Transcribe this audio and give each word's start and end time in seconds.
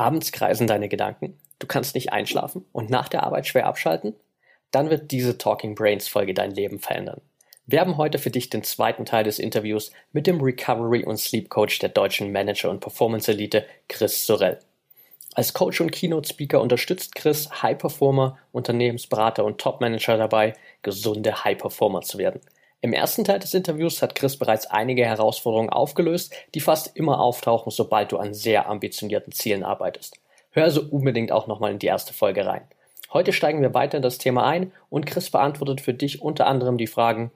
Abends 0.00 0.32
kreisen 0.32 0.66
deine 0.66 0.88
Gedanken, 0.88 1.38
du 1.58 1.66
kannst 1.66 1.94
nicht 1.94 2.10
einschlafen 2.10 2.64
und 2.72 2.88
nach 2.88 3.10
der 3.10 3.22
Arbeit 3.22 3.46
schwer 3.46 3.66
abschalten? 3.66 4.14
Dann 4.70 4.88
wird 4.88 5.10
diese 5.10 5.36
Talking 5.36 5.74
Brains 5.74 6.08
Folge 6.08 6.32
dein 6.32 6.52
Leben 6.52 6.78
verändern. 6.78 7.20
Wir 7.66 7.80
haben 7.80 7.98
heute 7.98 8.18
für 8.18 8.30
dich 8.30 8.48
den 8.48 8.62
zweiten 8.62 9.04
Teil 9.04 9.24
des 9.24 9.38
Interviews 9.38 9.92
mit 10.12 10.26
dem 10.26 10.40
Recovery 10.40 11.04
und 11.04 11.18
Sleep 11.18 11.50
Coach 11.50 11.80
der 11.80 11.90
deutschen 11.90 12.32
Manager 12.32 12.70
und 12.70 12.80
Performance 12.80 13.30
Elite, 13.30 13.66
Chris 13.90 14.24
Sorell. 14.24 14.58
Als 15.34 15.52
Coach 15.52 15.82
und 15.82 15.92
Keynote 15.92 16.30
Speaker 16.30 16.62
unterstützt 16.62 17.14
Chris 17.14 17.62
High 17.62 17.76
Performer, 17.76 18.38
Unternehmensberater 18.52 19.44
und 19.44 19.58
Top 19.58 19.82
Manager 19.82 20.16
dabei, 20.16 20.54
gesunde 20.80 21.44
High 21.44 21.58
Performer 21.58 22.00
zu 22.00 22.16
werden. 22.16 22.40
Im 22.82 22.94
ersten 22.94 23.24
Teil 23.24 23.38
des 23.38 23.52
Interviews 23.52 24.00
hat 24.00 24.14
Chris 24.14 24.38
bereits 24.38 24.66
einige 24.66 25.04
Herausforderungen 25.04 25.68
aufgelöst, 25.68 26.34
die 26.54 26.60
fast 26.60 26.96
immer 26.96 27.20
auftauchen, 27.20 27.70
sobald 27.70 28.10
du 28.10 28.16
an 28.16 28.32
sehr 28.32 28.68
ambitionierten 28.70 29.32
Zielen 29.32 29.64
arbeitest. 29.64 30.18
Hör 30.52 30.64
also 30.64 30.82
unbedingt 30.90 31.30
auch 31.30 31.46
nochmal 31.46 31.72
in 31.72 31.78
die 31.78 31.88
erste 31.88 32.14
Folge 32.14 32.46
rein. 32.46 32.62
Heute 33.12 33.34
steigen 33.34 33.60
wir 33.60 33.74
weiter 33.74 33.98
in 33.98 34.02
das 34.02 34.16
Thema 34.16 34.46
ein 34.46 34.72
und 34.88 35.04
Chris 35.04 35.30
beantwortet 35.30 35.82
für 35.82 35.92
dich 35.92 36.22
unter 36.22 36.46
anderem 36.46 36.78
die 36.78 36.86
Fragen, 36.86 37.30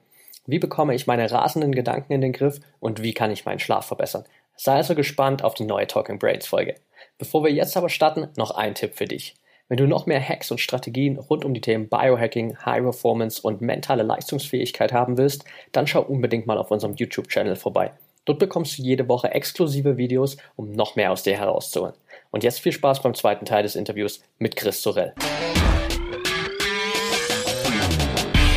wie 0.47 0.59
bekomme 0.59 0.95
ich 0.95 1.05
meine 1.05 1.29
rasenden 1.31 1.73
Gedanken 1.73 2.13
in 2.13 2.21
den 2.21 2.33
Griff 2.33 2.59
und 2.79 3.03
wie 3.03 3.13
kann 3.13 3.31
ich 3.31 3.45
meinen 3.45 3.59
Schlaf 3.59 3.85
verbessern? 3.85 4.25
Sei 4.55 4.73
also 4.73 4.95
gespannt 4.95 5.43
auf 5.43 5.53
die 5.53 5.65
neue 5.65 5.85
Talking 5.85 6.17
Brains 6.17 6.47
Folge. 6.47 6.75
Bevor 7.17 7.43
wir 7.43 7.51
jetzt 7.51 7.77
aber 7.77 7.89
starten, 7.89 8.29
noch 8.35 8.51
ein 8.51 8.73
Tipp 8.73 8.95
für 8.95 9.05
dich. 9.05 9.35
Wenn 9.67 9.77
du 9.77 9.87
noch 9.87 10.05
mehr 10.05 10.21
Hacks 10.21 10.51
und 10.51 10.59
Strategien 10.59 11.17
rund 11.17 11.43
um 11.43 11.55
die 11.55 11.61
Themen 11.61 11.89
Biohacking, 11.89 12.55
High 12.63 12.83
Performance 12.83 13.41
und 13.41 13.61
mentale 13.61 14.03
Leistungsfähigkeit 14.03 14.93
haben 14.93 15.17
willst, 15.17 15.43
dann 15.71 15.87
schau 15.87 16.03
unbedingt 16.03 16.45
mal 16.45 16.59
auf 16.59 16.69
unserem 16.69 16.93
YouTube-Channel 16.93 17.55
vorbei. 17.55 17.91
Dort 18.25 18.37
bekommst 18.37 18.77
du 18.77 18.83
jede 18.83 19.07
Woche 19.07 19.31
exklusive 19.31 19.97
Videos, 19.97 20.37
um 20.55 20.71
noch 20.71 20.95
mehr 20.95 21.11
aus 21.11 21.23
dir 21.23 21.35
herauszuholen. 21.35 21.95
Und 22.29 22.43
jetzt 22.43 22.59
viel 22.59 22.73
Spaß 22.73 23.01
beim 23.01 23.15
zweiten 23.15 23.45
Teil 23.45 23.63
des 23.63 23.75
Interviews 23.75 24.21
mit 24.37 24.55
Chris 24.55 24.83
Sorell. 24.83 25.15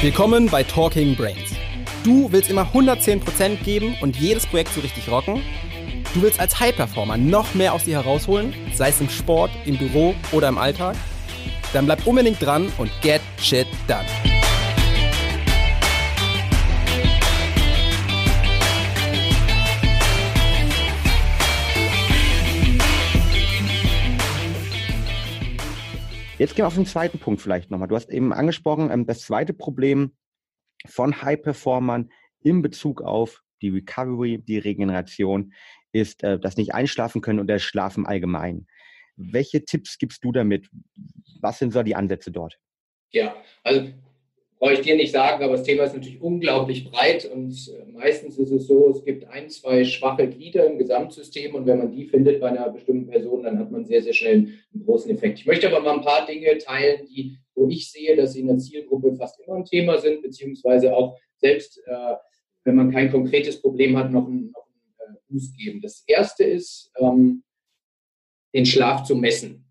Willkommen 0.02 0.50
bei 0.50 0.62
Talking 0.62 1.16
Brains. 1.16 1.54
Du 2.04 2.30
willst 2.32 2.50
immer 2.50 2.70
110% 2.74 3.64
geben 3.64 3.96
und 4.02 4.16
jedes 4.16 4.46
Projekt 4.46 4.74
so 4.74 4.82
richtig 4.82 5.10
rocken? 5.10 5.42
Du 6.18 6.24
willst 6.24 6.40
als 6.40 6.58
High-Performer 6.58 7.16
noch 7.16 7.54
mehr 7.54 7.72
aus 7.72 7.84
dir 7.84 8.02
herausholen, 8.02 8.52
sei 8.74 8.88
es 8.88 9.00
im 9.00 9.08
Sport, 9.08 9.52
im 9.66 9.78
Büro 9.78 10.16
oder 10.32 10.48
im 10.48 10.58
Alltag? 10.58 10.96
Dann 11.72 11.84
bleib 11.84 12.04
unbedingt 12.08 12.42
dran 12.42 12.72
und 12.76 12.90
get 13.02 13.20
shit 13.38 13.68
done. 13.86 14.04
Jetzt 26.36 26.56
gehen 26.56 26.64
wir 26.64 26.66
auf 26.66 26.74
den 26.74 26.86
zweiten 26.86 27.20
Punkt 27.20 27.40
vielleicht 27.40 27.70
nochmal. 27.70 27.86
Du 27.86 27.94
hast 27.94 28.10
eben 28.10 28.32
angesprochen, 28.32 28.90
ähm, 28.90 29.06
das 29.06 29.20
zweite 29.20 29.52
Problem 29.52 30.16
von 30.84 31.22
High-Performern 31.22 32.10
in 32.40 32.60
Bezug 32.60 33.02
auf 33.02 33.44
die 33.62 33.70
Recovery, 33.70 34.38
die 34.38 34.58
Regeneration, 34.58 35.52
ist 35.92 36.22
äh, 36.22 36.38
das 36.38 36.56
nicht 36.56 36.74
einschlafen 36.74 37.20
können 37.20 37.40
und 37.40 37.46
das 37.46 37.62
Schlafen 37.62 38.06
allgemein. 38.06 38.66
Welche 39.16 39.64
Tipps 39.64 39.98
gibst 39.98 40.24
du 40.24 40.32
damit? 40.32 40.68
Was 41.40 41.58
sind 41.58 41.72
so 41.72 41.82
die 41.82 41.96
Ansätze 41.96 42.30
dort? 42.30 42.58
Ja, 43.10 43.34
also 43.64 43.88
brauche 44.58 44.74
ich 44.74 44.80
dir 44.80 44.96
nicht 44.96 45.12
sagen, 45.12 45.42
aber 45.42 45.56
das 45.56 45.62
Thema 45.62 45.84
ist 45.84 45.94
natürlich 45.94 46.20
unglaublich 46.20 46.90
breit 46.90 47.24
und 47.32 47.52
äh, 47.68 47.92
meistens 47.92 48.38
ist 48.38 48.50
es 48.50 48.66
so, 48.66 48.90
es 48.90 49.04
gibt 49.04 49.24
ein, 49.28 49.48
zwei 49.50 49.84
schwache 49.84 50.28
Glieder 50.28 50.66
im 50.66 50.78
Gesamtsystem 50.78 51.54
und 51.54 51.66
wenn 51.66 51.78
man 51.78 51.92
die 51.92 52.06
findet 52.06 52.40
bei 52.40 52.48
einer 52.48 52.68
bestimmten 52.70 53.08
Person, 53.08 53.44
dann 53.44 53.58
hat 53.58 53.70
man 53.70 53.84
sehr, 53.84 54.02
sehr 54.02 54.12
schnell 54.12 54.48
einen 54.74 54.84
großen 54.84 55.10
Effekt. 55.10 55.38
Ich 55.38 55.46
möchte 55.46 55.68
aber 55.68 55.80
mal 55.80 55.94
ein 55.94 56.04
paar 56.04 56.26
Dinge 56.26 56.58
teilen, 56.58 57.06
die, 57.06 57.38
wo 57.54 57.68
ich 57.68 57.90
sehe, 57.90 58.16
dass 58.16 58.32
sie 58.32 58.40
in 58.40 58.48
der 58.48 58.58
Zielgruppe 58.58 59.14
fast 59.14 59.40
immer 59.40 59.56
ein 59.56 59.64
Thema 59.64 59.98
sind, 59.98 60.22
beziehungsweise 60.22 60.94
auch 60.94 61.16
selbst, 61.36 61.80
äh, 61.86 62.14
wenn 62.64 62.74
man 62.74 62.90
kein 62.90 63.12
konkretes 63.12 63.60
Problem 63.60 63.96
hat, 63.96 64.10
noch 64.10 64.26
ein, 64.26 64.50
noch 64.52 64.67
Boost 65.28 65.56
geben. 65.56 65.80
Das 65.80 66.04
erste 66.06 66.44
ist, 66.44 66.90
ähm, 66.98 67.42
den 68.54 68.66
Schlaf 68.66 69.04
zu 69.04 69.14
messen. 69.14 69.64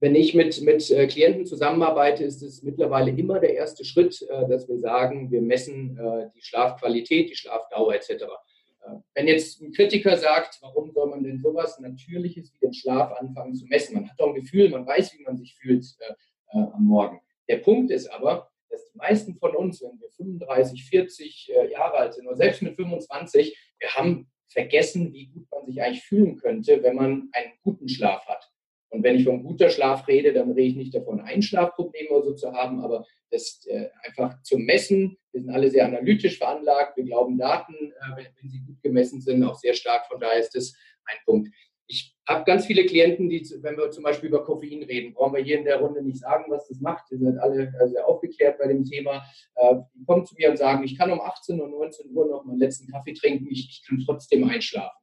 Wenn 0.00 0.14
ich 0.14 0.34
mit, 0.34 0.62
mit 0.62 0.90
äh, 0.90 1.06
Klienten 1.06 1.44
zusammenarbeite, 1.44 2.24
ist 2.24 2.42
es 2.42 2.62
mittlerweile 2.62 3.10
immer 3.10 3.38
der 3.38 3.54
erste 3.54 3.84
Schritt, 3.84 4.22
äh, 4.22 4.48
dass 4.48 4.66
wir 4.66 4.78
sagen, 4.78 5.30
wir 5.30 5.42
messen 5.42 5.98
äh, 5.98 6.30
die 6.34 6.42
Schlafqualität, 6.42 7.28
die 7.28 7.36
Schlafdauer 7.36 7.94
etc. 7.94 8.10
Äh, 8.10 8.94
wenn 9.14 9.28
jetzt 9.28 9.60
ein 9.60 9.72
Kritiker 9.72 10.16
sagt, 10.16 10.58
warum 10.62 10.90
soll 10.92 11.10
man 11.10 11.22
denn 11.22 11.38
sowas 11.38 11.78
Natürliches 11.80 12.52
wie 12.54 12.66
den 12.66 12.72
Schlaf 12.72 13.12
anfangen 13.20 13.54
zu 13.54 13.66
messen? 13.66 13.94
Man 13.94 14.08
hat 14.08 14.18
doch 14.18 14.28
ein 14.28 14.34
Gefühl, 14.34 14.70
man 14.70 14.86
weiß, 14.86 15.12
wie 15.18 15.22
man 15.22 15.36
sich 15.36 15.54
fühlt 15.56 15.84
äh, 15.98 16.12
äh, 16.58 16.62
am 16.72 16.84
Morgen. 16.84 17.20
Der 17.48 17.58
Punkt 17.58 17.90
ist 17.90 18.06
aber, 18.08 18.50
dass 18.70 18.90
die 18.90 18.96
meisten 18.96 19.34
von 19.36 19.54
uns, 19.54 19.82
wenn 19.82 20.00
wir 20.00 20.08
35, 20.10 20.84
40 20.84 21.52
äh, 21.52 21.72
Jahre 21.72 21.94
alt 21.94 22.14
sind 22.14 22.26
oder 22.26 22.36
selbst 22.36 22.62
mit 22.62 22.76
25, 22.76 23.56
wir 23.80 23.94
haben 23.94 24.30
vergessen, 24.48 25.12
wie 25.12 25.28
gut 25.28 25.46
man 25.50 25.66
sich 25.66 25.82
eigentlich 25.82 26.02
fühlen 26.04 26.36
könnte, 26.36 26.82
wenn 26.82 26.96
man 26.96 27.28
einen 27.32 27.52
guten 27.62 27.88
Schlaf 27.88 28.26
hat. 28.26 28.50
Und 28.90 29.04
wenn 29.04 29.16
ich 29.16 29.24
von 29.24 29.44
guter 29.44 29.70
Schlaf 29.70 30.08
rede, 30.08 30.32
dann 30.32 30.50
rede 30.50 30.68
ich 30.68 30.76
nicht 30.76 30.94
davon, 30.94 31.20
Einschlafprobleme 31.20 32.10
oder 32.10 32.24
so 32.24 32.34
zu 32.34 32.52
haben, 32.52 32.80
aber 32.80 33.06
das 33.30 33.64
äh, 33.66 33.88
einfach 34.02 34.42
zu 34.42 34.58
messen. 34.58 35.16
Wir 35.30 35.42
sind 35.42 35.50
alle 35.50 35.70
sehr 35.70 35.86
analytisch 35.86 36.38
veranlagt. 36.38 36.96
Wir 36.96 37.04
glauben 37.04 37.38
Daten, 37.38 37.74
äh, 37.74 38.16
wenn, 38.16 38.26
wenn, 38.40 38.50
sie 38.50 38.60
gut 38.66 38.82
gemessen 38.82 39.20
sind, 39.20 39.44
auch 39.44 39.54
sehr 39.54 39.74
stark. 39.74 40.06
Von 40.06 40.18
daher 40.18 40.40
ist 40.40 40.56
das 40.56 40.74
ein 41.04 41.18
Punkt. 41.24 41.54
Ich 41.90 42.14
habe 42.28 42.44
ganz 42.44 42.66
viele 42.66 42.86
Klienten, 42.86 43.28
die, 43.28 43.44
wenn 43.62 43.76
wir 43.76 43.90
zum 43.90 44.04
Beispiel 44.04 44.28
über 44.28 44.44
Koffein 44.44 44.84
reden, 44.84 45.12
brauchen 45.12 45.34
wir 45.34 45.42
hier 45.42 45.58
in 45.58 45.64
der 45.64 45.80
Runde 45.80 46.00
nicht 46.04 46.20
sagen, 46.20 46.44
was 46.48 46.68
das 46.68 46.80
macht. 46.80 47.10
Die 47.10 47.16
sind 47.16 47.36
alle 47.38 47.72
sehr 47.86 48.06
aufgeklärt 48.06 48.58
bei 48.58 48.68
dem 48.68 48.84
Thema. 48.84 49.24
Äh, 49.56 49.74
die 49.96 50.04
kommen 50.04 50.24
zu 50.24 50.36
mir 50.36 50.50
und 50.50 50.56
sagen, 50.56 50.84
ich 50.84 50.96
kann 50.96 51.10
um 51.10 51.20
18 51.20 51.60
und 51.60 51.72
19 51.72 52.14
Uhr 52.14 52.28
noch 52.28 52.44
meinen 52.44 52.60
letzten 52.60 52.86
Kaffee 52.92 53.12
trinken, 53.12 53.48
ich, 53.50 53.68
ich 53.68 53.84
kann 53.84 54.00
trotzdem 54.06 54.48
einschlafen. 54.48 54.96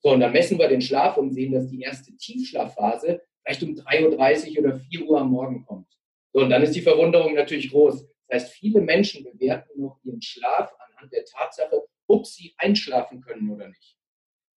So, 0.00 0.10
und 0.10 0.18
dann 0.18 0.32
messen 0.32 0.58
wir 0.58 0.66
den 0.66 0.80
Schlaf 0.80 1.16
und 1.16 1.32
sehen, 1.32 1.52
dass 1.52 1.68
die 1.68 1.80
erste 1.80 2.12
Tiefschlafphase 2.16 3.22
vielleicht 3.44 3.62
um 3.62 3.74
3.30 3.76 4.58
Uhr 4.58 4.64
oder 4.64 4.80
4 4.80 5.06
Uhr 5.06 5.20
am 5.20 5.30
Morgen 5.30 5.64
kommt. 5.64 5.92
So, 6.32 6.40
und 6.40 6.50
dann 6.50 6.64
ist 6.64 6.74
die 6.74 6.82
Verwunderung 6.82 7.34
natürlich 7.34 7.70
groß. 7.70 8.04
Das 8.26 8.42
heißt, 8.42 8.54
viele 8.54 8.80
Menschen 8.80 9.22
bewerten 9.22 9.80
noch 9.80 10.00
ihren 10.02 10.20
Schlaf 10.20 10.72
anhand 10.88 11.12
der 11.12 11.24
Tatsache, 11.24 11.86
ob 12.08 12.26
sie 12.26 12.52
einschlafen 12.58 13.20
können 13.20 13.48
oder 13.48 13.68
nicht. 13.68 13.96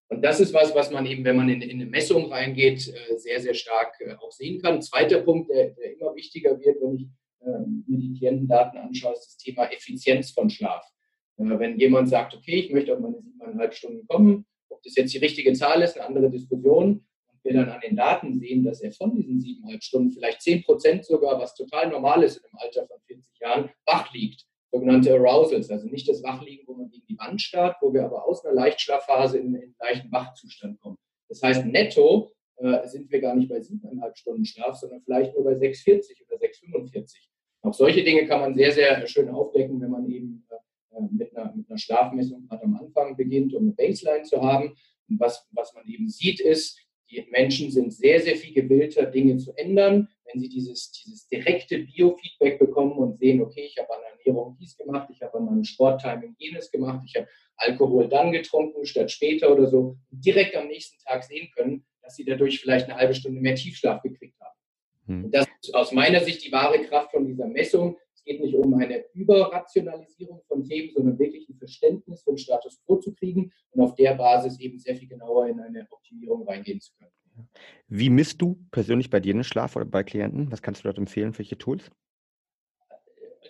Und 0.08 0.22
das 0.22 0.40
ist 0.40 0.54
was, 0.54 0.74
was 0.74 0.90
man 0.90 1.04
eben, 1.06 1.24
wenn 1.24 1.36
man 1.36 1.48
in, 1.48 1.62
in 1.62 1.80
eine 1.80 1.90
Messung 1.90 2.32
reingeht, 2.32 2.88
äh, 2.88 3.18
sehr, 3.18 3.40
sehr 3.40 3.54
stark 3.54 4.00
äh, 4.00 4.14
auch 4.14 4.30
sehen 4.30 4.62
kann. 4.62 4.80
Zweiter 4.80 5.20
Punkt, 5.20 5.50
der, 5.50 5.70
der 5.70 5.94
immer 5.94 6.14
wichtiger 6.14 6.58
wird, 6.60 6.80
wenn 6.80 6.94
ich 6.94 7.08
ähm, 7.44 7.84
mir 7.88 7.98
die 7.98 8.14
Klientendaten 8.14 8.78
anschaue, 8.78 9.14
ist 9.14 9.26
das 9.26 9.36
Thema 9.36 9.64
Effizienz 9.72 10.30
von 10.30 10.48
Schlaf. 10.48 10.84
Äh, 11.38 11.58
wenn 11.58 11.78
jemand 11.78 12.08
sagt, 12.08 12.34
okay, 12.34 12.60
ich 12.60 12.72
möchte 12.72 12.94
auf 12.94 13.00
meine 13.00 13.20
siebeneinhalb 13.20 13.74
Stunden 13.74 14.06
kommen, 14.06 14.46
ob 14.68 14.82
das 14.82 14.94
jetzt 14.94 15.12
die 15.12 15.18
richtige 15.18 15.52
Zahl 15.54 15.82
ist, 15.82 15.98
eine 15.98 16.06
andere 16.06 16.30
Diskussion, 16.30 17.04
und 17.28 17.44
wir 17.44 17.54
dann 17.54 17.68
an 17.68 17.80
den 17.80 17.96
Daten 17.96 18.38
sehen, 18.38 18.62
dass 18.62 18.82
er 18.82 18.92
von 18.92 19.14
diesen 19.14 19.40
siebeneinhalb 19.40 19.82
Stunden 19.82 20.12
vielleicht 20.12 20.40
zehn 20.40 20.62
Prozent 20.62 21.04
sogar, 21.04 21.40
was 21.40 21.54
total 21.54 21.88
normal 21.90 22.22
ist 22.22 22.36
in 22.36 22.44
einem 22.44 22.58
Alter 22.58 22.86
von 22.86 22.98
40 23.06 23.40
Jahren, 23.40 23.70
wach 23.84 24.12
liegt 24.14 24.46
sogenannte 24.72 25.14
Arousals, 25.14 25.70
also 25.70 25.86
nicht 25.88 26.08
das 26.08 26.22
Wachliegen, 26.22 26.66
wo 26.66 26.74
man 26.74 26.90
gegen 26.90 27.06
die 27.06 27.18
Wand 27.18 27.40
starrt, 27.40 27.76
wo 27.80 27.92
wir 27.92 28.04
aber 28.04 28.26
aus 28.26 28.44
einer 28.44 28.54
Leichtschlafphase 28.54 29.38
in, 29.38 29.56
einen 29.56 29.74
leichten 29.80 30.12
Wachzustand 30.12 30.80
kommen. 30.80 30.98
Das 31.28 31.42
heißt, 31.42 31.64
netto 31.66 32.30
äh, 32.56 32.86
sind 32.86 33.10
wir 33.10 33.20
gar 33.20 33.34
nicht 33.34 33.48
bei 33.48 33.60
siebeneinhalb 33.60 34.16
Stunden 34.16 34.44
Schlaf, 34.44 34.76
sondern 34.76 35.02
vielleicht 35.02 35.34
nur 35.34 35.44
bei 35.44 35.52
6,40 35.52 36.22
oder 36.26 36.40
6,45. 36.40 37.16
Auch 37.62 37.74
solche 37.74 38.04
Dinge 38.04 38.26
kann 38.26 38.40
man 38.40 38.54
sehr, 38.54 38.72
sehr 38.72 39.06
schön 39.06 39.28
aufdecken, 39.28 39.80
wenn 39.80 39.90
man 39.90 40.08
eben 40.10 40.46
äh, 40.50 41.00
mit, 41.10 41.36
einer, 41.36 41.54
mit 41.54 41.68
einer 41.68 41.78
Schlafmessung 41.78 42.46
gerade 42.46 42.64
am 42.64 42.76
Anfang 42.76 43.16
beginnt, 43.16 43.54
um 43.54 43.62
eine 43.62 43.72
Baseline 43.72 44.22
zu 44.22 44.40
haben. 44.40 44.74
Und 45.08 45.20
was, 45.20 45.46
was 45.52 45.74
man 45.74 45.86
eben 45.88 46.08
sieht, 46.08 46.40
ist, 46.40 46.78
die 47.10 47.24
Menschen 47.30 47.70
sind 47.70 47.92
sehr, 47.92 48.20
sehr 48.20 48.36
viel 48.36 48.54
gewillter, 48.54 49.06
Dinge 49.06 49.36
zu 49.36 49.52
ändern, 49.56 50.08
wenn 50.26 50.40
sie 50.40 50.48
dieses, 50.48 50.90
dieses 50.90 51.28
direkte 51.28 51.78
Biofeedback 51.78 52.58
bekommen 52.58 52.92
und 52.92 53.18
sehen, 53.18 53.40
okay, 53.40 53.64
ich 53.66 53.78
habe 53.78 53.92
an 53.94 54.00
der 54.00 54.18
Ernährung 54.18 54.56
dies 54.60 54.76
gemacht, 54.76 55.08
ich 55.12 55.22
habe 55.22 55.38
an 55.38 55.44
meinem 55.46 55.64
Sporttiming 55.64 56.34
jenes 56.38 56.70
gemacht, 56.70 57.02
ich 57.06 57.16
habe 57.16 57.28
Alkohol 57.56 58.08
dann 58.08 58.32
getrunken 58.32 58.84
statt 58.84 59.10
später 59.10 59.52
oder 59.52 59.66
so, 59.66 59.96
direkt 60.10 60.56
am 60.56 60.66
nächsten 60.66 60.98
Tag 61.04 61.24
sehen 61.24 61.50
können, 61.54 61.84
dass 62.02 62.16
sie 62.16 62.24
dadurch 62.24 62.60
vielleicht 62.60 62.88
eine 62.88 62.98
halbe 62.98 63.14
Stunde 63.14 63.40
mehr 63.40 63.54
Tiefschlaf 63.54 64.02
gekriegt 64.02 64.38
haben. 64.40 64.56
Hm. 65.06 65.30
Das 65.30 65.46
ist 65.62 65.74
aus 65.74 65.92
meiner 65.92 66.20
Sicht 66.20 66.44
die 66.44 66.52
wahre 66.52 66.82
Kraft 66.84 67.12
von 67.12 67.26
dieser 67.26 67.46
Messung. 67.46 67.96
Es 68.14 68.22
geht 68.24 68.40
nicht 68.40 68.54
um 68.54 68.74
eine 68.74 69.04
Überrationalisierung 69.14 70.42
von 70.48 70.64
Themen, 70.64 70.92
sondern 70.94 71.18
wirklich 71.18 71.48
ein 71.48 71.56
Verständnis 71.56 72.22
für 72.22 72.32
den 72.32 72.38
Status 72.38 72.80
quo 72.84 72.96
zu 72.96 73.14
kriegen 73.14 73.52
und 73.70 73.80
auf 73.80 73.94
der 73.94 74.14
Basis 74.14 74.58
eben 74.58 74.78
sehr 74.78 74.96
viel 74.96 75.08
genauer 75.08 75.46
in 75.46 75.60
eine 75.60 75.86
Optimierung 75.90 76.46
reingehen 76.46 76.80
zu 76.80 76.92
können. 76.98 77.12
Wie 77.88 78.10
misst 78.10 78.40
du 78.42 78.58
persönlich 78.70 79.10
bei 79.10 79.20
dir 79.20 79.32
den 79.32 79.44
Schlaf 79.44 79.76
oder 79.76 79.84
bei 79.84 80.02
Klienten? 80.02 80.50
Was 80.52 80.62
kannst 80.62 80.82
du 80.82 80.88
dort 80.88 80.98
empfehlen? 80.98 81.36
Welche 81.38 81.58
Tools? 81.58 81.90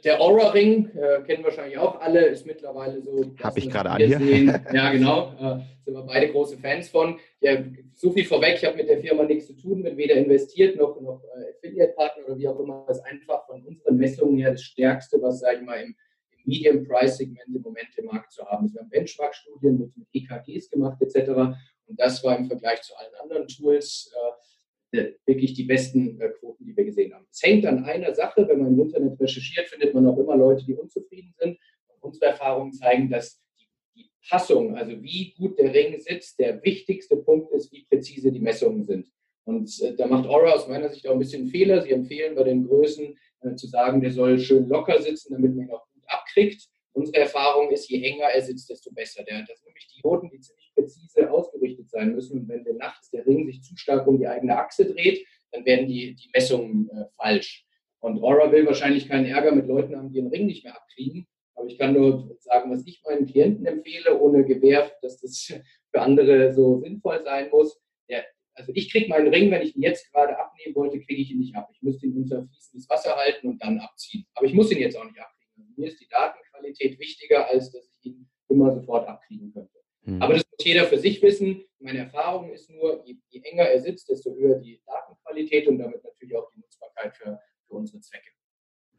der 0.06 0.20
Aura-Ring, 0.20 0.90
äh, 0.94 1.22
kennen 1.22 1.44
wahrscheinlich 1.44 1.78
auch 1.78 2.00
alle, 2.00 2.26
ist 2.26 2.46
mittlerweile 2.46 3.00
so. 3.02 3.34
Habe 3.42 3.58
ich 3.58 3.68
gerade 3.68 3.90
an 3.90 3.98
hier. 3.98 4.18
Sehen. 4.18 4.54
Ja, 4.72 4.92
genau. 4.92 5.32
Äh, 5.32 5.60
sind 5.84 5.94
wir 5.94 6.02
beide 6.02 6.30
große 6.30 6.58
Fans 6.58 6.88
von. 6.88 7.18
Ja, 7.40 7.62
so 7.92 8.10
viel 8.12 8.24
vorweg, 8.24 8.54
ich 8.56 8.64
habe 8.64 8.76
mit 8.76 8.88
der 8.88 8.98
Firma 8.98 9.24
nichts 9.24 9.48
zu 9.48 9.54
tun, 9.54 9.82
bin 9.82 9.96
weder 9.96 10.14
investiert 10.14 10.76
noch, 10.76 11.00
noch 11.00 11.22
äh, 11.36 11.50
Affiliate-Partner 11.56 12.24
oder 12.26 12.38
wie 12.38 12.48
auch 12.48 12.58
immer. 12.60 12.84
Das 12.86 12.98
ist 12.98 13.04
einfach 13.04 13.46
von 13.46 13.64
unseren 13.64 13.96
Messungen 13.96 14.38
her 14.38 14.52
das 14.52 14.62
Stärkste, 14.62 15.20
was, 15.20 15.40
sage 15.40 15.58
ich 15.58 15.64
mal, 15.64 15.80
im, 15.80 15.96
im 16.30 16.38
Medium-Price-Segment 16.44 17.54
im 17.54 17.62
Moment 17.62 17.88
im 17.96 18.06
Markt 18.06 18.32
zu 18.32 18.44
haben 18.46 18.66
ist. 18.66 18.74
Wir 18.74 18.82
haben 18.82 18.90
Benchmark-Studien 18.90 19.78
mit 19.78 20.06
EKGs 20.12 20.70
gemacht 20.70 21.00
etc. 21.00 21.56
Und 21.86 22.00
das 22.00 22.22
war 22.24 22.36
im 22.36 22.46
Vergleich 22.46 22.82
zu 22.82 22.94
allen 22.96 23.14
anderen 23.22 23.48
Tools 23.48 24.12
äh, 24.14 25.12
wirklich 25.24 25.54
die 25.54 25.64
besten 25.64 26.20
äh, 26.20 26.28
Quoten, 26.30 26.64
die 26.64 26.76
wir 26.76 26.84
gesehen 26.84 27.14
haben. 27.14 27.26
Es 27.30 27.42
hängt 27.42 27.66
an 27.66 27.84
einer 27.84 28.14
Sache, 28.14 28.46
wenn 28.48 28.58
man 28.58 28.74
im 28.74 28.80
Internet 28.80 29.20
recherchiert, 29.20 29.68
findet 29.68 29.94
man 29.94 30.06
auch 30.06 30.18
immer 30.18 30.36
Leute, 30.36 30.64
die 30.64 30.74
unzufrieden 30.74 31.34
sind. 31.38 31.58
Und 31.88 32.02
unsere 32.02 32.26
Erfahrungen 32.26 32.72
zeigen, 32.72 33.10
dass 33.10 33.40
die, 33.58 33.68
die 33.94 34.10
Passung, 34.28 34.76
also 34.76 35.00
wie 35.02 35.34
gut 35.34 35.58
der 35.58 35.72
Ring 35.72 35.98
sitzt, 36.00 36.38
der 36.38 36.62
wichtigste 36.62 37.16
Punkt 37.16 37.52
ist, 37.52 37.72
wie 37.72 37.84
präzise 37.84 38.32
die 38.32 38.40
Messungen 38.40 38.84
sind. 38.84 39.08
Und 39.44 39.80
äh, 39.82 39.94
da 39.94 40.06
macht 40.06 40.28
Aura 40.28 40.52
aus 40.52 40.66
meiner 40.66 40.88
Sicht 40.88 41.06
auch 41.06 41.12
ein 41.12 41.20
bisschen 41.20 41.46
Fehler. 41.46 41.82
Sie 41.82 41.92
empfehlen 41.92 42.34
bei 42.34 42.42
den 42.42 42.66
Größen 42.66 43.16
äh, 43.42 43.54
zu 43.54 43.68
sagen, 43.68 44.00
der 44.00 44.10
soll 44.10 44.38
schön 44.38 44.68
locker 44.68 45.00
sitzen, 45.00 45.34
damit 45.34 45.54
man 45.54 45.66
ihn 45.66 45.70
auch 45.70 45.86
gut 45.92 46.02
abkriegt. 46.06 46.68
Unsere 46.92 47.18
Erfahrung 47.18 47.70
ist, 47.70 47.88
je 47.88 48.02
enger 48.02 48.26
er 48.34 48.42
sitzt, 48.42 48.70
desto 48.70 48.90
besser. 48.92 49.22
Der, 49.22 49.40
das 49.40 49.58
sind 49.58 49.66
nämlich 49.66 49.86
die 49.94 50.02
Hoden, 50.02 50.30
die 50.30 50.40
ziemlich 50.40 50.65
präzise 50.76 51.30
ausgerichtet 51.30 51.90
sein 51.90 52.14
müssen. 52.14 52.40
Und 52.40 52.48
wenn 52.48 52.64
der 52.64 52.74
nachts 52.74 53.10
der 53.10 53.26
Ring 53.26 53.46
sich 53.46 53.62
zu 53.62 53.76
stark 53.76 54.06
um 54.06 54.18
die 54.18 54.28
eigene 54.28 54.56
Achse 54.56 54.84
dreht, 54.84 55.26
dann 55.52 55.64
werden 55.64 55.88
die, 55.88 56.14
die 56.14 56.30
Messungen 56.32 56.88
äh, 56.90 57.06
falsch. 57.16 57.66
Und 58.00 58.22
Aura 58.22 58.52
will 58.52 58.66
wahrscheinlich 58.66 59.08
keinen 59.08 59.26
Ärger 59.26 59.52
mit 59.52 59.66
Leuten 59.66 59.96
haben, 59.96 60.12
die 60.12 60.20
den 60.20 60.28
Ring 60.28 60.46
nicht 60.46 60.64
mehr 60.64 60.76
abkriegen. 60.76 61.26
Aber 61.54 61.66
ich 61.66 61.78
kann 61.78 61.94
nur 61.94 62.36
sagen, 62.40 62.70
was 62.70 62.86
ich 62.86 63.02
meinen 63.04 63.26
Klienten 63.26 63.64
empfehle, 63.64 64.20
ohne 64.20 64.44
Gewähr, 64.44 64.92
dass 65.00 65.20
das 65.20 65.52
für 65.90 66.00
andere 66.00 66.52
so 66.52 66.78
sinnvoll 66.80 67.22
sein 67.24 67.48
muss. 67.50 67.80
Der, 68.08 68.24
also 68.54 68.72
ich 68.74 68.92
kriege 68.92 69.08
meinen 69.08 69.28
Ring, 69.28 69.50
wenn 69.50 69.62
ich 69.62 69.74
ihn 69.74 69.82
jetzt 69.82 70.12
gerade 70.12 70.38
abnehmen 70.38 70.74
wollte, 70.74 71.00
kriege 71.00 71.22
ich 71.22 71.30
ihn 71.30 71.38
nicht 71.38 71.56
ab. 71.56 71.68
Ich 71.72 71.80
müsste 71.80 72.06
ihn 72.06 72.16
unter 72.18 72.46
fließendes 72.46 72.88
Wasser 72.90 73.16
halten 73.16 73.48
und 73.48 73.62
dann 73.62 73.78
abziehen. 73.78 74.26
Aber 74.34 74.46
ich 74.46 74.52
muss 74.52 74.70
ihn 74.70 74.78
jetzt 74.78 74.96
auch 74.96 75.04
nicht 75.04 75.18
abkriegen. 75.18 75.74
Mir 75.76 75.88
ist 75.88 76.00
die 76.00 76.08
Datenqualität 76.08 76.98
wichtiger, 77.00 77.48
als 77.48 77.72
dass 77.72 77.88
ich 77.90 78.12
ihn 78.12 78.28
immer 78.48 78.74
sofort 78.74 79.08
abkriegen 79.08 79.52
könnte. 79.52 79.78
Mhm. 80.06 80.22
Aber 80.22 80.34
das 80.34 80.44
muss 80.50 80.64
jeder 80.64 80.84
für 80.84 80.98
sich 80.98 81.20
wissen. 81.22 81.62
Meine 81.80 81.98
Erfahrung 81.98 82.50
ist 82.52 82.70
nur, 82.70 83.02
je, 83.04 83.16
je, 83.28 83.42
enger 83.42 83.64
er 83.64 83.80
sitzt, 83.80 84.08
desto 84.08 84.34
höher 84.34 84.58
die 84.58 84.80
Datenqualität 84.86 85.68
und 85.68 85.78
damit 85.78 86.02
natürlich 86.02 86.34
auch 86.36 86.50
die 86.54 86.60
Nutzbarkeit 86.60 87.14
für, 87.16 87.38
für 87.68 87.74
unsere 87.74 88.00
Zwecke. 88.00 88.30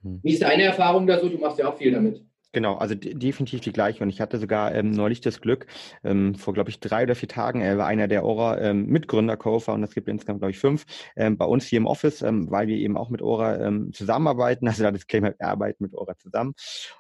Mhm. 0.04 0.20
Wie 0.22 0.34
ist 0.34 0.44
deine 0.44 0.64
Erfahrung 0.64 1.08
da 1.08 1.20
so? 1.20 1.30
Du 1.30 1.38
machst 1.38 1.58
ja 1.58 1.70
auch 1.70 1.78
viel 1.78 1.92
damit. 1.92 2.24
Genau, 2.54 2.76
also 2.76 2.96
definitiv 2.96 3.60
die 3.60 3.74
gleiche. 3.74 4.04
Und 4.04 4.10
ich 4.10 4.22
hatte 4.22 4.40
sogar 4.40 4.74
ähm, 4.74 4.92
neulich 4.92 5.22
das 5.22 5.42
Glück, 5.42 5.68
ähm, 6.04 6.34
vor, 6.34 6.54
glaube 6.54 6.70
ich, 6.70 6.80
drei 6.80 7.04
oder 7.04 7.14
vier 7.14 7.28
Tagen, 7.30 7.62
er 7.62 7.78
war 7.78 7.88
einer 7.88 8.08
der 8.08 8.24
Ora 8.24 8.60
ähm, 8.60 8.88
Mitgründer, 8.88 9.38
Co-Founder, 9.38 9.80
und 9.80 9.84
es 9.84 9.94
gibt 9.94 10.08
insgesamt, 10.08 10.40
glaube 10.40 10.52
ich, 10.52 10.58
fünf, 10.58 10.86
ähm, 11.16 11.38
bei 11.38 11.46
uns 11.46 11.68
hier 11.68 11.78
im 11.78 11.86
Office, 11.86 12.22
ähm, 12.22 12.50
weil 12.50 12.68
wir 12.68 12.78
eben 12.78 12.98
auch 12.98 13.10
mit 13.10 13.22
Ora 13.22 13.64
ähm, 13.64 13.92
zusammenarbeiten. 13.94 14.68
Also 14.68 14.82
da 14.84 14.92
das 14.92 15.08
Claim, 15.08 15.24
wir 15.24 15.36
arbeiten 15.40 15.84
mit 15.84 15.94
Ora 15.94 16.18
zusammen. 16.18 16.54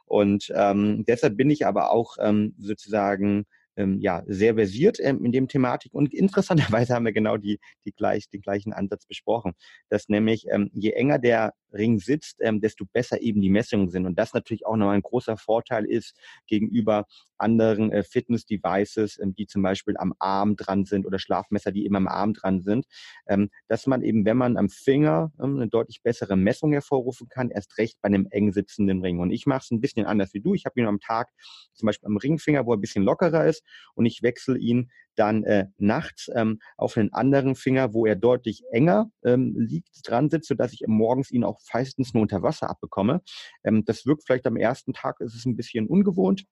Und 0.05 0.49
deshalb 0.49 1.37
bin 1.37 1.49
ich 1.49 1.65
aber 1.65 1.91
auch 1.91 2.17
sozusagen 2.57 3.45
ähm, 3.77 3.99
ja, 3.99 4.23
sehr 4.27 4.55
versiert 4.55 4.99
ähm, 4.99 5.23
in 5.23 5.31
dem 5.31 5.47
Thematik. 5.47 5.93
Und 5.93 6.13
interessanterweise 6.13 6.93
haben 6.95 7.05
wir 7.05 7.13
genau 7.13 7.37
die, 7.37 7.59
die 7.85 7.91
gleich, 7.91 8.29
den 8.29 8.41
gleichen 8.41 8.73
Ansatz 8.73 9.05
besprochen, 9.05 9.53
dass 9.89 10.09
nämlich 10.09 10.45
ähm, 10.51 10.69
je 10.73 10.91
enger 10.91 11.19
der 11.19 11.53
Ring 11.73 11.99
sitzt, 11.99 12.37
ähm, 12.41 12.61
desto 12.61 12.85
besser 12.85 13.21
eben 13.21 13.41
die 13.41 13.49
Messungen 13.49 13.89
sind. 13.89 14.05
Und 14.05 14.17
das 14.17 14.33
natürlich 14.33 14.65
auch 14.65 14.75
nochmal 14.75 14.95
ein 14.95 15.01
großer 15.01 15.37
Vorteil 15.37 15.85
ist 15.85 16.15
gegenüber 16.47 17.05
anderen 17.37 17.91
äh, 17.91 18.03
Fitness-Devices, 18.03 19.19
ähm, 19.19 19.33
die 19.35 19.47
zum 19.47 19.61
Beispiel 19.61 19.95
am 19.97 20.13
Arm 20.19 20.55
dran 20.55 20.85
sind 20.85 21.05
oder 21.05 21.19
Schlafmesser, 21.19 21.71
die 21.71 21.85
eben 21.85 21.95
am 21.95 22.07
Arm 22.07 22.33
dran 22.33 22.61
sind, 22.61 22.85
ähm, 23.27 23.49
dass 23.67 23.87
man 23.87 24.01
eben, 24.01 24.25
wenn 24.25 24.37
man 24.37 24.57
am 24.57 24.69
Finger 24.69 25.31
ähm, 25.41 25.57
eine 25.57 25.67
deutlich 25.67 26.01
bessere 26.03 26.35
Messung 26.35 26.71
hervorrufen 26.71 27.27
kann, 27.29 27.49
erst 27.49 27.77
recht 27.77 27.99
bei 28.01 28.07
einem 28.07 28.27
eng 28.31 28.51
sitzenden 28.51 29.01
Ring. 29.01 29.19
Und 29.19 29.31
ich 29.31 29.45
mache 29.45 29.61
es 29.63 29.71
ein 29.71 29.81
bisschen 29.81 30.05
anders 30.05 30.33
wie 30.33 30.41
du. 30.41 30.53
Ich 30.53 30.65
habe 30.65 30.79
ihn 30.79 30.87
am 30.87 30.99
Tag 30.99 31.29
zum 31.73 31.87
Beispiel 31.87 32.07
am 32.07 32.17
Ringfinger, 32.17 32.65
wo 32.65 32.73
er 32.73 32.77
ein 32.77 32.81
bisschen 32.81 33.03
lockerer 33.03 33.45
ist 33.45 33.63
und 33.95 34.05
ich 34.05 34.23
wechsle 34.23 34.57
ihn 34.57 34.89
dann 35.17 35.43
äh, 35.43 35.67
nachts 35.77 36.29
ähm, 36.33 36.59
auf 36.77 36.97
einen 36.97 37.13
anderen 37.13 37.55
Finger, 37.55 37.93
wo 37.93 38.05
er 38.05 38.15
deutlich 38.15 38.63
enger 38.71 39.09
ähm, 39.23 39.55
liegt, 39.57 40.07
dran 40.07 40.29
sitzt, 40.29 40.47
sodass 40.47 40.73
ich 40.73 40.83
morgens 40.87 41.31
ihn 41.31 41.43
auch 41.43 41.59
meistens 41.73 42.13
nur 42.13 42.23
unter 42.23 42.43
Wasser 42.43 42.69
abbekomme. 42.69 43.21
Ähm, 43.63 43.83
das 43.85 44.05
wirkt 44.05 44.23
vielleicht 44.25 44.47
am 44.47 44.57
ersten 44.57 44.93
Tag, 44.93 45.19
ist 45.19 45.35
es 45.35 45.45
ein 45.45 45.55
bisschen 45.55 45.87
ungewohnt 45.87 46.45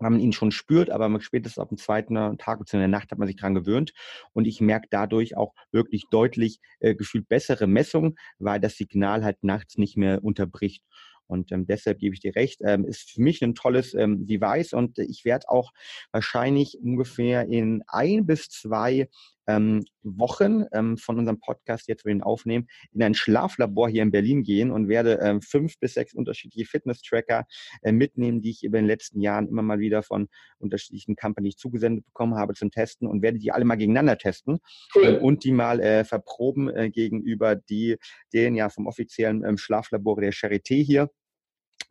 weil 0.00 0.10
man 0.10 0.20
ihn 0.20 0.32
schon 0.32 0.50
spürt, 0.50 0.90
aber 0.90 1.20
spätestens 1.20 1.58
auf 1.58 1.68
dem 1.68 1.78
zweiten 1.78 2.38
Tag 2.38 2.58
bzw. 2.58 2.78
in 2.78 2.80
der 2.80 2.88
Nacht 2.88 3.10
hat 3.10 3.18
man 3.18 3.28
sich 3.28 3.36
dran 3.36 3.54
gewöhnt 3.54 3.92
und 4.32 4.46
ich 4.46 4.60
merke 4.60 4.88
dadurch 4.90 5.36
auch 5.36 5.54
wirklich 5.72 6.04
deutlich 6.10 6.58
äh, 6.80 6.94
gefühlt 6.94 7.28
bessere 7.28 7.66
Messungen, 7.66 8.16
weil 8.38 8.60
das 8.60 8.76
Signal 8.76 9.22
halt 9.22 9.44
nachts 9.44 9.76
nicht 9.76 9.96
mehr 9.96 10.24
unterbricht. 10.24 10.82
Und 11.30 11.52
ähm, 11.52 11.66
deshalb 11.66 11.98
gebe 11.98 12.14
ich 12.14 12.20
dir 12.20 12.34
recht, 12.34 12.60
ähm, 12.64 12.84
ist 12.84 13.12
für 13.12 13.22
mich 13.22 13.42
ein 13.42 13.54
tolles 13.54 13.94
ähm, 13.94 14.26
Device 14.26 14.72
und 14.72 14.98
ich 14.98 15.24
werde 15.24 15.48
auch 15.48 15.72
wahrscheinlich 16.12 16.78
ungefähr 16.82 17.48
in 17.48 17.82
ein 17.86 18.26
bis 18.26 18.48
zwei 18.48 19.08
ähm, 19.50 19.84
Wochen 20.02 20.64
ähm, 20.72 20.96
von 20.96 21.18
unserem 21.18 21.40
Podcast 21.40 21.88
jetzt 21.88 22.04
wir 22.04 22.12
ihn 22.12 22.22
aufnehmen, 22.22 22.68
in 22.92 23.02
ein 23.02 23.14
Schlaflabor 23.14 23.88
hier 23.88 24.02
in 24.02 24.10
Berlin 24.10 24.42
gehen 24.42 24.70
und 24.70 24.88
werde 24.88 25.18
ähm, 25.22 25.42
fünf 25.42 25.78
bis 25.78 25.94
sechs 25.94 26.14
unterschiedliche 26.14 26.68
Fitness-Tracker 26.68 27.44
äh, 27.82 27.92
mitnehmen, 27.92 28.40
die 28.40 28.50
ich 28.50 28.62
über 28.62 28.78
den 28.78 28.86
letzten 28.86 29.20
Jahren 29.20 29.48
immer 29.48 29.62
mal 29.62 29.78
wieder 29.78 30.02
von 30.02 30.28
unterschiedlichen 30.58 31.16
Companies 31.16 31.56
zugesendet 31.56 32.04
bekommen 32.04 32.34
habe 32.36 32.54
zum 32.54 32.70
Testen 32.70 33.08
und 33.08 33.22
werde 33.22 33.38
die 33.38 33.52
alle 33.52 33.64
mal 33.64 33.76
gegeneinander 33.76 34.18
testen 34.18 34.58
cool. 34.94 35.04
äh, 35.04 35.18
und 35.18 35.44
die 35.44 35.52
mal 35.52 35.80
äh, 35.80 36.04
verproben 36.04 36.68
äh, 36.68 36.90
gegenüber 36.90 37.56
die, 37.56 37.96
den 38.32 38.54
ja 38.54 38.68
vom 38.68 38.86
offiziellen 38.86 39.44
ähm, 39.44 39.58
Schlaflabor 39.58 40.20
der 40.20 40.32
Charité 40.32 40.82
hier. 40.82 41.10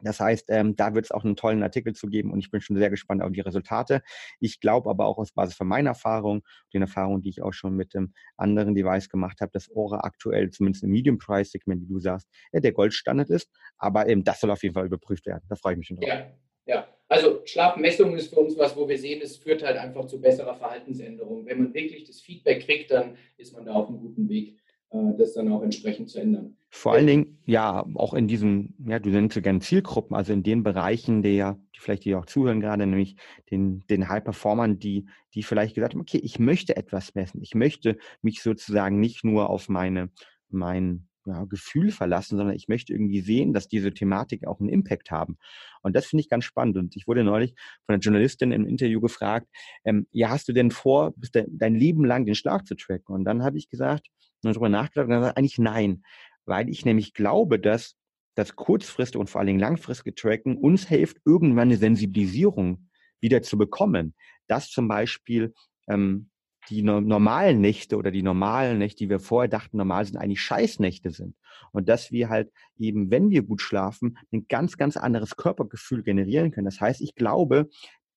Das 0.01 0.19
heißt, 0.19 0.46
ähm, 0.50 0.75
da 0.75 0.94
wird 0.94 1.06
es 1.06 1.12
auch 1.12 1.24
einen 1.24 1.36
tollen 1.36 1.63
Artikel 1.63 1.94
zu 1.94 2.07
geben 2.07 2.31
und 2.31 2.40
ich 2.40 2.51
bin 2.51 2.62
schon 2.62 2.78
sehr 2.78 2.90
gespannt 2.90 3.22
auf 3.22 3.31
die 3.31 3.42
Resultate. 3.42 4.01
Ich 4.40 4.60
glaube 4.60 4.90
aber 4.90 5.06
auch 5.06 5.18
aus 5.18 5.31
Basis 5.31 5.56
von 5.56 5.68
meiner 5.68 5.92
Erfahrung, 5.92 6.44
den 6.74 6.81
Erfahrungen, 6.81 7.22
die 7.22 7.30
ich 7.30 7.42
auch 7.42 7.54
schon 7.54 7.75
mit 7.75 7.94
dem 7.94 8.13
anderen 8.38 8.75
Device 8.75 9.10
gemacht 9.10 9.42
habe, 9.42 9.51
dass 9.51 9.69
Aura 9.75 10.00
aktuell 10.00 10.50
zumindest 10.50 10.84
im 10.84 10.92
Medium 10.92 11.18
Price 11.18 11.51
Segment, 11.51 11.81
wie 11.84 11.88
du 11.88 12.00
sagst, 12.00 12.28
ja, 12.51 12.60
der 12.60 12.72
Goldstandard 12.72 13.30
ist. 13.30 13.50
Aber 13.78 14.07
eben 14.07 14.24
das 14.24 14.40
soll 14.40 14.51
auf 14.51 14.63
jeden 14.63 14.75
Fall 14.75 14.86
überprüft 14.86 15.25
werden. 15.25 15.44
Da 15.50 15.56
freue 15.56 15.74
ich 15.74 15.80
mich 15.80 15.88
schon 15.88 15.98
drauf. 15.98 16.07
Ja. 16.07 16.31
Ja, 16.69 16.88
also 17.07 17.42
Schlafmessung 17.45 18.16
ist 18.16 18.31
für 18.31 18.40
uns 18.40 18.56
was, 18.56 18.78
wo 18.78 18.88
wir 18.88 19.00
sehen, 19.00 19.22
es 19.24 19.38
führt 19.38 19.63
halt 19.63 19.75
einfach 19.78 20.06
zu 20.06 20.22
besserer 20.22 20.54
Verhaltensänderung. 20.54 21.48
Wenn 21.48 21.57
man 21.57 21.74
wirklich 21.74 22.04
das 22.04 22.22
Feedback 22.22 22.63
kriegt, 22.63 22.92
dann 22.92 23.18
ist 23.38 23.54
man 23.54 23.66
da 23.66 23.74
auf 23.74 23.88
einem 23.88 24.00
guten 24.00 24.30
Weg. 24.30 24.60
Äh, 24.91 25.15
das 25.18 25.33
dann 25.33 25.51
auch 25.51 25.62
entsprechend 25.62 26.09
zu 26.09 26.19
ändern. 26.19 26.56
Vor 26.71 26.94
allen 26.94 27.07
Dingen, 27.07 27.40
ja, 27.45 27.85
auch 27.95 28.14
in 28.14 28.28
diesen, 28.28 28.75
ja, 28.87 28.99
du 28.99 29.09
nennst 29.09 29.35
so 29.35 29.42
gerne 29.42 29.59
Zielgruppen, 29.59 30.16
also 30.16 30.33
in 30.33 30.44
den 30.44 30.64
Bereichen, 30.64 31.23
der, 31.23 31.59
die 31.75 31.80
vielleicht 31.80 32.04
hier 32.04 32.19
auch 32.19 32.25
zuhören 32.25 32.61
gerade, 32.61 32.85
nämlich 32.85 33.16
den, 33.49 33.83
den 33.90 34.07
High-Performern, 34.07 34.78
die, 34.80 35.07
die 35.33 35.44
vielleicht 35.44 35.75
gesagt 35.75 35.94
haben, 35.94 36.02
okay, 36.02 36.19
ich 36.19 36.40
möchte 36.40 36.75
etwas 36.75 37.16
messen. 37.16 37.42
Ich 37.42 37.56
möchte 37.56 37.97
mich 38.21 38.42
sozusagen 38.42 38.99
nicht 38.99 39.23
nur 39.23 39.49
auf 39.49 39.68
meine, 39.68 40.11
mein 40.49 41.07
ja, 41.25 41.44
Gefühl 41.45 41.92
verlassen, 41.92 42.37
sondern 42.37 42.56
ich 42.56 42.68
möchte 42.68 42.94
irgendwie 42.94 43.21
sehen, 43.21 43.54
dass 43.54 43.68
diese 43.68 43.94
Thematik 43.94 44.47
auch 44.47 44.59
einen 44.59 44.69
Impact 44.69 45.11
haben. 45.11 45.37
Und 45.81 45.95
das 45.95 46.06
finde 46.06 46.21
ich 46.21 46.30
ganz 46.30 46.45
spannend. 46.45 46.78
Und 46.78 46.95
ich 46.95 47.07
wurde 47.07 47.23
neulich 47.23 47.54
von 47.85 47.94
einer 47.94 47.99
Journalistin 47.99 48.52
im 48.52 48.66
Interview 48.66 49.02
gefragt, 49.02 49.47
ähm, 49.85 50.07
ja, 50.11 50.30
hast 50.30 50.47
du 50.47 50.54
denn 50.54 50.71
vor, 50.71 51.14
bis 51.16 51.31
de 51.31 51.45
dein 51.49 51.75
Leben 51.75 52.06
lang 52.06 52.25
den 52.25 52.35
Schlag 52.35 52.66
zu 52.66 52.75
tracken? 52.75 53.14
Und 53.14 53.25
dann 53.25 53.44
habe 53.44 53.57
ich 53.57 53.69
gesagt, 53.69 54.07
und 54.44 54.54
darüber 54.54 54.69
nachgedacht 54.69 55.08
und 55.08 55.16
gesagt, 55.16 55.38
eigentlich 55.38 55.60
nein, 55.60 56.04
weil 56.46 56.69
ich 56.69 56.86
nämlich 56.86 57.14
glaube, 57.14 57.60
dass 57.60 57.96
das 58.36 58.56
kurzfristige 58.56 59.19
und 59.19 59.30
vor 59.30 59.40
allen 59.40 59.48
Dingen 59.48 59.60
langfristige 59.60 60.16
Tracken 60.16 60.58
uns 60.58 60.88
hilft, 60.88 61.18
irgendwann 61.26 61.69
eine 61.69 61.78
Sensibilisierung 61.78 62.90
wieder 63.19 63.42
zu 63.42 63.58
bekommen. 63.58 64.16
Dass 64.48 64.69
zum 64.69 64.88
Beispiel 64.88 65.54
ähm, 65.88 66.30
die 66.69 66.81
normalen 66.84 67.62
Nächte 67.62 67.98
oder 67.98 68.12
die 68.12 68.24
normalen 68.24 68.78
Nächte, 68.78 69.00
die 69.00 69.10
wir 69.10 69.19
vorher 69.19 69.50
dachten, 69.50 69.78
normal 69.78 70.06
sind, 70.06 70.18
eigentlich 70.18 70.42
Scheißnächte 70.42 71.12
sind. 71.12 71.36
Und 71.72 71.90
dass 71.90 72.12
wir 72.12 72.30
halt 72.30 72.52
eben, 72.78 73.10
wenn 73.12 73.30
wir 73.30 73.42
gut 73.42 73.62
schlafen, 73.62 74.18
ein 74.31 74.46
ganz, 74.48 74.78
ganz 74.78 74.96
anderes 74.96 75.36
Körpergefühl 75.36 76.04
generieren 76.04 76.52
können. 76.52 76.66
Das 76.66 76.80
heißt, 76.80 77.02
ich 77.02 77.16
glaube, 77.16 77.69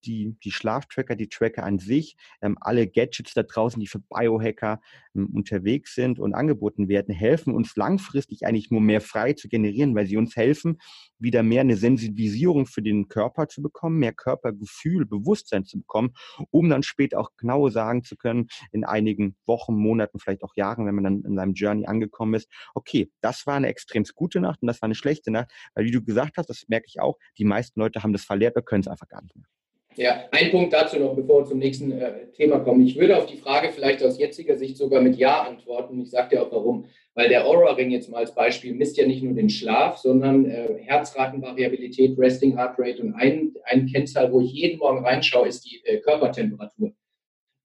die, 0.04 0.36
die 0.42 0.52
Schlaftracker, 0.52 1.16
die 1.16 1.28
Tracker 1.28 1.64
an 1.64 1.78
sich, 1.78 2.16
ähm, 2.40 2.56
alle 2.60 2.86
Gadgets 2.86 3.34
da 3.34 3.42
draußen, 3.42 3.80
die 3.80 3.86
für 3.86 4.00
Biohacker 4.00 4.80
ähm, 5.14 5.30
unterwegs 5.34 5.94
sind 5.94 6.18
und 6.18 6.34
angeboten 6.34 6.88
werden, 6.88 7.14
helfen 7.14 7.54
uns 7.54 7.76
langfristig 7.76 8.46
eigentlich 8.46 8.70
nur 8.70 8.80
mehr 8.80 9.00
frei 9.00 9.32
zu 9.32 9.48
generieren, 9.48 9.94
weil 9.94 10.06
sie 10.06 10.16
uns 10.16 10.36
helfen, 10.36 10.78
wieder 11.18 11.42
mehr 11.42 11.60
eine 11.60 11.76
Sensibilisierung 11.76 12.66
für 12.66 12.82
den 12.82 13.08
Körper 13.08 13.48
zu 13.48 13.62
bekommen, 13.62 13.98
mehr 13.98 14.12
Körpergefühl, 14.12 15.06
Bewusstsein 15.06 15.64
zu 15.64 15.78
bekommen, 15.78 16.14
um 16.50 16.68
dann 16.68 16.82
später 16.82 17.18
auch 17.18 17.30
genau 17.36 17.68
sagen 17.68 18.02
zu 18.02 18.16
können, 18.16 18.48
in 18.72 18.84
einigen 18.84 19.36
Wochen, 19.46 19.74
Monaten, 19.74 20.18
vielleicht 20.18 20.42
auch 20.42 20.56
Jahren, 20.56 20.86
wenn 20.86 20.94
man 20.94 21.04
dann 21.04 21.22
in 21.22 21.36
seinem 21.36 21.54
Journey 21.54 21.86
angekommen 21.86 22.34
ist, 22.34 22.48
okay, 22.74 23.10
das 23.20 23.46
war 23.46 23.54
eine 23.54 23.68
extrem 23.68 24.02
gute 24.14 24.40
Nacht 24.40 24.62
und 24.62 24.66
das 24.66 24.82
war 24.82 24.86
eine 24.86 24.94
schlechte 24.94 25.30
Nacht, 25.30 25.52
weil 25.74 25.84
wie 25.84 25.90
du 25.90 26.02
gesagt 26.02 26.36
hast, 26.36 26.48
das 26.48 26.64
merke 26.68 26.86
ich 26.88 27.00
auch, 27.00 27.18
die 27.38 27.44
meisten 27.44 27.78
Leute 27.80 28.02
haben 28.02 28.12
das 28.12 28.24
verlehrt 28.24 28.56
oder 28.56 28.64
können 28.64 28.80
es 28.80 28.88
einfach 28.88 29.08
gar 29.08 29.22
nicht 29.22 29.36
mehr. 29.36 29.46
Ja, 29.96 30.24
ein 30.30 30.50
Punkt 30.50 30.72
dazu 30.72 30.98
noch, 30.98 31.14
bevor 31.14 31.42
wir 31.42 31.46
zum 31.46 31.58
nächsten 31.58 31.92
äh, 31.92 32.26
Thema 32.32 32.60
kommen. 32.60 32.86
Ich 32.86 32.98
würde 32.98 33.18
auf 33.18 33.26
die 33.26 33.36
Frage 33.36 33.70
vielleicht 33.70 34.02
aus 34.02 34.18
jetziger 34.18 34.56
Sicht 34.56 34.76
sogar 34.76 35.02
mit 35.02 35.16
Ja 35.16 35.42
antworten. 35.42 36.00
Ich 36.00 36.10
sage 36.10 36.30
dir 36.30 36.42
auch 36.42 36.52
warum. 36.52 36.86
Weil 37.14 37.28
der 37.28 37.46
Aura-Ring 37.46 37.90
jetzt 37.90 38.08
mal 38.08 38.18
als 38.18 38.34
Beispiel 38.34 38.74
misst 38.74 38.96
ja 38.96 39.06
nicht 39.06 39.22
nur 39.22 39.34
den 39.34 39.50
Schlaf, 39.50 39.98
sondern 39.98 40.46
äh, 40.46 40.78
Herzratenvariabilität, 40.78 42.18
Resting 42.18 42.56
Heart 42.56 42.78
Rate 42.78 43.02
und 43.02 43.14
ein, 43.14 43.54
ein 43.64 43.86
Kennzahl, 43.86 44.32
wo 44.32 44.40
ich 44.40 44.52
jeden 44.52 44.78
Morgen 44.78 45.04
reinschaue, 45.04 45.48
ist 45.48 45.64
die 45.64 45.84
äh, 45.84 45.98
Körpertemperatur. 46.00 46.92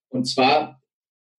Und 0.09 0.25
zwar, 0.25 0.81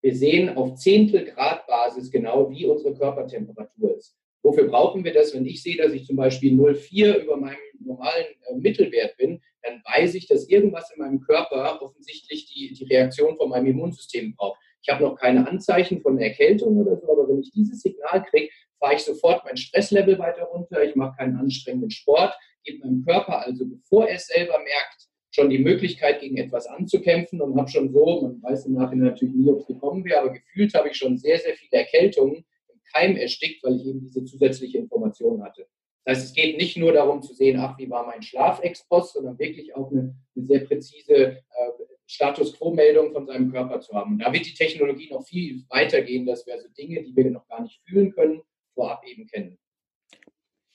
wir 0.01 0.15
sehen 0.15 0.57
auf 0.57 0.75
Zehntelgrad-Basis 0.75 2.09
genau, 2.09 2.49
wie 2.49 2.65
unsere 2.65 2.95
Körpertemperatur 2.95 3.95
ist. 3.95 4.18
Wofür 4.41 4.67
brauchen 4.67 5.03
wir 5.03 5.13
das? 5.13 5.33
Wenn 5.33 5.45
ich 5.45 5.61
sehe, 5.61 5.77
dass 5.77 5.91
ich 5.91 6.05
zum 6.05 6.15
Beispiel 6.15 6.53
0,4 6.53 7.23
über 7.23 7.37
meinem 7.37 7.57
normalen 7.79 8.25
äh, 8.47 8.55
Mittelwert 8.55 9.17
bin, 9.17 9.41
dann 9.63 9.81
weiß 9.83 10.15
ich, 10.15 10.27
dass 10.27 10.47
irgendwas 10.47 10.91
in 10.91 11.01
meinem 11.01 11.19
Körper 11.21 11.81
offensichtlich 11.81 12.45
die, 12.45 12.73
die 12.73 12.85
Reaktion 12.85 13.35
von 13.35 13.49
meinem 13.49 13.67
Immunsystem 13.67 14.35
braucht. 14.35 14.59
Ich 14.81 14.89
habe 14.89 15.03
noch 15.03 15.15
keine 15.15 15.47
Anzeichen 15.47 16.01
von 16.01 16.17
Erkältung 16.17 16.77
oder 16.77 16.97
so, 16.97 17.11
aber 17.11 17.27
wenn 17.27 17.41
ich 17.41 17.51
dieses 17.51 17.81
Signal 17.81 18.23
kriege, 18.29 18.49
fahre 18.79 18.95
ich 18.95 19.03
sofort 19.03 19.43
mein 19.43 19.57
Stresslevel 19.57 20.17
weiter 20.19 20.43
runter, 20.43 20.83
ich 20.83 20.95
mache 20.95 21.17
keinen 21.17 21.35
anstrengenden 21.35 21.91
Sport, 21.91 22.33
gebe 22.63 22.79
meinem 22.79 23.03
Körper 23.05 23.45
also, 23.45 23.65
bevor 23.65 24.07
er 24.07 24.15
es 24.15 24.27
selber 24.27 24.57
merkt, 24.59 25.09
schon 25.31 25.49
die 25.49 25.59
Möglichkeit, 25.59 26.21
gegen 26.21 26.37
etwas 26.37 26.65
anzukämpfen 26.67 27.41
und 27.41 27.57
habe 27.57 27.69
schon 27.69 27.91
so, 27.91 28.21
man 28.21 28.41
weiß 28.41 28.65
im 28.65 28.73
Nachhinein 28.73 29.09
natürlich 29.09 29.35
nie, 29.35 29.49
ob 29.49 29.59
es 29.59 29.67
gekommen 29.67 30.03
wäre, 30.05 30.21
aber 30.21 30.31
gefühlt 30.31 30.73
habe 30.73 30.89
ich 30.89 30.95
schon 30.95 31.17
sehr, 31.17 31.37
sehr 31.37 31.53
viele 31.55 31.83
Erkältungen 31.83 32.45
Keim 32.93 33.15
erstickt, 33.15 33.63
weil 33.63 33.75
ich 33.75 33.85
eben 33.85 34.01
diese 34.01 34.23
zusätzliche 34.25 34.77
Information 34.77 35.43
hatte. 35.43 35.67
Das 36.05 36.17
heißt, 36.17 36.27
es 36.27 36.33
geht 36.33 36.57
nicht 36.57 36.77
nur 36.77 36.93
darum 36.93 37.21
zu 37.21 37.33
sehen, 37.33 37.59
ach, 37.59 37.77
wie 37.77 37.89
war 37.89 38.05
mein 38.05 38.21
Schlafexpost, 38.21 39.13
sondern 39.13 39.37
wirklich 39.37 39.75
auch 39.75 39.91
eine, 39.91 40.15
eine 40.35 40.45
sehr 40.45 40.59
präzise 40.61 41.15
äh, 41.15 41.37
Status 42.07 42.57
Quo-Meldung 42.57 43.11
von 43.11 43.27
seinem 43.27 43.51
Körper 43.51 43.79
zu 43.81 43.93
haben. 43.93 44.13
Und 44.13 44.19
da 44.19 44.33
wird 44.33 44.45
die 44.45 44.53
Technologie 44.53 45.09
noch 45.11 45.25
viel 45.27 45.63
weiter 45.69 46.01
gehen, 46.01 46.25
dass 46.25 46.47
wir 46.47 46.55
also 46.55 46.67
Dinge, 46.69 47.03
die 47.03 47.15
wir 47.15 47.29
noch 47.29 47.47
gar 47.47 47.61
nicht 47.61 47.81
fühlen 47.87 48.11
können, 48.11 48.41
vorab 48.73 49.05
eben 49.05 49.27
kennen 49.27 49.59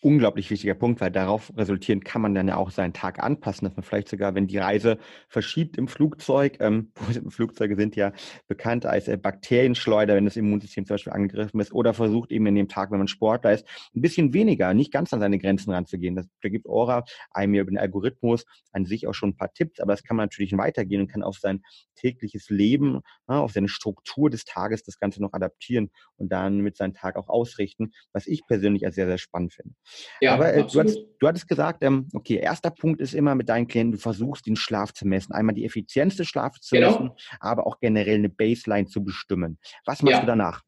unglaublich 0.04 0.50
wichtiger 0.50 0.74
Punkt, 0.74 1.00
weil 1.00 1.10
darauf 1.10 1.50
resultierend 1.56 2.04
kann 2.04 2.20
man 2.20 2.34
dann 2.34 2.46
ja 2.46 2.56
auch 2.56 2.70
seinen 2.70 2.92
Tag 2.92 3.22
anpassen, 3.22 3.66
dass 3.66 3.74
man 3.74 3.84
vielleicht 3.84 4.08
sogar, 4.08 4.34
wenn 4.34 4.46
die 4.46 4.58
Reise 4.58 4.98
verschiebt 5.28 5.78
im 5.78 5.88
Flugzeug, 5.88 6.58
ähm, 6.60 6.92
Flugzeuge 7.30 7.74
sind 7.74 7.96
ja 7.96 8.12
bekannt 8.46 8.84
als 8.84 9.08
äh, 9.08 9.16
Bakterienschleuder, 9.16 10.14
wenn 10.14 10.26
das 10.26 10.36
Immunsystem 10.36 10.84
zum 10.84 10.94
Beispiel 10.94 11.12
angegriffen 11.14 11.58
ist, 11.58 11.72
oder 11.72 11.94
versucht 11.94 12.32
eben 12.32 12.46
in 12.46 12.54
dem 12.54 12.68
Tag, 12.68 12.90
wenn 12.90 12.98
man 12.98 13.08
Sportler 13.08 13.54
ist, 13.54 13.66
ein 13.96 14.02
bisschen 14.02 14.34
weniger, 14.34 14.74
nicht 14.74 14.92
ganz 14.92 15.12
an 15.14 15.20
seine 15.20 15.38
Grenzen 15.38 15.72
ranzugehen. 15.72 16.16
Das, 16.16 16.26
da 16.42 16.50
gibt 16.50 16.68
Aura 16.68 17.04
einem 17.30 17.54
ja 17.54 17.62
über 17.62 17.70
den 17.70 17.78
Algorithmus 17.78 18.44
an 18.72 18.84
sich 18.84 19.06
auch 19.06 19.14
schon 19.14 19.30
ein 19.30 19.36
paar 19.36 19.54
Tipps, 19.54 19.80
aber 19.80 19.94
das 19.94 20.02
kann 20.02 20.18
man 20.18 20.24
natürlich 20.24 20.54
weitergehen 20.54 21.00
und 21.00 21.08
kann 21.08 21.22
auf 21.22 21.38
sein 21.38 21.62
tägliches 21.96 22.50
Leben, 22.50 23.00
ja, 23.26 23.38
auf 23.38 23.52
seine 23.52 23.68
Struktur 23.68 24.28
des 24.28 24.44
Tages 24.44 24.82
das 24.82 24.98
Ganze 24.98 25.22
noch 25.22 25.32
adaptieren 25.32 25.90
und 26.16 26.30
dann 26.30 26.58
mit 26.58 26.76
seinem 26.76 26.92
Tag 26.92 27.16
auch 27.16 27.28
ausrichten, 27.28 27.92
was 28.12 28.26
ich 28.26 28.46
persönlich 28.46 28.84
als 28.84 28.96
sehr, 28.96 29.06
sehr 29.06 29.18
spannend 29.18 29.54
finde. 29.54 29.74
Ja, 30.20 30.34
Aber 30.34 30.52
äh, 30.52 30.64
du, 30.64 30.80
hattest, 30.80 30.98
du, 31.18 31.26
hattest, 31.26 31.48
gesagt, 31.48 31.82
ähm, 31.82 32.08
okay, 32.12 32.36
erster 32.36 32.70
Punkt 32.70 33.00
ist 33.00 33.14
immer 33.14 33.34
mit 33.34 33.48
deinen 33.48 33.66
Klienten, 33.66 33.92
du 33.92 33.98
versuchst 33.98 34.46
den 34.46 34.56
Schlaf 34.56 34.92
zu 34.92 35.06
messen. 35.06 35.32
Einmal 35.32 35.54
die 35.54 35.64
Effizienz 35.64 36.16
des 36.16 36.28
Schlafs 36.28 36.60
zu 36.60 36.76
genau. 36.76 36.90
messen, 36.90 37.10
aber 37.40 37.66
auch 37.66 37.78
generell 37.80 38.16
eine 38.16 38.28
Baseline 38.28 38.86
zu 38.86 39.04
bestimmen. 39.04 39.58
Was 39.84 40.02
machst 40.02 40.16
ja. 40.16 40.20
du 40.20 40.26
danach? 40.26 40.62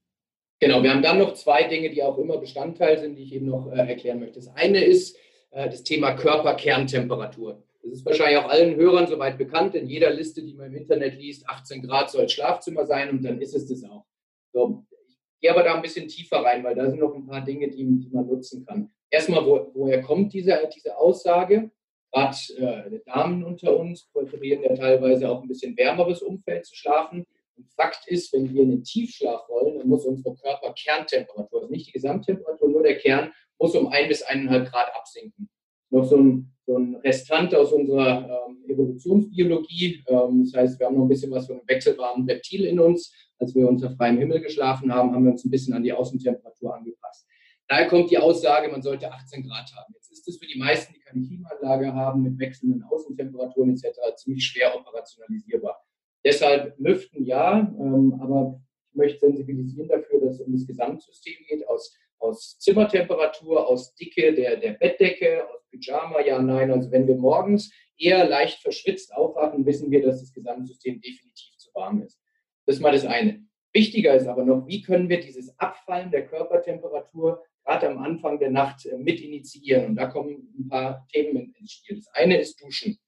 Genau, 0.58 0.82
wir 0.82 0.90
haben 0.90 1.02
dann 1.02 1.18
noch 1.18 1.34
zwei 1.34 1.64
Dinge, 1.64 1.90
die 1.90 2.02
auch 2.02 2.16
immer 2.18 2.38
Bestandteil 2.38 2.98
sind, 2.98 3.16
die 3.16 3.24
ich 3.24 3.34
eben 3.34 3.46
noch 3.46 3.70
äh, 3.70 3.76
erklären 3.76 4.20
möchte. 4.20 4.36
Das 4.36 4.48
eine 4.48 4.82
ist 4.82 5.16
äh, 5.50 5.68
das 5.68 5.82
Thema 5.82 6.12
Körperkerntemperatur. 6.12 7.62
Das 7.82 7.92
ist 7.92 8.06
wahrscheinlich 8.06 8.38
auch 8.38 8.48
allen 8.48 8.74
Hörern 8.76 9.06
soweit 9.06 9.38
bekannt. 9.38 9.74
In 9.74 9.86
jeder 9.86 10.10
Liste, 10.10 10.42
die 10.42 10.54
man 10.54 10.68
im 10.68 10.76
Internet 10.76 11.18
liest, 11.18 11.48
18 11.48 11.82
Grad 11.82 12.10
soll 12.10 12.28
Schlafzimmer 12.28 12.86
sein 12.86 13.10
und 13.10 13.22
dann 13.22 13.40
ist 13.40 13.54
es 13.54 13.66
das 13.66 13.84
auch. 13.84 14.06
So, 14.52 14.84
ich 15.06 15.18
gehe 15.40 15.50
aber 15.50 15.62
da 15.62 15.74
ein 15.74 15.82
bisschen 15.82 16.08
tiefer 16.08 16.38
rein, 16.38 16.64
weil 16.64 16.74
da 16.74 16.88
sind 16.88 17.00
noch 17.00 17.14
ein 17.14 17.26
paar 17.26 17.44
Dinge, 17.44 17.68
die, 17.68 17.84
die 17.84 18.08
man 18.10 18.26
nutzen 18.26 18.64
kann 18.66 18.90
erstmal, 19.16 19.44
wo, 19.44 19.70
woher 19.74 20.02
kommt 20.02 20.32
diese, 20.32 20.58
diese 20.74 20.96
Aussage? 20.96 21.70
Gerade 22.12 22.36
äh, 22.56 23.00
Damen 23.04 23.44
unter 23.44 23.78
uns 23.78 24.08
präferieren 24.12 24.62
ja 24.62 24.74
teilweise 24.74 25.28
auch 25.28 25.42
ein 25.42 25.48
bisschen 25.48 25.76
wärmeres 25.76 26.22
Umfeld 26.22 26.64
zu 26.66 26.74
schlafen. 26.74 27.26
Und 27.56 27.70
Fakt 27.72 28.06
ist, 28.06 28.32
wenn 28.32 28.52
wir 28.52 28.62
in 28.62 28.70
den 28.70 28.84
Tiefschlaf 28.84 29.48
wollen, 29.48 29.78
dann 29.78 29.88
muss 29.88 30.04
unsere 30.04 30.34
Körperkerntemperatur, 30.34 31.62
also 31.62 31.72
nicht 31.72 31.88
die 31.88 31.92
Gesamttemperatur, 31.92 32.68
nur 32.68 32.82
der 32.82 32.98
Kern, 32.98 33.32
muss 33.58 33.74
um 33.74 33.88
ein 33.88 34.08
bis 34.08 34.22
eineinhalb 34.22 34.70
Grad 34.70 34.94
absinken. 34.94 35.48
Noch 35.90 36.04
so 36.04 36.16
ein, 36.16 36.52
so 36.66 36.76
ein 36.76 36.96
Restant 36.96 37.54
aus 37.54 37.72
unserer 37.72 38.46
ähm, 38.48 38.64
Evolutionsbiologie. 38.68 40.04
Ähm, 40.08 40.44
das 40.44 40.54
heißt, 40.54 40.78
wir 40.78 40.86
haben 40.86 40.96
noch 40.96 41.04
ein 41.04 41.08
bisschen 41.08 41.30
was 41.30 41.46
von 41.46 41.56
einem 41.56 41.68
wechselwarmen 41.68 42.28
Reptil 42.28 42.64
in 42.66 42.78
uns. 42.78 43.12
Als 43.38 43.54
wir 43.54 43.68
unter 43.68 43.90
freiem 43.90 44.18
Himmel 44.18 44.40
geschlafen 44.40 44.92
haben, 44.92 45.12
haben 45.14 45.24
wir 45.24 45.32
uns 45.32 45.44
ein 45.44 45.50
bisschen 45.50 45.74
an 45.74 45.82
die 45.82 45.92
Außentemperatur 45.92 46.74
angepasst. 46.74 47.25
Daher 47.68 47.88
kommt 47.88 48.10
die 48.10 48.18
Aussage, 48.18 48.68
man 48.68 48.82
sollte 48.82 49.10
18 49.10 49.42
Grad 49.42 49.72
haben. 49.74 49.92
Jetzt 49.94 50.12
ist 50.12 50.28
es 50.28 50.38
für 50.38 50.46
die 50.46 50.58
meisten, 50.58 50.94
die 50.94 51.00
keine 51.00 51.26
Klimaanlage 51.26 51.92
haben, 51.92 52.22
mit 52.22 52.38
wechselnden 52.38 52.84
Außentemperaturen 52.84 53.70
etc. 53.70 53.98
ziemlich 54.16 54.44
schwer 54.44 54.76
operationalisierbar. 54.76 55.82
Deshalb 56.24 56.74
lüften 56.78 57.24
ja, 57.24 57.58
ähm, 57.58 58.18
aber 58.20 58.60
ich 58.90 58.96
möchte 58.96 59.20
sensibilisieren 59.20 59.88
dafür, 59.88 60.20
dass 60.20 60.36
es 60.36 60.40
um 60.40 60.52
das 60.52 60.66
Gesamtsystem 60.66 61.34
geht, 61.48 61.66
aus, 61.68 61.96
aus 62.18 62.58
Zimmertemperatur, 62.58 63.66
aus 63.66 63.94
Dicke 63.94 64.32
der, 64.32 64.56
der 64.56 64.72
Bettdecke, 64.72 65.44
aus 65.48 65.66
Pyjama, 65.70 66.20
ja, 66.20 66.40
nein. 66.40 66.70
Also 66.70 66.90
wenn 66.90 67.06
wir 67.06 67.16
morgens 67.16 67.72
eher 67.98 68.28
leicht 68.28 68.60
verschwitzt 68.60 69.12
aufwachen, 69.14 69.66
wissen 69.66 69.90
wir, 69.90 70.02
dass 70.02 70.20
das 70.20 70.32
Gesamtsystem 70.32 71.00
definitiv 71.00 71.56
zu 71.56 71.70
warm 71.74 72.02
ist. 72.02 72.20
Das 72.64 72.76
ist 72.76 72.82
mal 72.82 72.92
das 72.92 73.06
eine. 73.06 73.44
Wichtiger 73.72 74.14
ist 74.14 74.26
aber 74.26 74.44
noch, 74.44 74.66
wie 74.66 74.82
können 74.82 75.08
wir 75.08 75.20
dieses 75.20 75.58
Abfallen 75.58 76.10
der 76.10 76.26
Körpertemperatur 76.26 77.42
gerade 77.66 77.88
am 77.88 77.98
Anfang 77.98 78.38
der 78.38 78.50
Nacht 78.50 78.86
äh, 78.86 78.96
mit 78.96 79.20
initiieren. 79.20 79.86
Und 79.86 79.96
da 79.96 80.06
kommen 80.06 80.54
ein 80.58 80.68
paar 80.68 81.06
Themen 81.12 81.54
ins 81.58 81.72
Spiel. 81.72 81.96
Das 81.96 82.08
eine 82.14 82.38
ist 82.40 82.62
Duschen. 82.62 82.98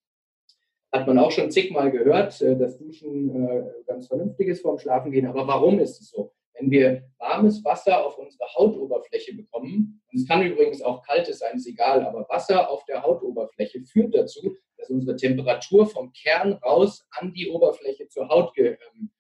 Hat 0.93 1.07
man 1.07 1.19
auch 1.19 1.31
schon 1.31 1.51
zigmal 1.51 1.91
gehört, 1.91 2.41
äh, 2.43 2.57
dass 2.57 2.79
Duschen 2.79 3.47
äh, 3.47 3.65
ganz 3.87 4.09
vernünftig 4.09 4.49
ist 4.49 4.63
vorm 4.63 4.79
Schlafengehen. 4.79 5.27
Aber 5.27 5.47
warum 5.47 5.79
ist 5.79 6.01
es 6.01 6.11
so? 6.11 6.33
Wenn 6.55 6.71
wir 6.73 7.05
warmes 7.19 7.65
Wasser 7.65 8.05
auf 8.05 8.19
unsere 8.19 8.45
Hautoberfläche 8.53 9.37
bekommen, 9.37 10.03
und 10.11 10.21
es 10.21 10.27
kann 10.27 10.45
übrigens 10.45 10.83
auch 10.83 11.03
kaltes 11.07 11.39
sein, 11.39 11.55
ist 11.55 11.69
egal, 11.69 12.05
aber 12.05 12.27
Wasser 12.29 12.69
auf 12.69 12.85
der 12.87 13.01
Hautoberfläche 13.03 13.85
führt 13.85 14.13
dazu, 14.13 14.57
dass 14.77 14.91
unsere 14.91 15.17
Temperatur 15.17 15.87
vom 15.87 16.13
Kern 16.13 16.55
raus 16.55 17.07
an 17.13 17.33
die 17.33 17.49
Oberfläche 17.49 18.09
zur 18.09 18.29
Haut 18.29 18.53
ähm, 18.59 19.11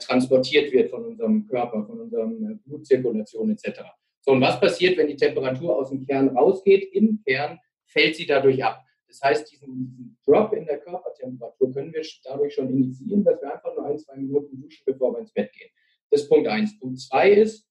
transportiert 0.00 0.72
wird 0.72 0.90
von 0.90 1.04
unserem 1.04 1.46
Körper, 1.46 1.84
von 1.84 2.00
unserer 2.00 2.26
Blutzirkulation 2.64 3.50
etc. 3.50 3.82
So, 4.28 4.32
und 4.32 4.42
was 4.42 4.60
passiert, 4.60 4.98
wenn 4.98 5.06
die 5.06 5.16
Temperatur 5.16 5.74
aus 5.74 5.88
dem 5.88 6.06
Kern 6.06 6.28
rausgeht? 6.36 6.92
Im 6.92 7.22
Kern 7.26 7.58
fällt 7.86 8.14
sie 8.14 8.26
dadurch 8.26 8.62
ab. 8.62 8.84
Das 9.06 9.22
heißt, 9.22 9.50
diesen, 9.50 10.18
Drop 10.22 10.52
in 10.52 10.66
der 10.66 10.80
Körpertemperatur 10.80 11.72
können 11.72 11.94
wir 11.94 12.02
dadurch 12.24 12.52
schon 12.52 12.68
initiieren, 12.68 13.24
dass 13.24 13.40
wir 13.40 13.54
einfach 13.54 13.74
nur 13.74 13.86
ein, 13.86 13.98
zwei 13.98 14.16
Minuten 14.16 14.60
duschen, 14.60 14.82
bevor 14.84 15.14
wir 15.14 15.20
ins 15.20 15.32
Bett 15.32 15.50
gehen. 15.54 15.70
Das 16.10 16.20
ist 16.20 16.28
Punkt 16.28 16.46
eins. 16.46 16.78
Punkt 16.78 17.00
zwei 17.00 17.30
ist 17.30 17.66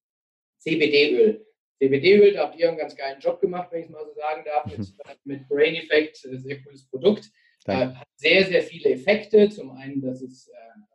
CBD-Öl. 0.58 1.46
CBD-Öl, 1.78 2.34
da 2.34 2.48
habt 2.48 2.58
ihr 2.58 2.70
einen 2.70 2.80
ganz 2.80 2.96
geilen 2.96 3.20
Job 3.20 3.40
gemacht, 3.40 3.72
wenn 3.72 3.82
ich 3.82 3.86
es 3.86 3.92
mal 3.92 4.04
so 4.04 4.14
sagen 4.16 4.44
darf, 4.44 4.66
mit, 4.66 5.26
mit 5.26 5.48
Brain 5.48 5.76
Effect, 5.76 6.26
äh, 6.26 6.40
sehr 6.40 6.64
cooles 6.64 6.90
Produkt. 6.90 7.30
Äh, 7.68 7.74
hat 7.74 8.08
sehr, 8.16 8.44
sehr 8.46 8.64
viele 8.64 8.94
Effekte. 8.94 9.48
Zum 9.50 9.70
einen, 9.74 10.02
dass 10.02 10.24
es 10.24 10.48
äh, 10.48 10.54
gegen 10.56 10.87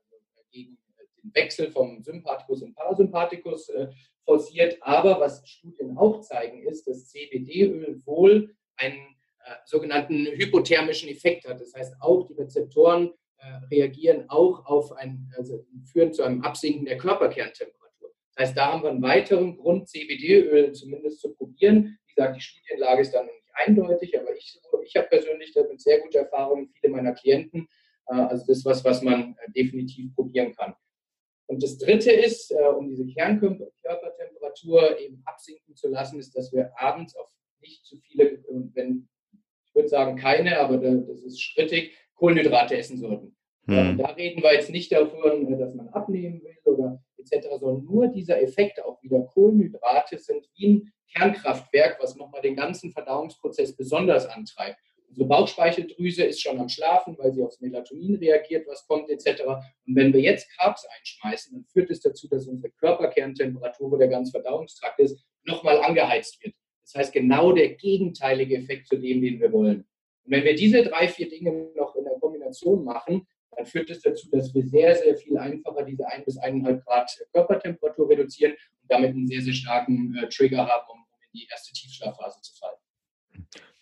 den 1.22 1.34
Wechsel 1.34 1.70
vom 1.70 2.02
Sympathikus 2.02 2.62
und 2.62 2.74
Parasympathikus 2.74 3.68
äh, 3.70 3.88
forciert. 4.24 4.78
Aber 4.80 5.20
was 5.20 5.46
Studien 5.48 5.96
auch 5.96 6.20
zeigen, 6.20 6.62
ist, 6.66 6.86
dass 6.86 7.08
CBD-Öl 7.08 8.02
wohl 8.04 8.54
einen 8.76 9.16
äh, 9.44 9.54
sogenannten 9.64 10.26
hypothermischen 10.26 11.08
Effekt 11.08 11.48
hat. 11.48 11.60
Das 11.60 11.74
heißt, 11.74 11.94
auch 12.00 12.26
die 12.26 12.34
Rezeptoren 12.34 13.12
äh, 13.38 13.74
reagieren 13.74 14.28
auch 14.28 14.64
auf 14.66 14.92
ein, 14.92 15.32
also 15.36 15.66
führen 15.84 16.12
zu 16.12 16.22
einem 16.22 16.42
Absinken 16.42 16.84
der 16.84 16.96
Körperkerntemperatur. 16.96 18.12
Das 18.34 18.48
heißt, 18.48 18.56
da 18.56 18.72
haben 18.72 18.82
wir 18.82 18.90
einen 18.90 19.02
weiteren 19.02 19.56
Grund, 19.56 19.88
CBD-Öl 19.88 20.72
zumindest 20.72 21.20
zu 21.20 21.34
probieren. 21.34 21.98
Wie 22.06 22.14
gesagt, 22.14 22.36
die 22.36 22.40
Studienlage 22.40 23.02
ist 23.02 23.12
dann 23.12 23.26
noch 23.26 23.32
nicht 23.32 23.42
eindeutig, 23.54 24.18
aber 24.18 24.34
ich, 24.36 24.60
ich 24.84 24.96
habe 24.96 25.08
persönlich 25.08 25.52
damit 25.52 25.80
sehr 25.80 26.00
gute 26.00 26.18
Erfahrungen, 26.18 26.72
viele 26.72 26.92
meiner 26.92 27.12
Klienten. 27.12 27.66
Äh, 28.06 28.14
also 28.14 28.44
das 28.46 28.58
ist 28.58 28.64
was, 28.64 28.84
was 28.84 29.02
man 29.02 29.36
äh, 29.44 29.50
definitiv 29.52 30.14
probieren 30.14 30.54
kann. 30.54 30.74
Und 31.52 31.62
das 31.62 31.76
Dritte 31.76 32.10
ist, 32.10 32.50
äh, 32.50 32.64
um 32.64 32.88
diese 32.88 33.06
Kernkörpertemperatur 33.06 34.98
eben 34.98 35.20
absinken 35.26 35.76
zu 35.76 35.88
lassen, 35.88 36.18
ist, 36.18 36.34
dass 36.34 36.50
wir 36.50 36.72
abends 36.78 37.14
auf 37.14 37.28
nicht 37.60 37.84
zu 37.84 37.98
viele, 37.98 38.42
wenn 38.74 39.06
ich 39.66 39.74
würde 39.74 39.88
sagen 39.88 40.16
keine, 40.16 40.58
aber 40.58 40.78
das 40.78 41.22
ist 41.22 41.40
strittig, 41.40 41.92
Kohlenhydrate 42.14 42.76
essen 42.76 42.98
sollten. 42.98 43.36
Hm. 43.66 43.98
Da 43.98 44.06
reden 44.08 44.42
wir 44.42 44.54
jetzt 44.54 44.70
nicht 44.70 44.90
davon, 44.92 45.58
dass 45.58 45.74
man 45.74 45.88
abnehmen 45.90 46.42
will 46.42 46.72
oder 46.72 47.02
etc., 47.18 47.48
sondern 47.60 47.84
nur 47.84 48.08
dieser 48.08 48.42
Effekt 48.42 48.82
auch 48.82 49.02
wieder. 49.02 49.20
Kohlenhydrate 49.20 50.18
sind 50.18 50.48
wie 50.54 50.68
ein 50.68 50.92
Kernkraftwerk, 51.14 51.98
was 52.00 52.16
nochmal 52.16 52.40
den 52.40 52.56
ganzen 52.56 52.90
Verdauungsprozess 52.90 53.76
besonders 53.76 54.26
antreibt. 54.26 54.78
Unsere 55.12 55.28
Bauchspeicheldrüse 55.28 56.24
ist 56.24 56.40
schon 56.40 56.58
am 56.58 56.70
Schlafen, 56.70 57.18
weil 57.18 57.34
sie 57.34 57.42
aufs 57.42 57.60
Melatonin 57.60 58.16
reagiert, 58.16 58.66
was 58.66 58.86
kommt 58.86 59.10
etc. 59.10 59.42
Und 59.86 59.94
wenn 59.94 60.10
wir 60.14 60.20
jetzt 60.20 60.48
Carbs 60.56 60.86
einschmeißen, 60.98 61.52
dann 61.52 61.66
führt 61.66 61.90
es 61.90 62.00
das 62.00 62.12
dazu, 62.12 62.28
dass 62.28 62.46
unsere 62.46 62.72
Körperkerntemperatur, 62.72 63.90
wo 63.90 63.96
der 63.98 64.08
ganze 64.08 64.30
Verdauungstrakt 64.32 64.98
ist, 65.00 65.22
nochmal 65.44 65.82
angeheizt 65.82 66.42
wird. 66.42 66.54
Das 66.82 66.94
heißt, 66.94 67.12
genau 67.12 67.52
der 67.52 67.74
gegenteilige 67.74 68.56
Effekt 68.56 68.88
zu 68.88 68.96
dem, 68.96 69.20
den 69.20 69.38
wir 69.38 69.52
wollen. 69.52 69.84
Und 70.24 70.32
wenn 70.32 70.44
wir 70.44 70.54
diese 70.54 70.82
drei, 70.82 71.08
vier 71.08 71.28
Dinge 71.28 71.70
noch 71.76 71.94
in 71.94 72.04
der 72.04 72.18
Kombination 72.18 72.82
machen, 72.82 73.26
dann 73.54 73.66
führt 73.66 73.90
es 73.90 74.00
das 74.00 74.14
dazu, 74.14 74.30
dass 74.30 74.54
wir 74.54 74.66
sehr, 74.66 74.94
sehr 74.96 75.14
viel 75.18 75.36
einfacher 75.36 75.84
diese 75.84 76.06
1 76.06 76.24
bis 76.24 76.40
1,5 76.40 76.84
Grad 76.84 77.10
Körpertemperatur 77.34 78.08
reduzieren 78.08 78.52
und 78.52 78.90
damit 78.90 79.10
einen 79.10 79.28
sehr, 79.28 79.42
sehr 79.42 79.52
starken 79.52 80.16
äh, 80.16 80.28
Trigger 80.30 80.66
haben, 80.66 80.90
um 80.90 81.04
in 81.20 81.40
die 81.40 81.46
erste 81.50 81.74
Tiefschlafphase 81.74 82.40
zu 82.40 82.54
fallen. 82.54 82.81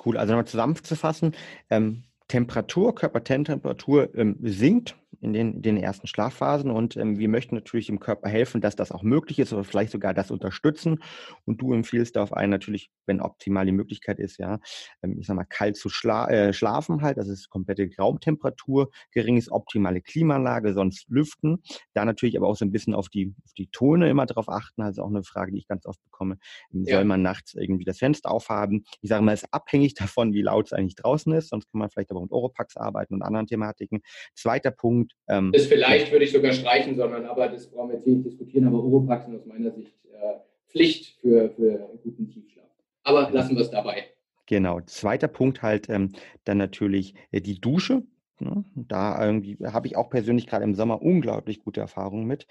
Cool, 0.04 0.16
also 0.16 0.32
nochmal 0.32 0.46
zusammenzufassen, 0.46 1.34
ähm, 1.68 2.04
Temperatur, 2.28 2.94
Körpertemperatur 2.94 4.14
ähm, 4.14 4.36
sinkt 4.40 4.96
in 5.20 5.32
den, 5.32 5.60
den 5.60 5.76
ersten 5.76 6.06
Schlafphasen 6.06 6.70
und 6.70 6.96
ähm, 6.96 7.18
wir 7.18 7.28
möchten 7.28 7.54
natürlich 7.54 7.88
im 7.88 8.00
Körper 8.00 8.28
helfen, 8.28 8.60
dass 8.60 8.76
das 8.76 8.92
auch 8.92 9.02
möglich 9.02 9.38
ist 9.38 9.52
oder 9.52 9.64
vielleicht 9.64 9.92
sogar 9.92 10.14
das 10.14 10.30
unterstützen. 10.30 11.02
Und 11.44 11.60
du 11.60 11.74
empfiehlst 11.74 12.16
auf 12.16 12.32
einen 12.32 12.50
natürlich, 12.50 12.90
wenn 13.06 13.20
optimal 13.20 13.66
die 13.66 13.72
Möglichkeit 13.72 14.18
ist, 14.18 14.38
ja, 14.38 14.60
ähm, 15.02 15.18
ich 15.18 15.26
sag 15.26 15.36
mal, 15.36 15.44
kalt 15.44 15.76
zu 15.76 15.88
schla 15.88 16.28
äh, 16.28 16.52
schlafen 16.52 17.02
halt, 17.02 17.18
das 17.18 17.28
ist 17.28 17.50
komplette 17.50 17.88
Raumtemperatur, 17.98 18.90
geringes 19.10 19.50
optimale 19.50 20.00
Klimaanlage, 20.00 20.72
sonst 20.72 21.08
lüften. 21.08 21.62
Da 21.92 22.04
natürlich 22.04 22.36
aber 22.36 22.46
auch 22.46 22.56
so 22.56 22.64
ein 22.64 22.72
bisschen 22.72 22.94
auf 22.94 23.08
die, 23.08 23.34
auf 23.44 23.52
die 23.54 23.66
Tone 23.68 24.08
immer 24.08 24.26
drauf 24.26 24.48
achten, 24.48 24.82
also 24.82 25.02
auch 25.02 25.08
eine 25.08 25.24
Frage, 25.24 25.52
die 25.52 25.58
ich 25.58 25.68
ganz 25.68 25.86
oft 25.86 26.02
bekomme. 26.04 26.38
Ähm, 26.72 26.84
soll 26.84 26.94
ja. 26.94 27.04
man 27.04 27.22
nachts 27.22 27.54
irgendwie 27.54 27.84
das 27.84 27.98
Fenster 27.98 28.30
aufhaben? 28.30 28.84
Ich 29.00 29.10
sage 29.10 29.22
mal, 29.22 29.32
es 29.32 29.42
ist 29.42 29.52
abhängig 29.52 29.94
davon, 29.94 30.32
wie 30.32 30.42
laut 30.42 30.66
es 30.66 30.72
eigentlich 30.72 30.96
draußen 30.96 31.32
ist, 31.32 31.48
sonst 31.48 31.70
kann 31.70 31.80
man 31.80 31.90
vielleicht 31.90 32.10
aber 32.10 32.22
mit 32.22 32.32
Oropax 32.32 32.76
arbeiten 32.76 33.14
und 33.14 33.22
anderen 33.22 33.46
Thematiken. 33.46 34.00
Zweiter 34.34 34.70
Punkt, 34.70 34.99
ähm, 35.28 35.52
das 35.52 35.66
vielleicht 35.66 36.10
würde 36.12 36.24
ich 36.24 36.32
sogar 36.32 36.52
streichen, 36.52 36.96
sondern 36.96 37.26
aber 37.26 37.48
das 37.48 37.70
brauchen 37.70 37.90
wir 37.90 37.96
jetzt 37.96 38.06
nicht 38.06 38.24
diskutieren, 38.24 38.66
aber 38.66 38.82
Oropax 38.82 39.26
sind 39.26 39.36
aus 39.36 39.46
meiner 39.46 39.70
Sicht 39.70 39.92
äh, 40.12 40.38
Pflicht 40.68 41.18
für, 41.20 41.50
für 41.50 41.88
einen 41.88 42.00
guten 42.02 42.30
Tiefschlaf. 42.30 42.66
Aber 43.02 43.30
lassen 43.30 43.56
wir 43.56 43.62
es 43.62 43.70
dabei. 43.70 44.04
Genau. 44.46 44.80
Zweiter 44.80 45.28
Punkt 45.28 45.62
halt 45.62 45.88
ähm, 45.88 46.12
dann 46.44 46.58
natürlich 46.58 47.14
äh, 47.30 47.40
die 47.40 47.60
Dusche. 47.60 48.02
Ne? 48.40 48.64
Da 48.74 49.24
irgendwie 49.24 49.56
habe 49.64 49.86
ich 49.86 49.96
auch 49.96 50.10
persönlich 50.10 50.46
gerade 50.46 50.64
im 50.64 50.74
Sommer 50.74 51.02
unglaublich 51.02 51.60
gute 51.60 51.80
Erfahrungen 51.80 52.26
mit. 52.26 52.46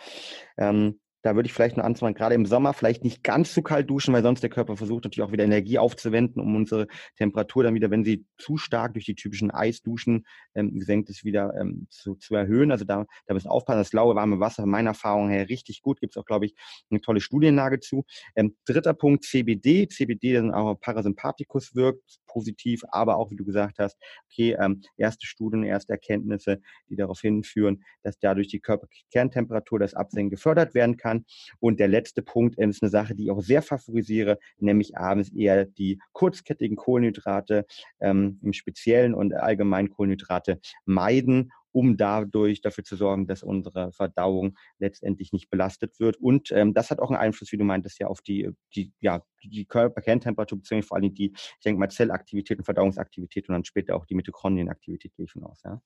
Ähm, 0.57 0.99
da 1.21 1.35
würde 1.35 1.47
ich 1.47 1.53
vielleicht 1.53 1.75
nur 1.75 1.85
anzumachen, 1.85 2.15
gerade 2.15 2.35
im 2.35 2.45
Sommer 2.45 2.73
vielleicht 2.73 3.03
nicht 3.03 3.23
ganz 3.23 3.53
zu 3.53 3.61
kalt 3.61 3.89
duschen, 3.89 4.13
weil 4.13 4.23
sonst 4.23 4.41
der 4.41 4.49
Körper 4.49 4.77
versucht 4.77 5.03
natürlich 5.03 5.27
auch 5.27 5.31
wieder 5.31 5.43
Energie 5.43 5.77
aufzuwenden, 5.77 6.41
um 6.41 6.55
unsere 6.55 6.87
Temperatur 7.17 7.63
dann 7.63 7.73
wieder, 7.73 7.91
wenn 7.91 8.05
sie 8.05 8.25
zu 8.37 8.57
stark 8.57 8.93
durch 8.93 9.05
die 9.05 9.15
typischen 9.15 9.51
Eisduschen 9.51 10.25
ähm, 10.55 10.77
gesenkt 10.79 11.09
ist, 11.09 11.25
wieder 11.25 11.53
ähm, 11.59 11.87
zu, 11.89 12.15
zu 12.15 12.35
erhöhen. 12.35 12.71
Also 12.71 12.85
da, 12.85 13.05
da 13.27 13.33
müssen 13.33 13.49
aufpassen. 13.49 13.79
Das 13.79 13.93
laue, 13.93 14.15
warme 14.15 14.39
Wasser, 14.39 14.65
meiner 14.65 14.91
Erfahrung 14.91 15.29
her, 15.29 15.49
richtig 15.49 15.81
gut. 15.81 15.99
Gibt 15.99 16.15
es 16.15 16.17
auch, 16.17 16.25
glaube 16.25 16.45
ich, 16.45 16.55
eine 16.89 17.01
tolle 17.01 17.19
Studienlage 17.19 17.79
zu. 17.79 18.05
Ähm, 18.35 18.55
dritter 18.65 18.93
Punkt, 18.93 19.25
CBD. 19.25 19.87
CBD, 19.87 20.33
dann 20.33 20.53
auch 20.53 20.75
Parasympathikus 20.79 21.75
wirkt 21.75 22.19
positiv, 22.27 22.83
aber 22.89 23.17
auch, 23.17 23.31
wie 23.31 23.35
du 23.35 23.43
gesagt 23.43 23.79
hast, 23.79 23.97
okay, 24.31 24.55
ähm, 24.59 24.81
erste 24.97 25.25
Studien, 25.25 25.63
erste 25.63 25.93
Erkenntnisse, 25.93 26.61
die 26.87 26.95
darauf 26.95 27.19
hinführen, 27.21 27.83
dass 28.03 28.19
dadurch 28.19 28.47
die 28.47 28.59
Körperkerntemperatur, 28.59 29.79
das 29.79 29.95
Absenken 29.95 30.29
gefördert 30.29 30.73
werden 30.73 30.95
kann 30.95 31.08
kann. 31.09 31.25
Und 31.59 31.79
der 31.79 31.87
letzte 31.87 32.21
Punkt 32.21 32.57
ist 32.57 32.83
eine 32.83 32.89
Sache, 32.89 33.15
die 33.15 33.25
ich 33.25 33.31
auch 33.31 33.41
sehr 33.41 33.61
favorisiere, 33.61 34.37
nämlich 34.59 34.97
abends 34.97 35.29
eher 35.29 35.65
die 35.65 35.99
kurzkettigen 36.13 36.77
Kohlenhydrate 36.77 37.65
ähm, 37.99 38.39
im 38.43 38.53
Speziellen 38.53 39.13
und 39.13 39.33
allgemein 39.33 39.89
Kohlenhydrate 39.89 40.59
meiden 40.85 41.51
um 41.71 41.97
dadurch 41.97 42.61
dafür 42.61 42.83
zu 42.83 42.95
sorgen, 42.95 43.27
dass 43.27 43.43
unsere 43.43 43.91
Verdauung 43.91 44.57
letztendlich 44.79 45.31
nicht 45.33 45.51
belastet 45.51 45.99
wird. 45.99 46.17
Und 46.17 46.51
ähm, 46.51 46.73
das 46.73 46.89
hat 46.89 46.97
auch 46.97 47.11
einen 47.11 47.19
Einfluss, 47.19 47.51
wie 47.51 47.57
du 47.57 47.63
meintest, 47.63 47.99
ja 47.99 48.07
auf 48.07 48.21
die, 48.21 48.49
die, 48.75 48.91
ja, 48.99 49.23
die 49.43 49.65
Körperkerntemperatur, 49.65 50.57
beziehungsweise 50.57 50.87
vor 50.87 50.97
allem 50.97 51.13
die, 51.13 51.31
ich 51.35 51.63
denke 51.63 51.79
mal, 51.79 51.91
Zellaktivität 51.91 52.57
und 52.57 52.65
Verdauungsaktivität 52.65 53.47
und 53.49 53.53
dann 53.53 53.65
später 53.65 53.95
auch 53.95 54.07
die 54.07 54.15
Mitochondrienaktivität, 54.15 55.13
gehe 55.15 55.25
ich 55.25 55.31
von 55.31 55.43
aus. 55.43 55.61
Ja? 55.63 55.79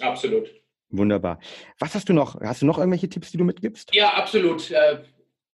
Absolut. 0.00 0.50
Wunderbar. 0.90 1.40
Was 1.78 1.94
hast 1.94 2.08
du 2.08 2.12
noch? 2.12 2.40
Hast 2.40 2.62
du 2.62 2.66
noch 2.66 2.78
irgendwelche 2.78 3.08
Tipps, 3.08 3.30
die 3.30 3.38
du 3.38 3.44
mitgibst? 3.44 3.94
Ja, 3.94 4.14
absolut. 4.14 4.70
Äh, 4.70 4.98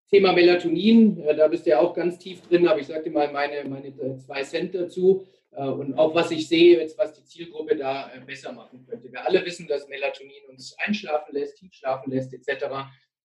Thema 0.09 0.31
Melatonin, 0.31 1.19
äh, 1.19 1.35
da 1.35 1.47
bist 1.47 1.65
du 1.65 1.71
ja 1.71 1.79
auch 1.79 1.93
ganz 1.93 2.19
tief 2.19 2.41
drin, 2.41 2.67
aber 2.67 2.79
ich 2.79 2.87
sagte 2.87 3.09
mal 3.09 3.31
meine, 3.31 3.67
meine 3.67 3.87
äh, 3.87 4.17
zwei 4.17 4.43
Cent 4.43 4.75
dazu 4.75 5.25
und 5.55 5.93
auch 5.99 6.15
was 6.15 6.31
ich 6.31 6.47
sehe, 6.47 6.79
jetzt, 6.79 6.97
was 6.97 7.13
die 7.13 7.23
Zielgruppe 7.25 7.75
da 7.75 8.09
besser 8.25 8.51
machen 8.53 8.83
könnte. 8.87 9.11
Wir 9.11 9.23
alle 9.23 9.45
wissen, 9.45 9.67
dass 9.67 9.87
Melatonin 9.87 10.49
uns 10.49 10.75
einschlafen 10.83 11.31
lässt, 11.31 11.57
tief 11.57 11.71
schlafen 11.73 12.11
lässt, 12.11 12.33
etc. 12.33 12.65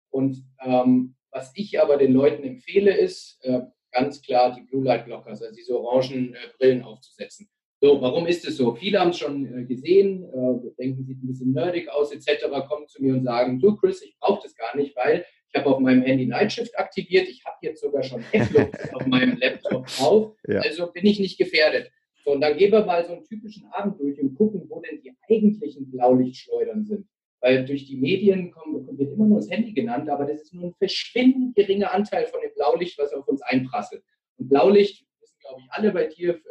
Und 0.09 0.43
ähm, 0.59 1.15
was 1.29 1.51
ich 1.53 1.79
aber 1.81 1.97
den 1.97 2.13
Leuten 2.13 2.43
empfehle, 2.43 2.95
ist 2.95 3.37
äh, 3.43 3.61
ganz 3.91 4.21
klar 4.21 4.55
die 4.55 4.61
Blue 4.61 4.83
Light 4.83 5.05
Blockers, 5.05 5.41
also 5.41 5.53
diese 5.53 5.77
orangen 5.77 6.33
äh, 6.33 6.37
Brillen 6.57 6.81
aufzusetzen. 6.81 7.49
So, 7.85 8.01
warum 8.01 8.25
ist 8.25 8.47
es 8.47 8.57
so? 8.57 8.73
Viele 8.73 8.99
haben 8.99 9.11
es 9.11 9.19
schon 9.19 9.45
äh, 9.45 9.63
gesehen, 9.63 10.23
äh, 10.23 10.71
denken, 10.79 11.05
sieht 11.05 11.23
ein 11.23 11.27
bisschen 11.27 11.51
nerdig 11.51 11.87
aus, 11.87 12.11
etc., 12.11 12.45
kommen 12.67 12.87
zu 12.87 13.03
mir 13.03 13.13
und 13.13 13.23
sagen, 13.23 13.59
du 13.59 13.75
Chris, 13.75 14.01
ich 14.01 14.17
brauche 14.17 14.41
das 14.41 14.55
gar 14.55 14.75
nicht, 14.75 14.95
weil 14.95 15.23
ich 15.49 15.59
habe 15.59 15.69
auf 15.69 15.79
meinem 15.79 16.01
Handy 16.01 16.25
Nightshift 16.25 16.75
aktiviert, 16.79 17.29
ich 17.29 17.45
habe 17.45 17.57
jetzt 17.61 17.81
sogar 17.81 18.01
schon 18.01 18.21
Headlooks 18.31 18.91
auf 18.93 19.05
meinem 19.05 19.37
Laptop 19.37 19.85
drauf, 19.85 20.35
ja. 20.47 20.61
also 20.61 20.91
bin 20.91 21.05
ich 21.05 21.19
nicht 21.19 21.37
gefährdet. 21.37 21.91
So, 22.23 22.31
und 22.31 22.41
dann 22.41 22.57
gehen 22.57 22.71
wir 22.71 22.83
mal 22.83 23.05
so 23.05 23.13
einen 23.13 23.23
typischen 23.23 23.67
Abend 23.67 23.99
durch 23.99 24.19
und 24.19 24.33
gucken, 24.33 24.65
wo 24.67 24.81
denn 24.81 24.99
die 25.03 25.13
eigentlichen 25.29 25.91
Blaulichtschleudern 25.91 26.85
sind. 26.85 27.05
Weil 27.39 27.65
durch 27.65 27.85
die 27.85 27.97
Medien 27.97 28.49
kommt, 28.49 28.97
wird 28.97 29.11
immer 29.13 29.27
nur 29.27 29.37
das 29.37 29.51
Handy 29.51 29.73
genannt, 29.73 30.09
aber 30.09 30.25
das 30.25 30.41
ist 30.41 30.55
nur 30.55 30.69
ein 30.69 30.73
verschwindend 30.79 31.55
geringer 31.55 31.93
Anteil 31.93 32.25
von 32.25 32.41
dem 32.41 32.51
Blaulicht, 32.55 32.97
was 32.97 33.13
auf 33.13 33.27
uns 33.27 33.43
einprasselt. 33.43 34.01
Und 34.37 34.49
Blaulicht, 34.49 35.05
wissen 35.21 35.37
glaube 35.39 35.61
ich 35.61 35.67
alle 35.69 35.91
bei 35.91 36.07
dir, 36.07 36.41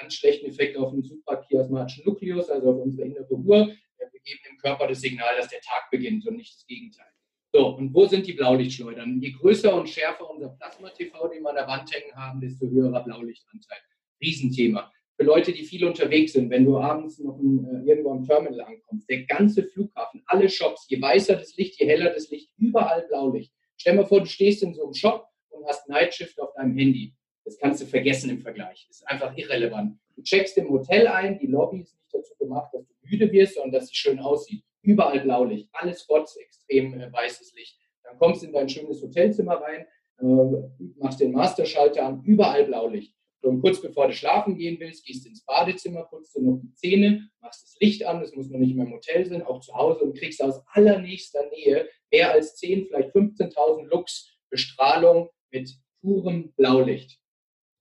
ganz 0.00 0.14
schlechten 0.14 0.46
Effekt 0.46 0.76
auf 0.76 0.92
den 0.92 1.02
suprachiasmatischen 1.02 2.04
Nukleus, 2.04 2.48
also 2.48 2.70
auf 2.70 2.82
unsere 2.82 3.08
innere 3.08 3.32
Uhr. 3.32 3.66
Wir 3.66 4.20
geben 4.24 4.40
dem 4.50 4.58
Körper 4.58 4.88
das 4.88 5.00
Signal, 5.00 5.36
dass 5.36 5.48
der 5.48 5.60
Tag 5.60 5.90
beginnt 5.90 6.26
und 6.26 6.36
nicht 6.36 6.54
das 6.54 6.66
Gegenteil. 6.66 7.06
So, 7.52 7.76
und 7.76 7.92
wo 7.92 8.06
sind 8.06 8.26
die 8.26 8.32
Blaulichtschleudern? 8.32 9.20
Je 9.20 9.32
größer 9.32 9.74
und 9.74 9.88
schärfer 9.88 10.30
unser 10.30 10.50
Plasma-TV, 10.50 11.28
den 11.28 11.42
wir 11.42 11.50
an 11.50 11.56
der 11.56 11.66
Wand 11.66 11.92
hängen 11.92 12.14
haben, 12.14 12.40
desto 12.40 12.68
höherer 12.68 13.02
Blaulichtanteil. 13.02 13.78
Riesenthema. 14.22 14.92
Für 15.16 15.24
Leute, 15.24 15.52
die 15.52 15.64
viel 15.64 15.84
unterwegs 15.84 16.32
sind, 16.32 16.48
wenn 16.50 16.64
du 16.64 16.78
abends 16.78 17.18
noch 17.18 17.38
ein, 17.38 17.64
äh, 17.64 17.90
irgendwo 17.90 18.12
am 18.12 18.24
Terminal 18.24 18.60
ankommst, 18.60 19.08
der 19.10 19.24
ganze 19.24 19.64
Flughafen, 19.64 20.22
alle 20.26 20.48
Shops, 20.48 20.86
je 20.88 21.00
weißer 21.02 21.36
das 21.36 21.56
Licht, 21.56 21.80
je 21.80 21.86
heller 21.86 22.10
das 22.12 22.30
Licht, 22.30 22.50
überall 22.56 23.06
Blaulicht. 23.08 23.52
Stell 23.76 23.94
dir 23.94 24.02
mal 24.02 24.06
vor, 24.06 24.20
du 24.20 24.26
stehst 24.26 24.62
in 24.62 24.72
so 24.72 24.84
einem 24.84 24.94
Shop 24.94 25.26
und 25.48 25.66
hast 25.66 25.88
Nightshift 25.88 26.40
auf 26.40 26.52
deinem 26.54 26.76
Handy. 26.76 27.14
Das 27.44 27.58
kannst 27.58 27.80
du 27.80 27.86
vergessen 27.86 28.30
im 28.30 28.40
Vergleich. 28.40 28.86
Das 28.88 28.98
ist 28.98 29.08
einfach 29.08 29.36
irrelevant. 29.36 29.98
Du 30.16 30.22
checkst 30.22 30.56
im 30.58 30.70
Hotel 30.70 31.06
ein, 31.08 31.38
die 31.38 31.46
Lobby 31.46 31.80
ist 31.80 31.94
nicht 31.94 32.14
dazu 32.14 32.34
gemacht, 32.38 32.72
dass 32.72 32.86
du 32.86 32.94
müde 33.02 33.30
wirst, 33.32 33.54
sondern 33.54 33.72
dass 33.72 33.88
sie 33.88 33.94
schön 33.94 34.18
aussieht. 34.18 34.62
Überall 34.82 35.20
Blaulicht, 35.20 35.68
alles 35.72 36.02
Spots, 36.02 36.36
extrem 36.36 36.98
äh, 37.00 37.12
weißes 37.12 37.54
Licht. 37.54 37.78
Dann 38.04 38.18
kommst 38.18 38.42
du 38.42 38.46
in 38.46 38.52
dein 38.52 38.68
schönes 38.68 39.02
Hotelzimmer 39.02 39.60
rein, 39.60 39.86
äh, 40.20 40.24
machst 40.98 41.20
den 41.20 41.32
Masterschalter 41.32 42.06
an, 42.06 42.22
überall 42.24 42.64
Blaulicht. 42.64 43.14
Und 43.42 43.62
kurz 43.62 43.80
bevor 43.80 44.06
du 44.06 44.12
schlafen 44.12 44.56
gehen 44.56 44.78
willst, 44.80 45.04
gehst 45.06 45.26
ins 45.26 45.44
Badezimmer, 45.44 46.04
putzt 46.04 46.36
dir 46.36 46.42
noch 46.42 46.60
die 46.62 46.74
Zähne, 46.74 47.30
machst 47.40 47.62
das 47.62 47.76
Licht 47.80 48.04
an, 48.04 48.20
das 48.20 48.34
muss 48.34 48.50
noch 48.50 48.58
nicht 48.58 48.76
mehr 48.76 48.84
im 48.84 48.92
Hotel 48.92 49.24
sein, 49.24 49.42
auch 49.42 49.60
zu 49.60 49.74
Hause 49.74 50.00
und 50.00 50.18
kriegst 50.18 50.42
aus 50.42 50.62
allernächster 50.72 51.48
Nähe 51.48 51.88
mehr 52.10 52.32
als 52.32 52.56
10, 52.56 52.86
vielleicht 52.86 53.14
15.000 53.14 53.86
Lux 53.86 54.36
Bestrahlung 54.50 55.30
mit 55.50 55.70
purem 56.00 56.52
Blaulicht. 56.52 57.19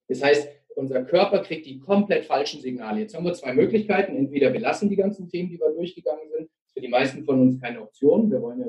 Das 0.09 0.21
heißt, 0.21 0.49
unser 0.75 1.03
Körper 1.03 1.39
kriegt 1.39 1.65
die 1.65 1.79
komplett 1.79 2.25
falschen 2.25 2.61
Signale. 2.61 3.01
Jetzt 3.01 3.15
haben 3.15 3.25
wir 3.25 3.33
zwei 3.33 3.53
Möglichkeiten. 3.53 4.15
Entweder 4.15 4.51
wir 4.51 4.59
lassen 4.59 4.89
die 4.89 4.95
ganzen 4.95 5.29
Themen, 5.29 5.49
die 5.49 5.59
wir 5.59 5.71
durchgegangen 5.71 6.29
sind. 6.29 6.49
Das 6.49 6.67
ist 6.67 6.73
für 6.73 6.81
die 6.81 6.87
meisten 6.87 7.23
von 7.23 7.41
uns 7.41 7.61
keine 7.61 7.81
Option. 7.81 8.31
Wir 8.31 8.41
wollen 8.41 8.59
ja 8.59 8.67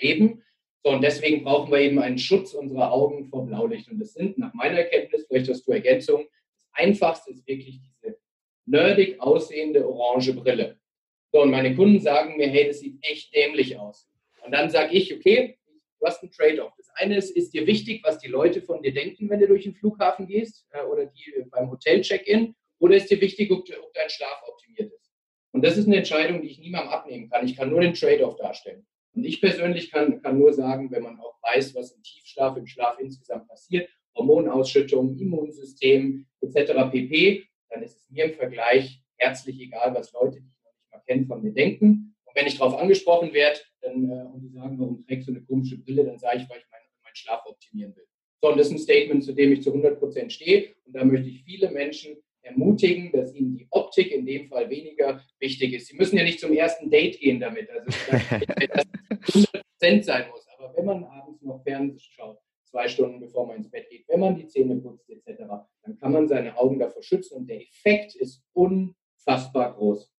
leben. 0.00 0.42
So, 0.84 0.92
und 0.92 1.02
deswegen 1.02 1.42
brauchen 1.42 1.72
wir 1.72 1.80
eben 1.80 1.98
einen 1.98 2.18
Schutz 2.18 2.54
unserer 2.54 2.92
Augen 2.92 3.26
vor 3.26 3.44
Blaulicht. 3.46 3.90
Und 3.90 3.98
das 3.98 4.14
sind 4.14 4.38
nach 4.38 4.54
meiner 4.54 4.78
Erkenntnis, 4.78 5.26
vielleicht 5.26 5.50
hast 5.50 5.66
du 5.66 5.72
Ergänzung, 5.72 6.24
das 6.28 6.84
Einfachste 6.84 7.32
ist 7.32 7.46
wirklich 7.46 7.80
diese 7.80 8.16
nerdig 8.66 9.20
aussehende 9.20 9.88
orange 9.88 10.34
Brille. 10.34 10.78
So, 11.32 11.42
und 11.42 11.50
meine 11.50 11.74
Kunden 11.74 12.00
sagen 12.00 12.36
mir, 12.36 12.48
hey, 12.48 12.68
das 12.68 12.80
sieht 12.80 12.96
echt 13.02 13.34
dämlich 13.34 13.78
aus. 13.78 14.08
Und 14.44 14.52
dann 14.52 14.70
sage 14.70 14.94
ich, 14.94 15.14
okay, 15.14 15.57
du 15.98 16.06
hast 16.06 16.22
einen 16.22 16.32
Trade-off. 16.32 16.72
Das 16.76 16.88
eine 16.94 17.16
ist, 17.16 17.30
ist 17.30 17.52
dir 17.52 17.66
wichtig, 17.66 18.02
was 18.04 18.18
die 18.18 18.28
Leute 18.28 18.62
von 18.62 18.82
dir 18.82 18.92
denken, 18.92 19.28
wenn 19.30 19.40
du 19.40 19.48
durch 19.48 19.64
den 19.64 19.74
Flughafen 19.74 20.26
gehst 20.26 20.66
äh, 20.70 20.82
oder 20.82 21.06
die 21.06 21.44
beim 21.50 21.70
Hotel-Check-In, 21.70 22.54
oder 22.80 22.96
ist 22.96 23.10
dir 23.10 23.20
wichtig, 23.20 23.50
ob, 23.50 23.60
ob 23.60 23.94
dein 23.94 24.08
Schlaf 24.08 24.42
optimiert 24.46 24.92
ist. 24.92 25.12
Und 25.52 25.64
das 25.64 25.76
ist 25.76 25.86
eine 25.86 25.96
Entscheidung, 25.96 26.42
die 26.42 26.48
ich 26.48 26.58
niemandem 26.58 26.92
abnehmen 26.92 27.28
kann. 27.28 27.44
Ich 27.44 27.56
kann 27.56 27.70
nur 27.70 27.80
den 27.80 27.94
Trade-off 27.94 28.36
darstellen. 28.36 28.86
Und 29.14 29.24
ich 29.24 29.40
persönlich 29.40 29.90
kann, 29.90 30.22
kann 30.22 30.38
nur 30.38 30.52
sagen, 30.52 30.90
wenn 30.92 31.02
man 31.02 31.18
auch 31.18 31.34
weiß, 31.42 31.74
was 31.74 31.92
im 31.92 32.02
Tiefschlaf, 32.02 32.56
im 32.56 32.66
Schlaf 32.66 32.98
insgesamt 33.00 33.48
passiert, 33.48 33.88
Hormonausschüttung, 34.14 35.18
Immunsystem 35.18 36.26
etc. 36.40 36.90
pp., 36.90 37.44
dann 37.70 37.82
ist 37.82 37.96
es 37.96 38.10
mir 38.10 38.26
im 38.26 38.34
Vergleich 38.34 39.02
herzlich 39.16 39.60
egal, 39.60 39.94
was 39.94 40.12
Leute, 40.12 40.40
die 40.40 40.48
ich 40.48 40.64
noch 40.64 40.72
nicht 40.72 40.90
mal 40.92 41.02
kenne, 41.06 41.26
von 41.26 41.42
mir 41.42 41.52
denken. 41.52 42.14
Und 42.24 42.36
wenn 42.36 42.46
ich 42.46 42.58
darauf 42.58 42.78
angesprochen 42.78 43.32
werde 43.32 43.58
dann, 43.80 44.10
äh, 44.10 44.24
und 44.32 44.40
die 44.42 44.48
sagen, 44.48 44.78
warum 44.78 45.04
trägst 45.06 45.28
du 45.28 45.32
eine 45.32 45.42
komische 45.42 45.78
Brille, 45.78 46.04
dann 46.04 46.18
sage 46.18 46.38
ich, 46.38 46.48
weil 46.48 46.58
ich 46.58 46.70
meinen 46.70 46.88
mein 47.02 47.14
Schlaf 47.14 47.42
optimieren 47.46 47.96
will. 47.96 48.06
So, 48.40 48.50
und 48.50 48.58
das 48.58 48.68
ist 48.68 48.72
ein 48.74 48.78
Statement, 48.78 49.24
zu 49.24 49.32
dem 49.32 49.52
ich 49.52 49.62
zu 49.62 49.70
100 49.70 49.98
Prozent 49.98 50.32
stehe. 50.32 50.74
Und 50.84 50.94
da 50.94 51.04
möchte 51.04 51.28
ich 51.28 51.42
viele 51.42 51.70
Menschen 51.70 52.16
ermutigen, 52.42 53.10
dass 53.12 53.34
ihnen 53.34 53.56
die 53.56 53.66
Optik 53.70 54.12
in 54.12 54.24
dem 54.24 54.48
Fall 54.48 54.70
weniger 54.70 55.20
wichtig 55.40 55.72
ist. 55.72 55.88
Sie 55.88 55.96
müssen 55.96 56.16
ja 56.16 56.24
nicht 56.24 56.40
zum 56.40 56.52
ersten 56.52 56.90
Date 56.90 57.18
gehen 57.18 57.40
damit, 57.40 57.68
also 57.70 57.86
dass 57.86 58.26
das 58.68 58.86
100% 59.80 60.02
sein 60.02 60.30
muss. 60.30 60.46
Aber 60.56 60.76
wenn 60.76 60.84
man 60.84 61.04
abends 61.04 61.42
noch 61.42 61.62
Fernsehen 61.62 61.98
schaut, 61.98 62.38
zwei 62.64 62.88
Stunden 62.88 63.20
bevor 63.20 63.46
man 63.46 63.56
ins 63.56 63.70
Bett 63.70 63.88
geht, 63.88 64.06
wenn 64.08 64.20
man 64.20 64.36
die 64.36 64.46
Zähne 64.46 64.76
putzt 64.76 65.08
etc., 65.10 65.42
dann 65.82 65.98
kann 65.98 66.12
man 66.12 66.28
seine 66.28 66.56
Augen 66.56 66.78
davor 66.78 67.02
schützen 67.02 67.36
und 67.38 67.48
der 67.48 67.60
Effekt 67.60 68.14
ist 68.14 68.42
unfassbar 68.52 69.74
groß. 69.74 70.10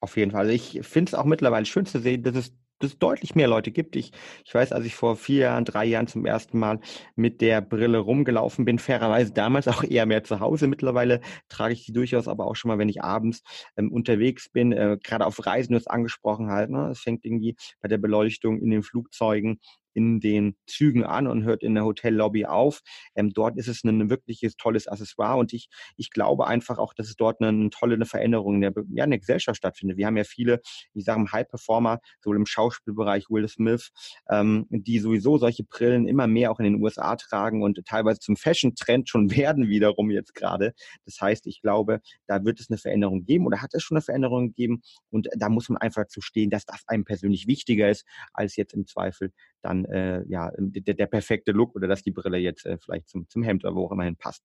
Auf 0.00 0.16
jeden 0.16 0.30
Fall. 0.30 0.42
Also 0.42 0.52
ich 0.52 0.80
finde 0.86 1.10
es 1.10 1.14
auch 1.14 1.24
mittlerweile 1.24 1.66
schön 1.66 1.86
zu 1.86 2.00
sehen, 2.00 2.22
dass 2.22 2.36
es 2.36 2.52
es 2.84 2.98
deutlich 2.98 3.34
mehr 3.34 3.48
Leute 3.48 3.70
gibt. 3.70 3.96
Ich, 3.96 4.12
ich 4.44 4.54
weiß, 4.54 4.72
als 4.72 4.84
ich 4.84 4.94
vor 4.94 5.16
vier 5.16 5.40
Jahren, 5.40 5.64
drei 5.64 5.84
Jahren 5.84 6.06
zum 6.06 6.26
ersten 6.26 6.58
Mal 6.58 6.80
mit 7.14 7.40
der 7.40 7.60
Brille 7.60 7.98
rumgelaufen 7.98 8.64
bin, 8.64 8.78
fairerweise 8.78 9.32
damals 9.32 9.68
auch 9.68 9.82
eher 9.82 10.06
mehr 10.06 10.24
zu 10.24 10.40
Hause. 10.40 10.66
Mittlerweile 10.66 11.20
trage 11.48 11.74
ich 11.74 11.84
die 11.86 11.92
durchaus 11.92 12.28
aber 12.28 12.46
auch 12.46 12.56
schon 12.56 12.68
mal, 12.68 12.78
wenn 12.78 12.88
ich 12.88 13.02
abends 13.02 13.42
ähm, 13.76 13.92
unterwegs 13.92 14.48
bin, 14.50 14.72
äh, 14.72 14.98
gerade 15.02 15.26
auf 15.26 15.44
Reisen, 15.46 15.72
du 15.72 15.78
hast 15.78 15.90
angesprochen 15.90 16.50
halt. 16.50 16.70
Ne? 16.70 16.90
Es 16.90 17.00
fängt 17.00 17.24
irgendwie 17.24 17.56
bei 17.80 17.88
der 17.88 17.98
Beleuchtung 17.98 18.60
in 18.60 18.70
den 18.70 18.82
Flugzeugen 18.82 19.60
in 19.96 20.20
den 20.20 20.56
Zügen 20.66 21.04
an 21.04 21.26
und 21.26 21.44
hört 21.44 21.62
in 21.62 21.74
der 21.74 21.84
Hotellobby 21.84 22.44
auf. 22.44 22.82
Ähm, 23.14 23.32
dort 23.32 23.56
ist 23.56 23.66
es 23.66 23.82
ein 23.82 24.10
wirkliches 24.10 24.56
tolles 24.56 24.86
Accessoire 24.86 25.38
und 25.38 25.54
ich, 25.54 25.68
ich 25.96 26.10
glaube 26.10 26.46
einfach 26.46 26.78
auch, 26.78 26.92
dass 26.92 27.08
es 27.08 27.16
dort 27.16 27.40
eine, 27.40 27.70
tolle 27.70 28.04
Veränderung 28.04 28.56
in 28.56 28.60
der, 28.60 28.72
ja, 28.90 29.04
in 29.04 29.10
der 29.10 29.18
Gesellschaft 29.18 29.56
stattfindet. 29.56 29.96
Wir 29.96 30.06
haben 30.06 30.18
ja 30.18 30.24
viele, 30.24 30.60
ich 30.92 31.04
sage 31.04 31.24
High-Performer, 31.32 32.00
sowohl 32.20 32.36
im 32.36 32.46
Schauspielbereich 32.46 33.30
Will 33.30 33.48
Smith, 33.48 33.90
ähm, 34.28 34.66
die 34.70 34.98
sowieso 34.98 35.38
solche 35.38 35.64
Brillen 35.64 36.06
immer 36.06 36.26
mehr 36.26 36.52
auch 36.52 36.58
in 36.58 36.64
den 36.64 36.82
USA 36.82 37.16
tragen 37.16 37.62
und 37.62 37.80
teilweise 37.86 38.20
zum 38.20 38.36
Fashion-Trend 38.36 39.08
schon 39.08 39.30
werden 39.36 39.68
wiederum 39.68 40.10
jetzt 40.10 40.34
gerade. 40.34 40.74
Das 41.06 41.20
heißt, 41.20 41.46
ich 41.46 41.62
glaube, 41.62 42.00
da 42.26 42.44
wird 42.44 42.60
es 42.60 42.68
eine 42.68 42.76
Veränderung 42.76 43.24
geben 43.24 43.46
oder 43.46 43.62
hat 43.62 43.72
es 43.72 43.82
schon 43.82 43.96
eine 43.96 44.02
Veränderung 44.02 44.48
gegeben 44.48 44.82
und 45.10 45.28
da 45.36 45.48
muss 45.48 45.70
man 45.70 45.78
einfach 45.78 46.06
zu 46.08 46.20
stehen, 46.20 46.50
dass 46.50 46.66
das 46.66 46.82
einem 46.86 47.04
persönlich 47.04 47.46
wichtiger 47.46 47.88
ist, 47.88 48.04
als 48.34 48.56
jetzt 48.56 48.74
im 48.74 48.86
Zweifel 48.86 49.32
dann 49.62 49.85
äh, 49.90 50.22
ja 50.28 50.50
der, 50.56 50.94
der, 50.94 51.06
perfekte 51.06 51.52
Look 51.52 51.74
oder 51.74 51.88
dass 51.88 52.02
die 52.02 52.10
Brille 52.10 52.38
jetzt 52.38 52.66
äh, 52.66 52.78
vielleicht 52.78 53.08
zum, 53.08 53.28
zum 53.28 53.42
Hemd 53.42 53.64
oder 53.64 53.74
wo 53.74 53.84
auch 53.86 53.92
immer 53.92 54.04
hin 54.04 54.16
passt. 54.16 54.44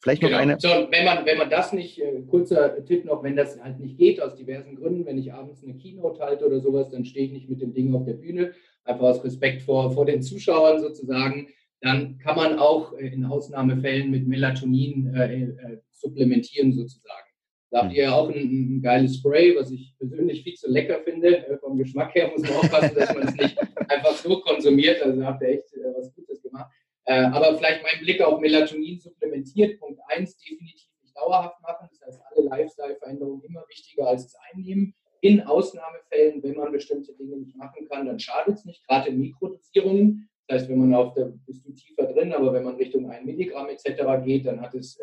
Vielleicht 0.00 0.22
noch 0.22 0.28
genau. 0.28 0.40
eine. 0.40 0.60
So, 0.60 0.68
wenn 0.68 1.04
man, 1.04 1.26
wenn 1.26 1.38
man 1.38 1.50
das 1.50 1.72
nicht, 1.72 2.00
äh, 2.00 2.22
kurzer 2.28 2.84
Tipp 2.84 3.04
noch, 3.04 3.22
wenn 3.22 3.36
das 3.36 3.60
halt 3.60 3.80
nicht 3.80 3.98
geht, 3.98 4.22
aus 4.22 4.36
diversen 4.36 4.76
Gründen, 4.76 5.06
wenn 5.06 5.18
ich 5.18 5.32
abends 5.32 5.64
eine 5.64 5.76
Keynote 5.76 6.20
halte 6.20 6.46
oder 6.46 6.60
sowas, 6.60 6.90
dann 6.90 7.04
stehe 7.04 7.26
ich 7.26 7.32
nicht 7.32 7.48
mit 7.48 7.60
dem 7.60 7.74
Ding 7.74 7.94
auf 7.94 8.04
der 8.04 8.14
Bühne, 8.14 8.52
einfach 8.84 9.04
aus 9.04 9.24
Respekt 9.24 9.62
vor, 9.62 9.90
vor 9.90 10.06
den 10.06 10.22
Zuschauern 10.22 10.80
sozusagen. 10.80 11.48
Dann 11.80 12.18
kann 12.18 12.36
man 12.36 12.58
auch 12.58 12.92
äh, 12.92 13.08
in 13.08 13.24
Ausnahmefällen 13.24 14.10
mit 14.10 14.26
Melatonin 14.26 15.14
äh, 15.14 15.42
äh, 15.42 15.78
supplementieren 15.92 16.72
sozusagen. 16.72 17.27
Da 17.70 17.82
habt 17.82 17.92
ihr 17.92 18.04
ja 18.04 18.14
auch 18.14 18.30
ein, 18.30 18.36
ein, 18.36 18.82
geiles 18.82 19.16
Spray, 19.16 19.54
was 19.54 19.70
ich 19.70 19.94
persönlich 19.98 20.42
viel 20.42 20.54
zu 20.54 20.70
lecker 20.70 21.00
finde. 21.04 21.46
Äh, 21.46 21.58
vom 21.58 21.76
Geschmack 21.76 22.14
her 22.14 22.30
muss 22.30 22.42
man 22.42 22.58
aufpassen, 22.58 22.94
dass 22.94 23.14
man 23.14 23.28
es 23.28 23.34
nicht 23.34 23.58
einfach 23.88 24.12
so 24.12 24.40
konsumiert. 24.40 25.02
Also 25.02 25.24
habt 25.24 25.42
ihr 25.42 25.48
echt 25.48 25.74
äh, 25.74 25.92
was 25.96 26.14
Gutes 26.14 26.42
gemacht. 26.42 26.72
Äh, 27.04 27.24
aber 27.24 27.56
vielleicht 27.58 27.82
mein 27.82 28.00
Blick 28.02 28.22
auf 28.22 28.40
Melatonin 28.40 28.98
supplementiert. 28.98 29.78
Punkt 29.80 30.00
1, 30.08 30.38
definitiv 30.38 30.88
nicht 31.02 31.14
dauerhaft 31.14 31.60
machen. 31.60 31.88
Das 31.90 32.00
heißt, 32.06 32.22
alle 32.30 32.46
Lifestyle-Veränderungen 32.48 33.42
immer 33.42 33.64
wichtiger 33.68 34.06
als 34.06 34.24
das 34.24 34.36
Einnehmen. 34.50 34.94
In 35.20 35.42
Ausnahmefällen, 35.42 36.42
wenn 36.42 36.54
man 36.54 36.72
bestimmte 36.72 37.12
Dinge 37.14 37.36
nicht 37.36 37.56
machen 37.56 37.86
kann, 37.88 38.06
dann 38.06 38.20
schadet 38.20 38.54
es 38.54 38.64
nicht, 38.64 38.86
gerade 38.86 39.10
in 39.10 39.18
Mikrodosierungen. 39.18 40.30
Das 40.46 40.62
heißt, 40.62 40.70
wenn 40.70 40.78
man 40.78 40.94
auf 40.94 41.12
der, 41.14 41.32
bist 41.44 41.66
du 41.66 41.72
tiefer 41.72 42.04
drin, 42.04 42.32
aber 42.32 42.52
wenn 42.54 42.64
man 42.64 42.76
Richtung 42.76 43.10
1 43.10 43.26
Milligramm 43.26 43.68
etc. 43.68 44.24
geht, 44.24 44.46
dann 44.46 44.60
hat 44.60 44.74
es 44.74 44.98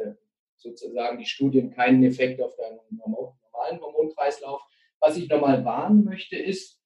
sozusagen 0.66 1.18
die 1.18 1.26
Studien 1.26 1.72
keinen 1.72 2.04
Effekt 2.04 2.42
auf 2.42 2.56
deinen 2.58 2.80
normalen 2.90 3.82
Hormonkreislauf. 3.82 4.62
Was 5.00 5.18
ich 5.18 5.30
nochmal 5.30 5.64
warnen 5.64 6.04
möchte, 6.04 6.36
ist, 6.36 6.82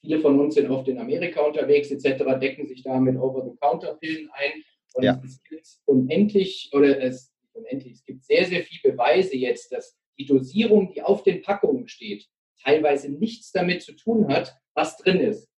viele 0.00 0.20
von 0.20 0.38
uns 0.40 0.54
sind 0.54 0.70
oft 0.70 0.88
in 0.88 0.98
Amerika 0.98 1.42
unterwegs 1.42 1.90
etc., 1.90 2.38
decken 2.40 2.66
sich 2.66 2.82
da 2.82 2.98
mit 2.98 3.16
Over-the-Counter-Pillen 3.16 4.30
ein. 4.32 4.62
Und 4.94 5.04
ja. 5.04 5.20
es 5.24 5.42
gibt 5.42 5.66
unendlich, 5.84 6.70
oder 6.72 7.02
es, 7.02 7.34
unendlich, 7.52 7.94
es 7.94 8.04
gibt 8.04 8.24
sehr, 8.24 8.44
sehr 8.44 8.62
viele 8.62 8.92
Beweise 8.92 9.36
jetzt, 9.36 9.72
dass 9.72 9.98
die 10.18 10.26
Dosierung, 10.26 10.92
die 10.92 11.02
auf 11.02 11.22
den 11.22 11.42
Packungen 11.42 11.88
steht, 11.88 12.26
teilweise 12.62 13.10
nichts 13.10 13.52
damit 13.52 13.82
zu 13.82 13.92
tun 13.92 14.28
hat, 14.28 14.56
was 14.74 14.96
drin 14.96 15.20
ist. 15.20 15.50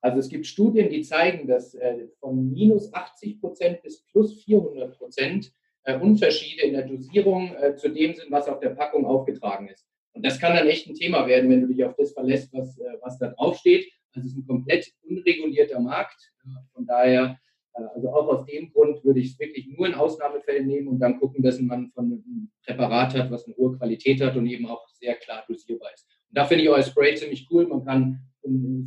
Also 0.00 0.18
es 0.18 0.28
gibt 0.28 0.46
Studien, 0.46 0.90
die 0.90 1.02
zeigen, 1.02 1.46
dass 1.46 1.74
äh, 1.74 2.08
von 2.18 2.52
minus 2.52 2.92
80 2.92 3.40
Prozent 3.40 3.82
bis 3.82 4.02
plus 4.06 4.42
400 4.42 4.98
Prozent 4.98 5.52
Unterschiede 6.00 6.62
in 6.62 6.74
der 6.74 6.86
Dosierung 6.86 7.54
äh, 7.56 7.74
zu 7.76 7.88
dem 7.88 8.14
sind, 8.14 8.30
was 8.30 8.48
auf 8.48 8.60
der 8.60 8.70
Packung 8.70 9.04
aufgetragen 9.04 9.68
ist. 9.68 9.86
Und 10.14 10.24
das 10.24 10.38
kann 10.38 10.54
dann 10.54 10.68
echt 10.68 10.86
ein 10.86 10.94
Thema 10.94 11.26
werden, 11.26 11.50
wenn 11.50 11.62
du 11.62 11.66
dich 11.68 11.84
auf 11.84 11.94
das 11.96 12.12
verlässt, 12.12 12.52
was, 12.52 12.78
äh, 12.78 12.84
was 13.00 13.18
da 13.18 13.28
draufsteht. 13.28 13.90
Also 14.14 14.26
es 14.26 14.32
ist 14.32 14.38
ein 14.38 14.46
komplett 14.46 14.92
unregulierter 15.02 15.80
Markt. 15.80 16.32
Von 16.74 16.86
daher, 16.86 17.38
äh, 17.74 17.82
also 17.94 18.10
auch 18.10 18.28
aus 18.28 18.46
dem 18.46 18.70
Grund 18.72 19.02
würde 19.04 19.20
ich 19.20 19.32
es 19.32 19.38
wirklich 19.38 19.66
nur 19.68 19.86
in 19.86 19.94
Ausnahmefällen 19.94 20.66
nehmen 20.66 20.88
und 20.88 20.98
dann 20.98 21.18
gucken, 21.18 21.42
dass 21.42 21.58
man 21.60 21.90
von 21.92 22.04
einem 22.04 22.50
Präparat 22.64 23.14
hat, 23.14 23.30
was 23.30 23.46
eine 23.46 23.56
hohe 23.56 23.76
Qualität 23.76 24.20
hat 24.20 24.36
und 24.36 24.46
eben 24.46 24.66
auch 24.66 24.86
sehr 24.88 25.14
klar 25.14 25.44
dosierbar 25.48 25.92
ist. 25.94 26.06
Und 26.28 26.38
da 26.38 26.44
finde 26.44 26.64
ich 26.64 26.70
euer 26.70 26.82
Spray 26.82 27.14
ziemlich 27.14 27.48
cool. 27.50 27.66
Man 27.66 27.84
kann 27.84 28.20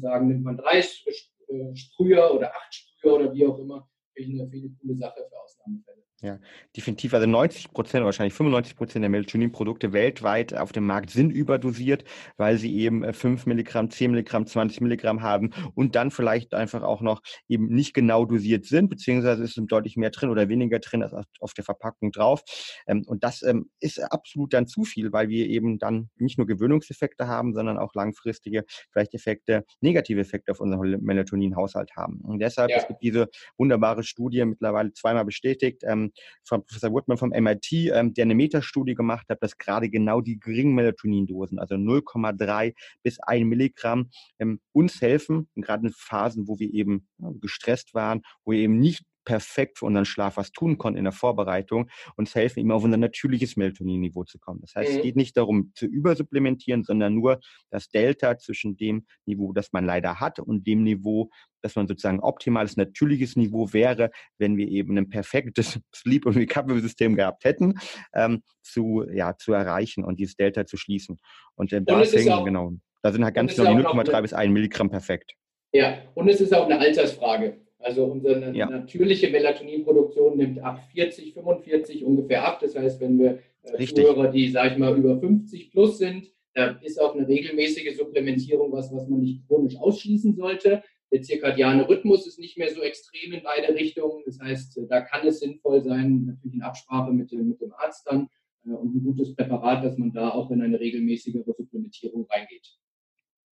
sagen, 0.02 0.28
nimmt 0.28 0.44
man 0.44 0.58
drei 0.58 0.80
äh, 0.80 1.76
Sprüher 1.76 2.34
oder 2.34 2.56
acht 2.56 2.74
Sprüher 2.74 3.16
oder 3.16 3.34
wie 3.34 3.46
auch 3.46 3.58
immer. 3.60 3.90
Finde 4.14 4.48
ich 4.52 4.64
eine 4.64 4.76
coole 4.80 4.96
Sache 4.96 5.26
für 5.28 5.40
Ausnahmefälle. 5.42 5.95
Ja, 6.22 6.40
definitiv. 6.76 7.14
Also 7.14 7.28
90 7.28 7.74
Prozent, 7.74 8.06
wahrscheinlich 8.06 8.34
95 8.34 8.78
Prozent 8.78 9.04
der 9.04 9.10
Melatonin-Produkte 9.10 9.92
weltweit 9.92 10.54
auf 10.54 10.72
dem 10.72 10.86
Markt 10.86 11.10
sind 11.10 11.30
überdosiert, 11.30 12.06
weil 12.38 12.58
sie 12.58 12.74
eben 12.78 13.14
5 13.14 13.46
äh, 13.46 13.50
Milligramm, 13.50 13.92
10 13.92 14.12
Milligramm, 14.12 14.48
20 14.48 14.80
Milligramm 14.80 15.22
haben 15.22 15.52
und 15.76 15.96
dann 15.96 16.12
vielleicht 16.12 16.54
einfach 16.54 16.84
auch 16.84 17.02
noch 17.02 17.22
eben 17.50 17.68
nicht 17.68 17.94
genau 17.94 18.26
dosiert 18.26 18.66
sind, 18.66 18.90
beziehungsweise 18.90 19.44
ist 19.44 19.60
deutlich 19.68 19.98
mehr 19.98 20.10
drin 20.10 20.30
oder 20.30 20.48
weniger 20.48 20.80
drin 20.80 21.04
als 21.04 21.14
auf 21.42 21.54
der 21.54 21.66
Verpackung 21.66 22.14
drauf. 22.14 22.44
Ähm, 22.88 23.04
und 23.06 23.26
das 23.26 23.44
ähm, 23.44 23.70
ist 23.82 24.00
absolut 24.00 24.54
dann 24.54 24.68
zu 24.68 24.86
viel, 24.86 25.12
weil 25.12 25.28
wir 25.28 25.48
eben 25.48 25.80
dann 25.80 26.10
nicht 26.16 26.38
nur 26.38 26.48
Gewöhnungseffekte 26.48 27.28
haben, 27.28 27.54
sondern 27.54 27.78
auch 27.78 27.94
langfristige, 27.94 28.64
vielleicht 28.90 29.14
Effekte, 29.14 29.66
negative 29.82 30.22
Effekte 30.22 30.54
auf 30.54 30.62
unseren 30.62 31.04
Melatonin-Haushalt 31.04 31.92
haben. 31.98 32.22
Und 32.22 32.40
deshalb, 32.40 32.70
ja. 32.70 32.78
es 32.78 32.88
gibt 32.88 33.04
diese 33.04 33.28
wunderbare 33.58 34.04
Studie 34.04 34.46
mittlerweile 34.46 34.94
zweimal 34.94 35.26
bestätigt, 35.26 35.84
ähm, 36.06 36.12
von 36.44 36.66
Professor 36.66 36.92
Woodman 36.92 37.18
vom 37.18 37.30
MIT, 37.30 37.72
ähm, 37.72 38.14
der 38.14 38.24
eine 38.24 38.36
Metastudie 38.36 38.96
gemacht 38.96 39.28
hat, 39.30 39.42
dass 39.42 39.58
gerade 39.58 39.90
genau 39.90 40.22
die 40.22 40.40
geringen 40.40 40.76
Melatonindosen, 40.76 41.60
also 41.60 41.76
0,3 41.76 42.74
bis 43.04 43.20
1 43.20 43.46
Milligramm, 43.46 44.10
ähm, 44.40 44.60
uns 44.72 45.02
helfen, 45.02 45.48
gerade 45.56 45.88
in 45.88 45.94
Phasen, 45.94 46.48
wo 46.48 46.60
wir 46.60 46.74
eben 46.74 47.08
ja, 47.20 47.32
gestresst 47.40 47.94
waren, 47.94 48.22
wo 48.44 48.52
wir 48.52 48.60
eben 48.60 48.80
nicht 48.80 49.04
perfekt 49.26 49.80
für 49.80 49.86
unseren 49.86 50.06
Schlaf 50.06 50.38
was 50.38 50.52
tun 50.52 50.78
konnten 50.78 50.98
in 50.98 51.04
der 51.04 51.14
Vorbereitung, 51.14 51.90
uns 52.16 52.34
helfen, 52.36 52.60
immer 52.60 52.76
auf 52.76 52.84
unser 52.84 52.98
natürliches 52.98 53.58
Melatonin-Niveau 53.58 54.24
zu 54.24 54.40
kommen. 54.40 54.62
Das 54.62 54.76
heißt, 54.76 54.92
mhm. 54.92 54.98
es 54.98 55.04
geht 55.04 55.16
nicht 55.16 55.36
darum 55.36 55.72
zu 55.76 55.86
übersupplementieren, 55.86 56.84
sondern 56.84 57.16
nur 57.16 57.40
das 57.70 57.90
Delta 57.90 58.38
zwischen 58.38 58.78
dem 58.78 59.06
Niveau, 59.26 59.52
das 59.52 59.74
man 59.74 59.86
leider 59.86 60.20
hat 60.20 60.40
und 60.40 60.66
dem 60.66 60.84
Niveau, 60.84 61.30
dass 61.62 61.76
man 61.76 61.88
sozusagen 61.88 62.20
optimales, 62.20 62.78
natürliches 62.78 63.36
Niveau 63.36 63.74
wäre, 63.74 64.12
wenn 64.38 64.56
wir 64.56 64.68
eben 64.68 64.98
ein 64.98 65.10
perfektes 65.10 65.80
Sleep- 65.96 66.26
und 66.26 66.38
Recovery-System 66.38 67.16
gehabt 67.16 67.44
hätten, 67.44 67.80
ähm, 68.14 68.44
zu, 68.62 69.04
ja, 69.12 69.36
zu 69.36 69.54
erreichen 69.54 70.04
und 70.04 70.20
dieses 70.20 70.36
Delta 70.36 70.66
zu 70.66 70.78
schließen. 70.78 71.20
Und 71.56 71.74
äh, 71.74 71.82
da 71.82 72.00
deswegen, 72.00 72.46
genau, 72.46 72.74
da 73.02 73.12
sind 73.12 73.24
halt 73.24 73.36
ganz 73.36 73.56
genau 73.56 73.76
die 73.76 73.84
0,3 73.84 74.22
bis 74.22 74.34
1 74.34 74.54
Milligramm 74.54 74.90
perfekt. 74.90 75.34
Ja, 75.74 75.98
und 76.14 76.30
es 76.30 76.40
ist 76.40 76.54
auch 76.54 76.66
eine 76.66 76.80
Altersfrage. 76.80 77.65
Also 77.86 78.06
unsere 78.06 78.52
ja. 78.56 78.68
natürliche 78.68 79.30
Melatoninproduktion 79.30 80.38
nimmt 80.38 80.60
ab 80.60 80.82
40, 80.92 81.36
45 81.36 82.04
ungefähr 82.04 82.44
ab. 82.44 82.60
Das 82.60 82.76
heißt, 82.76 83.00
wenn 83.00 83.20
wir 83.20 83.40
äh, 83.62 83.86
Zuhörer, 83.86 84.32
die, 84.32 84.50
sage 84.50 84.74
ich 84.74 84.78
mal, 84.80 84.98
über 84.98 85.20
50 85.20 85.72
plus 85.72 86.00
sind, 86.00 86.32
Da 86.56 86.80
ist 86.82 87.00
auch 87.00 87.14
eine 87.14 87.28
regelmäßige 87.28 87.96
Supplementierung 87.96 88.72
was, 88.72 88.92
was 88.92 89.08
man 89.08 89.20
nicht 89.20 89.46
chronisch 89.46 89.76
ausschließen 89.78 90.36
sollte. 90.36 90.82
Der 91.12 91.22
zirkadiane 91.22 91.88
Rhythmus 91.88 92.26
ist 92.26 92.40
nicht 92.40 92.58
mehr 92.58 92.74
so 92.74 92.82
extrem 92.82 93.34
in 93.34 93.44
beide 93.44 93.76
Richtungen. 93.76 94.24
Das 94.26 94.40
heißt, 94.40 94.80
da 94.90 95.02
kann 95.02 95.28
es 95.28 95.42
sinnvoll 95.42 95.84
sein, 95.84 96.26
natürlich 96.26 96.56
in 96.56 96.64
Absprache 96.64 97.12
mit 97.14 97.32
dem, 97.32 97.50
mit 97.50 97.62
dem 97.62 97.72
Arzt 97.74 98.08
dann 98.08 98.30
äh, 98.66 98.70
und 98.72 98.96
ein 98.96 99.04
gutes 99.04 99.36
Präparat, 99.36 99.86
dass 99.86 99.98
man 99.98 100.12
da 100.12 100.30
auch 100.30 100.50
in 100.50 100.62
eine 100.64 100.80
regelmäßigere 100.80 101.54
Supplementierung 101.54 102.26
reingeht. 102.32 102.68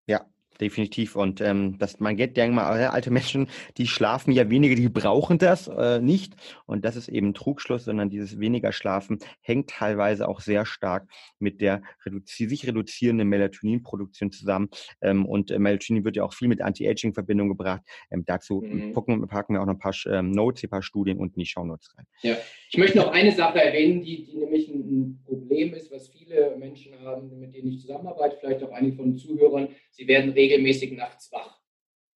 Ja, 0.08 0.26
Definitiv. 0.64 1.18
Und 1.18 1.42
ähm, 1.42 1.78
das, 1.78 2.00
man 2.00 2.16
geht, 2.16 2.38
denke 2.38 2.56
mal, 2.56 2.64
alte 2.64 3.12
Menschen, 3.12 3.50
die 3.76 3.86
schlafen 3.86 4.32
ja 4.32 4.50
weniger, 4.50 4.76
die 4.76 4.88
brauchen 4.88 5.38
das 5.38 5.68
äh, 5.68 6.00
nicht. 6.00 6.36
Und 6.66 6.86
das 6.86 6.96
ist 6.96 7.10
eben 7.10 7.34
Trugschluss, 7.34 7.84
sondern 7.84 8.10
dieses 8.10 8.40
weniger 8.40 8.72
Schlafen 8.72 9.20
hängt 9.42 9.72
teilweise 9.72 10.26
auch 10.26 10.40
sehr 10.40 10.66
stark 10.66 11.10
mit 11.38 11.60
der 11.60 11.82
reduzi 12.06 12.48
sich 12.48 12.66
reduzierenden 12.66 13.28
Melatoninproduktion 13.28 14.32
zusammen. 14.32 14.70
Ähm, 15.02 15.26
und 15.26 15.52
äh, 15.52 15.60
Melatonin 15.60 16.06
wird 16.06 16.16
ja 16.16 16.24
auch 16.24 16.34
viel 16.34 16.48
mit 16.48 16.62
Anti-Aging 16.62 17.10
in 17.10 17.14
Verbindung 17.14 17.50
gebracht. 17.50 17.82
Ähm, 18.10 18.24
dazu 18.26 18.62
mhm. 18.62 18.94
gucken, 18.94 19.28
packen 19.28 19.56
wir 19.56 19.62
auch 19.62 19.66
noch 19.66 19.74
ein 19.74 19.80
paar 19.80 19.96
ähm, 20.06 20.32
Notes, 20.32 20.64
ein 20.64 20.70
paar 20.70 20.82
Studien 20.82 21.18
unten 21.18 21.42
in 21.42 21.44
die 21.44 21.50
Shownotes 21.50 21.94
rein. 21.98 22.06
Ja, 22.22 22.38
ich 22.70 22.78
möchte 22.78 23.00
noch 23.00 23.12
eine 23.12 23.34
Sache 23.34 23.62
erwähnen, 23.62 24.02
die, 24.02 24.24
die 24.24 24.38
nämlich 24.38 24.70
ein 24.70 25.22
Problem 25.26 25.74
ist, 25.74 25.92
was 25.92 26.08
viele 26.08 26.56
Menschen 26.58 26.98
haben, 27.02 27.38
mit 27.38 27.54
denen 27.54 27.68
ich 27.68 27.82
zusammenarbeite, 27.82 28.38
vielleicht 28.40 28.64
auch 28.64 28.72
einige 28.72 28.96
von 28.96 29.06
den 29.08 29.18
Zuhörern. 29.18 29.68
Sie 29.92 30.08
werden 30.08 30.32
regelmäßig 30.32 30.53
nachts 30.96 31.32
wach. 31.32 31.60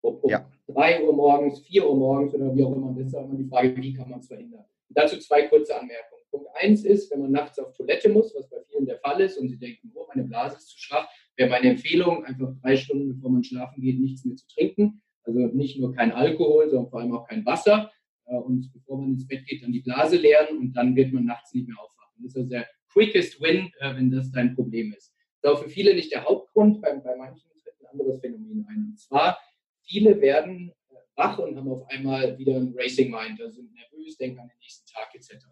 Um, 0.02 0.15
um 0.17 0.30
ja. 0.30 0.50
3 0.67 1.04
Uhr 1.04 1.13
morgens, 1.13 1.60
4 1.62 1.88
Uhr 1.88 1.95
morgens 1.95 2.34
oder 2.34 2.56
wie 2.56 2.63
auch 2.63 2.76
immer. 2.76 2.93
das 2.98 3.08
ist 3.08 3.15
auch 3.15 3.26
immer 3.26 3.36
die 3.36 3.48
Frage, 3.48 3.76
wie 3.78 3.93
kann 3.93 4.10
man 4.10 4.19
es 4.19 4.28
verhindern. 4.28 4.65
Und 4.88 4.98
dazu 4.98 5.17
zwei 5.19 5.43
kurze 5.48 5.80
Anmerkungen. 5.80 6.21
Punkt 6.32 6.50
1 6.56 6.84
ist, 6.86 7.12
wenn 7.12 7.21
man 7.21 7.32
nachts 7.32 7.58
auf 7.60 7.74
Toilette 7.74 8.10
muss, 8.10 8.34
was 8.36 8.50
bei 8.50 8.58
vielen 8.69 8.86
der 8.86 8.98
Fall 9.00 9.21
ist, 9.21 9.38
und 9.38 9.50
sie 9.50 9.58
denken, 9.58 9.91
oh, 9.95 10.06
meine 10.13 10.28
Blase 10.28 10.58
ist 10.58 10.69
zu 10.69 10.80
schwach, 10.80 11.08
wäre 11.38 11.50
meine 11.50 11.69
Empfehlung, 11.69 12.26
einfach 12.26 12.54
drei 12.62 12.76
Stunden, 12.76 13.15
bevor 13.15 13.32
man 13.32 13.43
schlafen 13.43 13.82
geht, 13.82 14.00
nichts 14.00 14.26
mehr 14.26 14.36
zu 14.36 14.48
trinken. 14.48 15.02
Also 15.24 15.39
nicht 15.39 15.80
nur 15.80 15.93
kein 15.93 16.12
Alkohol, 16.12 16.69
sondern 16.69 16.89
vor 16.89 17.00
allem 17.00 17.15
auch 17.15 17.28
kein 17.28 17.45
Wasser. 17.45 17.91
Äh, 18.26 18.36
und 18.36 18.71
bevor 18.74 19.00
man 19.00 19.12
ins 19.12 19.28
Bett 19.28 19.45
geht, 19.45 19.63
dann 19.63 19.71
die 19.71 19.82
Blase 19.82 20.17
leeren 20.17 20.58
und 20.58 20.74
dann 20.74 20.95
wird 20.95 21.13
man 21.13 21.26
nachts 21.26 21.54
nicht 21.54 21.67
mehr 21.67 21.78
aufwachen. 21.80 22.15
Das 22.24 22.32
ist 22.32 22.38
also 22.38 22.50
der 22.50 22.67
quickest 22.91 23.41
win, 23.41 23.71
äh, 23.80 23.95
wenn 23.95 24.12
das 24.12 24.32
dein 24.32 24.56
Problem 24.56 24.93
ist. 24.93 25.13
Das 25.41 25.54
ist 25.54 25.58
auch 25.58 25.63
für 25.63 25.69
viele 25.69 25.93
nicht 25.95 26.12
der 26.12 26.24
Hauptgrund, 26.24 26.82
bei, 26.82 26.93
bei 26.95 27.15
manchen 27.15 27.50
anderes 27.91 28.19
Phänomen 28.19 28.65
ein. 28.69 28.89
Und 28.91 29.00
zwar, 29.00 29.39
viele 29.84 30.19
werden 30.21 30.71
äh, 30.89 30.95
wach 31.15 31.39
und 31.39 31.56
haben 31.56 31.69
auf 31.69 31.88
einmal 31.89 32.38
wieder 32.38 32.56
ein 32.56 32.74
Racing 32.76 33.12
Mind, 33.12 33.41
also 33.41 33.56
sind 33.56 33.74
nervös, 33.74 34.17
denken 34.17 34.39
an 34.39 34.48
den 34.48 34.60
nächsten 34.60 34.86
Tag 34.91 35.13
etc. 35.13 35.45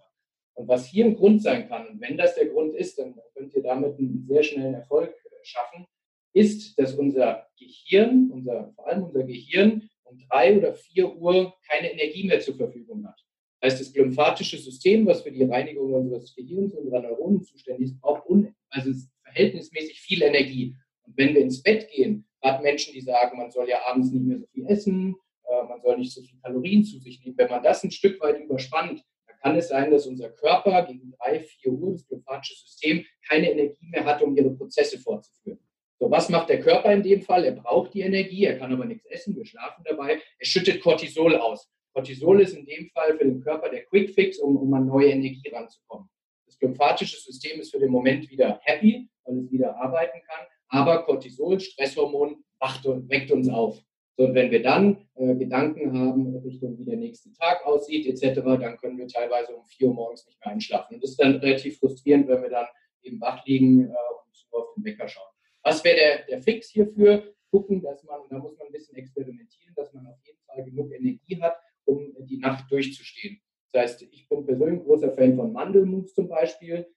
Und 0.56 0.68
was 0.68 0.86
hier 0.88 1.06
ein 1.06 1.16
Grund 1.16 1.42
sein 1.42 1.68
kann, 1.68 1.88
und 1.88 2.02
wenn 2.02 2.18
das 2.18 2.36
der 2.36 2.48
Grund 2.48 2.76
ist, 2.76 3.00
dann 3.00 3.16
könnt 3.34 3.54
ihr 3.54 3.64
damit 3.64 3.98
einen 3.98 4.26
sehr 4.28 4.44
schnellen 4.44 4.76
Erfolg 4.76 5.10
äh, 5.10 5.36
schaffen, 5.44 5.86
ist, 6.34 6.78
dass 6.80 6.94
unser 6.96 7.48
Gehirn, 7.58 8.32
unser, 8.32 8.74
vor 8.76 8.88
allem 8.88 9.04
unser 9.04 9.24
Gehirn, 9.24 9.90
um 10.04 10.20
drei 10.30 10.58
oder 10.58 10.74
vier 10.74 11.16
Uhr 11.16 11.54
keine 11.68 11.92
Energie 11.92 12.28
mehr 12.28 12.40
zur 12.40 12.56
Verfügung 12.56 13.08
hat. 13.08 13.24
Das 13.60 13.74
heißt, 13.74 13.82
das 13.82 13.94
glymphatische 13.94 14.58
System, 14.58 15.06
was 15.06 15.22
für 15.22 15.32
die 15.32 15.44
Reinigung 15.44 15.94
unseres 15.94 16.36
Gehirns, 16.36 16.74
unserer 16.74 17.02
Neuronen 17.02 17.44
zuständig 17.44 17.86
ist, 17.86 18.02
braucht 18.02 18.28
un, 18.28 18.54
also 18.70 18.92
verhältnismäßig 19.24 20.02
viel 20.02 20.22
Energie. 20.22 20.76
Und 21.06 21.18
wenn 21.18 21.34
wir 21.34 21.42
ins 21.42 21.62
Bett 21.62 21.90
gehen, 21.90 22.26
gerade 22.42 22.64
Menschen, 22.64 22.94
die 22.94 23.02
sagen, 23.02 23.38
man 23.38 23.52
soll 23.52 23.70
ja 23.70 23.80
abends 23.86 24.12
nicht 24.12 24.26
mehr 24.26 24.38
so 24.38 24.46
viel 24.48 24.66
essen, 24.68 25.16
äh, 25.46 25.64
man 25.64 25.82
soll 25.82 25.98
nicht 25.98 26.14
so 26.14 26.22
viel 26.22 26.40
Kalorien 26.42 26.84
zu 26.84 27.00
sich 27.00 27.24
nehmen, 27.24 27.38
wenn 27.38 27.50
man 27.50 27.64
das 27.64 27.84
ein 27.84 27.92
Stück 27.92 28.20
weit 28.22 28.40
überspannt, 28.40 29.04
dann 29.28 29.38
kann 29.42 29.56
es 29.58 29.70
sein, 29.70 29.92
dass 29.92 30.08
unser 30.08 30.30
Körper 30.30 30.86
gegen 30.86 31.14
drei, 31.20 31.40
vier 31.40 31.72
Uhr, 31.72 31.94
das 31.94 32.10
lymphatische 32.10 32.56
System, 32.56 33.06
keine 33.28 33.52
Energie 33.52 33.88
mehr 33.90 34.06
hat, 34.06 34.22
um 34.22 34.36
ihre 34.36 34.52
Prozesse 34.52 35.00
fortzuführen. 35.00 35.60
So, 36.00 36.12
was 36.12 36.28
macht 36.30 36.50
der 36.50 36.60
Körper 36.60 36.92
in 36.92 37.04
dem 37.04 37.22
Fall? 37.22 37.46
Er 37.46 37.54
braucht 37.54 37.94
die 37.94 38.02
Energie, 38.02 38.44
er 38.44 38.58
kann 38.58 38.74
aber 38.74 38.86
nichts 38.86 39.06
essen, 39.06 39.36
wir 39.36 39.46
schlafen 39.46 39.84
dabei. 39.86 40.20
Er 40.38 40.46
schüttet 40.46 40.82
Cortisol 40.82 41.38
aus. 41.38 41.70
Cortisol 41.94 42.42
ist 42.42 42.58
in 42.58 42.66
dem 42.66 42.90
Fall 42.90 43.18
für 43.18 43.24
den 43.24 43.42
Körper 43.42 43.70
der 43.70 43.86
Quick 43.86 44.10
Fix, 44.10 44.40
um, 44.40 44.58
um 44.58 44.74
an 44.74 44.88
neue 44.88 45.12
Energie 45.12 45.48
ranzukommen. 45.50 46.10
Das 46.46 46.60
lymphatische 46.60 47.18
System 47.18 47.60
ist 47.62 47.72
für 47.72 47.80
den 47.80 47.92
Moment 47.92 48.30
wieder 48.30 48.60
happy, 48.64 49.08
weil 49.24 49.38
es 49.38 49.52
wieder 49.52 49.78
arbeiten 49.78 50.20
kann. 50.28 50.46
Aber 50.74 51.04
Cortisol, 51.04 51.60
Stresshormon, 51.60 52.44
wacht 52.60 52.84
weckt 52.86 53.32
uns 53.32 53.48
auf. 53.48 53.80
So, 54.18 54.26
und 54.26 54.34
wenn 54.34 54.50
wir 54.50 54.64
dann 54.64 55.08
äh, 55.14 55.36
Gedanken 55.36 55.96
haben 55.96 56.36
Richtung, 56.38 56.80
wie 56.80 56.86
der 56.86 56.98
nächste 56.98 57.32
Tag 57.34 57.64
aussieht, 57.64 58.08
etc., 58.08 58.42
dann 58.42 58.78
können 58.78 58.98
wir 58.98 59.08
teilweise 59.08 59.56
um 59.56 59.64
4 59.66 59.88
Uhr 59.88 59.94
morgens 59.94 60.26
nicht 60.26 60.44
mehr 60.44 60.52
einschlafen. 60.52 60.96
Und 60.96 61.04
das 61.04 61.12
ist 61.12 61.22
dann 61.22 61.36
relativ 61.36 61.78
frustrierend, 61.78 62.28
wenn 62.28 62.42
wir 62.42 62.50
dann 62.50 62.66
eben 63.04 63.22
wach 63.22 63.46
liegen 63.46 63.82
äh, 63.82 63.90
und 63.90 64.48
nur 64.52 64.62
auf 64.64 64.74
den 64.74 64.84
Wecker 64.84 65.08
schauen. 65.08 65.32
Was 65.62 65.84
wäre 65.84 65.96
der, 65.96 66.26
der 66.26 66.42
Fix 66.42 66.70
hierfür? 66.70 67.36
Gucken, 67.52 67.84
dass 67.84 68.04
man, 68.04 68.22
da 68.32 68.40
muss 68.40 68.58
man 68.58 68.68
ein 68.68 68.74
bisschen 68.74 68.96
experimentieren, 68.96 69.76
dass 69.76 69.94
man 69.94 70.08
auf 70.08 70.18
jeden 70.26 70.40
Fall 70.48 70.64
genug 70.64 70.92
Energie 70.92 71.40
hat, 71.40 71.56
um 71.86 72.16
die 72.26 72.38
Nacht 72.38 72.72
durchzustehen. 72.72 73.40
Das 73.72 73.84
heißt, 73.84 74.02
ich 74.12 74.28
bin 74.28 74.44
persönlich 74.44 74.84
großer 74.84 75.12
Fan 75.12 75.36
von 75.36 75.54
Mandelmus 75.54 76.16
zum 76.16 76.28
Beispiel 76.28 76.88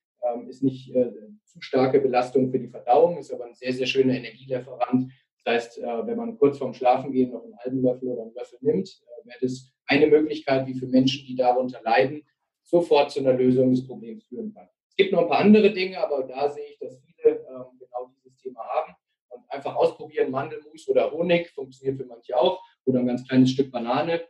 ist 0.48 0.62
nicht 0.62 0.94
äh, 0.94 1.12
zu 1.44 1.60
starke 1.60 2.00
Belastung 2.00 2.50
für 2.50 2.58
die 2.58 2.68
Verdauung, 2.68 3.18
ist 3.18 3.32
aber 3.32 3.46
ein 3.46 3.54
sehr, 3.54 3.72
sehr 3.72 3.86
schöner 3.86 4.14
Energielieferant. 4.14 5.12
Das 5.44 5.54
heißt, 5.54 5.78
äh, 5.78 6.06
wenn 6.06 6.16
man 6.16 6.38
kurz 6.38 6.58
vorm 6.58 6.74
Schlafengehen 6.74 7.30
noch 7.30 7.44
einen 7.44 7.58
halben 7.58 7.82
Löffel 7.82 8.08
oder 8.08 8.22
einen 8.22 8.34
Löffel 8.34 8.58
nimmt, 8.60 8.88
äh, 8.88 9.28
wäre 9.28 9.38
das 9.40 9.72
eine 9.86 10.06
Möglichkeit, 10.06 10.66
wie 10.66 10.74
für 10.74 10.86
Menschen, 10.86 11.26
die 11.26 11.36
darunter 11.36 11.80
leiden, 11.84 12.22
sofort 12.62 13.12
zu 13.12 13.20
einer 13.20 13.32
Lösung 13.32 13.70
des 13.70 13.86
Problems 13.86 14.24
führen 14.24 14.52
kann. 14.52 14.68
Es 14.88 14.96
gibt 14.96 15.12
noch 15.12 15.22
ein 15.22 15.28
paar 15.28 15.40
andere 15.40 15.72
Dinge, 15.72 15.98
aber 15.98 16.24
da 16.24 16.48
sehe 16.48 16.64
ich, 16.64 16.78
dass 16.78 16.98
viele 17.00 17.36
ähm, 17.36 17.78
genau 17.78 18.10
dieses 18.16 18.36
Thema 18.36 18.60
haben. 18.64 18.94
Und 19.28 19.50
einfach 19.50 19.76
ausprobieren, 19.76 20.30
Mandelmus 20.30 20.88
oder 20.88 21.12
Honig, 21.12 21.50
funktioniert 21.50 21.98
für 21.98 22.06
manche 22.06 22.36
auch, 22.36 22.62
oder 22.84 23.00
ein 23.00 23.06
ganz 23.06 23.26
kleines 23.26 23.50
Stück 23.50 23.70
Banane 23.70 24.22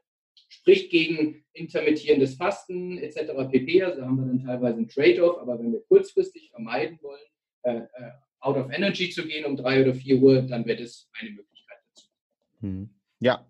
spricht 0.66 0.90
gegen 0.90 1.44
intermittierendes 1.52 2.34
Fasten 2.34 2.98
etc. 2.98 3.48
pp. 3.48 3.84
Also 3.84 4.02
haben 4.02 4.16
wir 4.16 4.26
dann 4.26 4.44
teilweise 4.44 4.80
ein 4.80 4.88
Trade-off, 4.88 5.38
aber 5.38 5.60
wenn 5.60 5.72
wir 5.72 5.80
kurzfristig 5.86 6.50
vermeiden 6.50 6.98
wollen, 7.02 7.22
äh, 7.62 7.76
äh, 7.76 8.10
out 8.40 8.56
of 8.56 8.72
energy 8.72 9.08
zu 9.10 9.24
gehen 9.24 9.44
um 9.44 9.56
drei 9.56 9.80
oder 9.80 9.94
vier 9.94 10.20
Uhr, 10.20 10.42
dann 10.42 10.66
wäre 10.66 10.82
das 10.82 11.08
eine 11.20 11.30
Möglichkeit 11.30 11.78
dazu. 11.88 12.08
Hm. 12.62 12.90
Ja, 13.20 13.46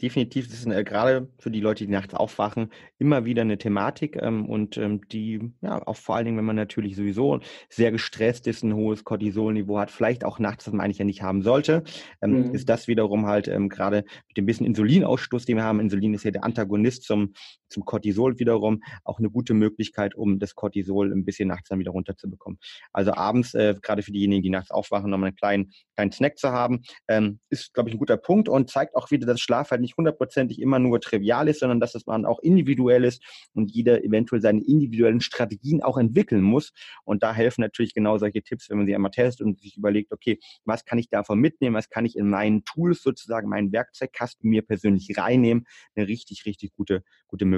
definitiv, 0.00 0.48
das 0.48 0.60
ist 0.60 0.66
äh, 0.66 0.84
gerade 0.84 1.28
für 1.38 1.50
die 1.50 1.60
Leute, 1.60 1.84
die 1.84 1.90
nachts 1.92 2.14
aufwachen, 2.14 2.70
immer 2.98 3.24
wieder 3.24 3.42
eine 3.42 3.58
Thematik 3.58 4.16
ähm, 4.20 4.48
und 4.48 4.76
ähm, 4.76 5.00
die, 5.08 5.52
ja, 5.60 5.86
auch 5.86 5.96
vor 5.96 6.16
allen 6.16 6.26
Dingen, 6.26 6.38
wenn 6.38 6.44
man 6.44 6.56
natürlich 6.56 6.96
sowieso 6.96 7.40
sehr 7.68 7.90
gestresst 7.90 8.46
ist, 8.46 8.62
ein 8.62 8.74
hohes 8.74 9.04
Cortisolniveau 9.04 9.78
hat, 9.78 9.90
vielleicht 9.90 10.24
auch 10.24 10.38
nachts, 10.38 10.66
was 10.66 10.72
man 10.74 10.84
eigentlich 10.84 10.98
ja 10.98 11.04
nicht 11.04 11.22
haben 11.22 11.42
sollte, 11.42 11.82
ähm, 12.22 12.48
mhm. 12.48 12.54
ist 12.54 12.68
das 12.68 12.88
wiederum 12.88 13.26
halt 13.26 13.48
ähm, 13.48 13.68
gerade 13.68 14.04
mit 14.28 14.36
dem 14.36 14.46
bisschen 14.46 14.66
Insulinausstoß, 14.66 15.44
den 15.44 15.56
wir 15.56 15.64
haben. 15.64 15.80
Insulin 15.80 16.14
ist 16.14 16.24
ja 16.24 16.30
der 16.30 16.44
Antagonist 16.44 17.02
zum, 17.04 17.32
zum 17.68 17.84
Cortisol 17.84 18.38
wiederum, 18.38 18.82
auch 19.04 19.18
eine 19.18 19.30
gute 19.30 19.54
Möglichkeit, 19.54 20.14
um 20.14 20.38
das 20.38 20.54
Cortisol 20.54 21.12
ein 21.12 21.24
bisschen 21.24 21.48
nachts 21.48 21.68
dann 21.68 21.78
wieder 21.78 21.92
runterzubekommen. 21.92 22.58
Also 22.92 23.12
abends, 23.12 23.54
äh, 23.54 23.74
gerade 23.80 24.02
für 24.02 24.12
diejenigen, 24.12 24.42
die 24.42 24.50
nachts 24.50 24.70
aufwachen, 24.70 25.10
nochmal 25.10 25.28
einen 25.28 25.36
kleinen, 25.36 25.72
kleinen 25.94 26.12
Snack 26.12 26.38
zu 26.38 26.50
haben, 26.50 26.82
ähm, 27.08 27.40
ist, 27.50 27.74
glaube 27.74 27.88
ich, 27.88 27.94
ein 27.94 27.98
guter 27.98 28.16
Punkt 28.16 28.48
und 28.48 28.70
zeigt 28.70 28.94
auch 28.96 29.10
wieder, 29.10 29.26
dass 29.26 29.40
Schlaf 29.40 29.70
halt 29.70 29.80
nicht 29.80 29.96
hundertprozentig 29.96 30.60
immer 30.60 30.78
nur 30.78 31.00
trivial 31.00 31.48
ist, 31.48 31.60
sondern 31.60 31.80
dass 31.80 31.94
es 31.94 32.06
man 32.06 32.24
auch 32.24 32.40
individuell 32.40 33.04
ist 33.04 33.22
und 33.54 33.70
jeder 33.70 34.04
eventuell 34.04 34.40
seine 34.40 34.62
individuellen 34.62 35.20
Strategien 35.20 35.82
auch 35.82 35.98
entwickeln 35.98 36.42
muss. 36.42 36.72
Und 37.04 37.22
da 37.22 37.34
helfen 37.34 37.60
natürlich 37.60 37.94
genau 37.94 38.18
solche 38.18 38.42
Tipps, 38.42 38.70
wenn 38.70 38.78
man 38.78 38.86
sie 38.86 38.94
einmal 38.94 39.10
testet 39.10 39.46
und 39.46 39.60
sich 39.60 39.76
überlegt, 39.76 40.12
okay, 40.12 40.38
was 40.64 40.84
kann 40.84 40.98
ich 40.98 41.08
davon 41.08 41.38
mitnehmen, 41.38 41.76
was 41.76 41.88
kann 41.88 42.06
ich 42.06 42.16
in 42.16 42.28
meinen 42.28 42.64
Tools 42.64 43.02
sozusagen, 43.02 43.48
meinen 43.48 43.72
Werkzeugkasten 43.72 44.48
mir 44.48 44.62
persönlich 44.62 45.16
reinnehmen, 45.16 45.66
eine 45.94 46.08
richtig, 46.08 46.46
richtig 46.46 46.72
gute, 46.74 47.02
gute 47.26 47.44
Möglichkeit. 47.44 47.57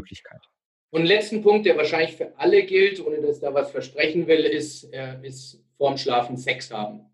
Und 0.90 1.04
letzten 1.04 1.42
Punkt, 1.42 1.66
der 1.66 1.76
wahrscheinlich 1.76 2.16
für 2.16 2.36
alle 2.36 2.64
gilt, 2.64 3.04
ohne 3.04 3.20
dass 3.20 3.40
da 3.40 3.54
was 3.54 3.70
versprechen 3.70 4.26
will, 4.26 4.40
ist, 4.40 4.92
äh, 4.92 5.16
ist 5.22 5.62
vorm 5.76 5.96
Schlafen 5.96 6.36
Sex 6.36 6.70
haben. 6.72 7.06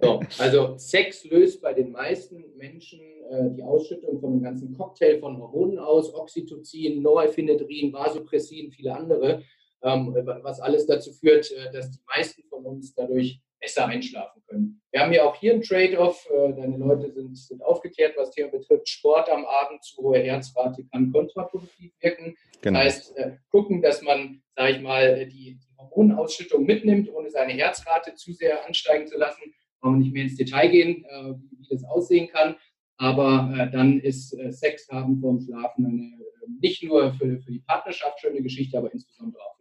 So, 0.00 0.20
also 0.38 0.78
Sex 0.78 1.24
löst 1.24 1.60
bei 1.60 1.74
den 1.74 1.90
meisten 1.90 2.44
Menschen 2.56 3.00
äh, 3.30 3.50
die 3.50 3.62
Ausschüttung 3.62 4.20
von 4.20 4.32
einem 4.32 4.42
ganzen 4.42 4.76
Cocktail 4.76 5.18
von 5.18 5.38
Hormonen 5.38 5.78
aus, 5.78 6.14
Oxytocin, 6.14 7.02
Norepinephrine, 7.02 7.92
Vasopressin, 7.92 8.70
viele 8.70 8.94
andere, 8.94 9.42
ähm, 9.82 10.14
was 10.42 10.60
alles 10.60 10.86
dazu 10.86 11.12
führt, 11.12 11.50
äh, 11.50 11.72
dass 11.72 11.90
die 11.90 12.00
meisten 12.06 12.42
von 12.48 12.64
uns 12.64 12.94
dadurch 12.94 13.40
besser 13.60 13.86
einschlafen 13.86 14.42
können. 14.48 14.80
Wir 14.90 15.00
haben 15.00 15.12
ja 15.12 15.24
auch 15.24 15.36
hier 15.36 15.54
ein 15.54 15.62
Trade-off. 15.62 16.26
Äh, 16.30 16.54
deine 16.54 16.76
Leute 16.78 17.12
sind, 17.12 17.36
sind 17.36 17.62
aufgeklärt, 17.62 18.14
was 18.16 18.30
Thema 18.30 18.50
betrifft. 18.50 18.88
Sport 18.88 19.30
am 19.30 19.44
Abend 19.44 19.84
zu 19.84 20.02
hohe 20.02 20.18
Herzrate 20.18 20.84
kann 20.90 21.12
kontraproduktiv 21.12 21.92
wirken. 22.00 22.36
Genau. 22.62 22.82
Das 22.82 22.86
heißt, 22.86 23.16
äh, 23.16 23.36
gucken, 23.50 23.82
dass 23.82 24.02
man, 24.02 24.42
sage 24.56 24.72
ich 24.72 24.80
mal, 24.80 25.26
die, 25.26 25.58
die 25.58 25.76
Hormonausschüttung 25.78 26.64
mitnimmt, 26.64 27.12
ohne 27.12 27.30
seine 27.30 27.52
Herzrate 27.52 28.14
zu 28.14 28.32
sehr 28.32 28.66
ansteigen 28.66 29.06
zu 29.06 29.18
lassen. 29.18 29.42
Wollen 29.82 29.94
wir 29.94 30.04
nicht 30.04 30.12
mehr 30.12 30.24
ins 30.24 30.36
Detail 30.36 30.68
gehen, 30.68 31.04
äh, 31.04 31.34
wie 31.58 31.66
das 31.68 31.84
aussehen 31.84 32.28
kann. 32.28 32.56
Aber 32.96 33.54
äh, 33.56 33.70
dann 33.70 34.00
ist 34.00 34.32
äh, 34.38 34.52
Sex 34.52 34.88
haben 34.90 35.20
vorm 35.20 35.40
Schlafen 35.40 35.86
eine, 35.86 36.20
nicht 36.60 36.82
nur 36.82 37.12
für, 37.14 37.40
für 37.40 37.52
die 37.52 37.60
Partnerschaft 37.60 38.20
schöne 38.20 38.42
Geschichte, 38.42 38.76
aber 38.76 38.92
insbesondere 38.92 39.42
auch. 39.42 39.59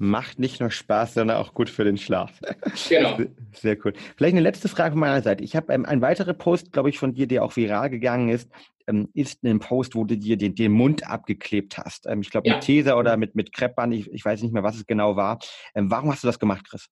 Macht 0.00 0.38
nicht 0.38 0.60
nur 0.60 0.70
Spaß, 0.70 1.14
sondern 1.14 1.38
auch 1.38 1.54
gut 1.54 1.68
für 1.68 1.84
den 1.84 1.98
Schlaf. 1.98 2.40
Genau. 2.88 3.18
Sehr 3.52 3.76
cool. 3.84 3.92
Vielleicht 4.16 4.34
eine 4.34 4.40
letzte 4.40 4.68
Frage 4.68 4.92
von 4.92 5.00
meiner 5.00 5.22
Seite. 5.22 5.42
Ich 5.42 5.56
habe 5.56 5.72
ähm, 5.72 5.84
ein 5.84 6.00
weiterer 6.00 6.32
Post, 6.32 6.72
glaube 6.72 6.88
ich, 6.88 6.98
von 6.98 7.12
dir, 7.12 7.26
der 7.26 7.44
auch 7.44 7.56
viral 7.56 7.90
gegangen 7.90 8.28
ist, 8.28 8.48
ähm, 8.86 9.08
ist 9.14 9.42
ein 9.42 9.58
Post, 9.58 9.96
wo 9.96 10.04
du 10.04 10.16
dir 10.16 10.36
den, 10.36 10.54
den 10.54 10.72
Mund 10.72 11.08
abgeklebt 11.08 11.78
hast. 11.78 12.06
Ähm, 12.06 12.20
ich 12.20 12.30
glaube 12.30 12.48
ja. 12.48 12.54
mit 12.54 12.64
Tesa 12.64 12.96
oder 12.96 13.16
mit, 13.16 13.34
mit 13.34 13.52
Kreppband, 13.52 13.92
ich, 13.94 14.10
ich 14.12 14.24
weiß 14.24 14.42
nicht 14.42 14.52
mehr, 14.52 14.62
was 14.62 14.76
es 14.76 14.86
genau 14.86 15.16
war. 15.16 15.40
Ähm, 15.74 15.90
warum 15.90 16.10
hast 16.12 16.22
du 16.22 16.28
das 16.28 16.38
gemacht, 16.38 16.68
Chris? 16.68 16.88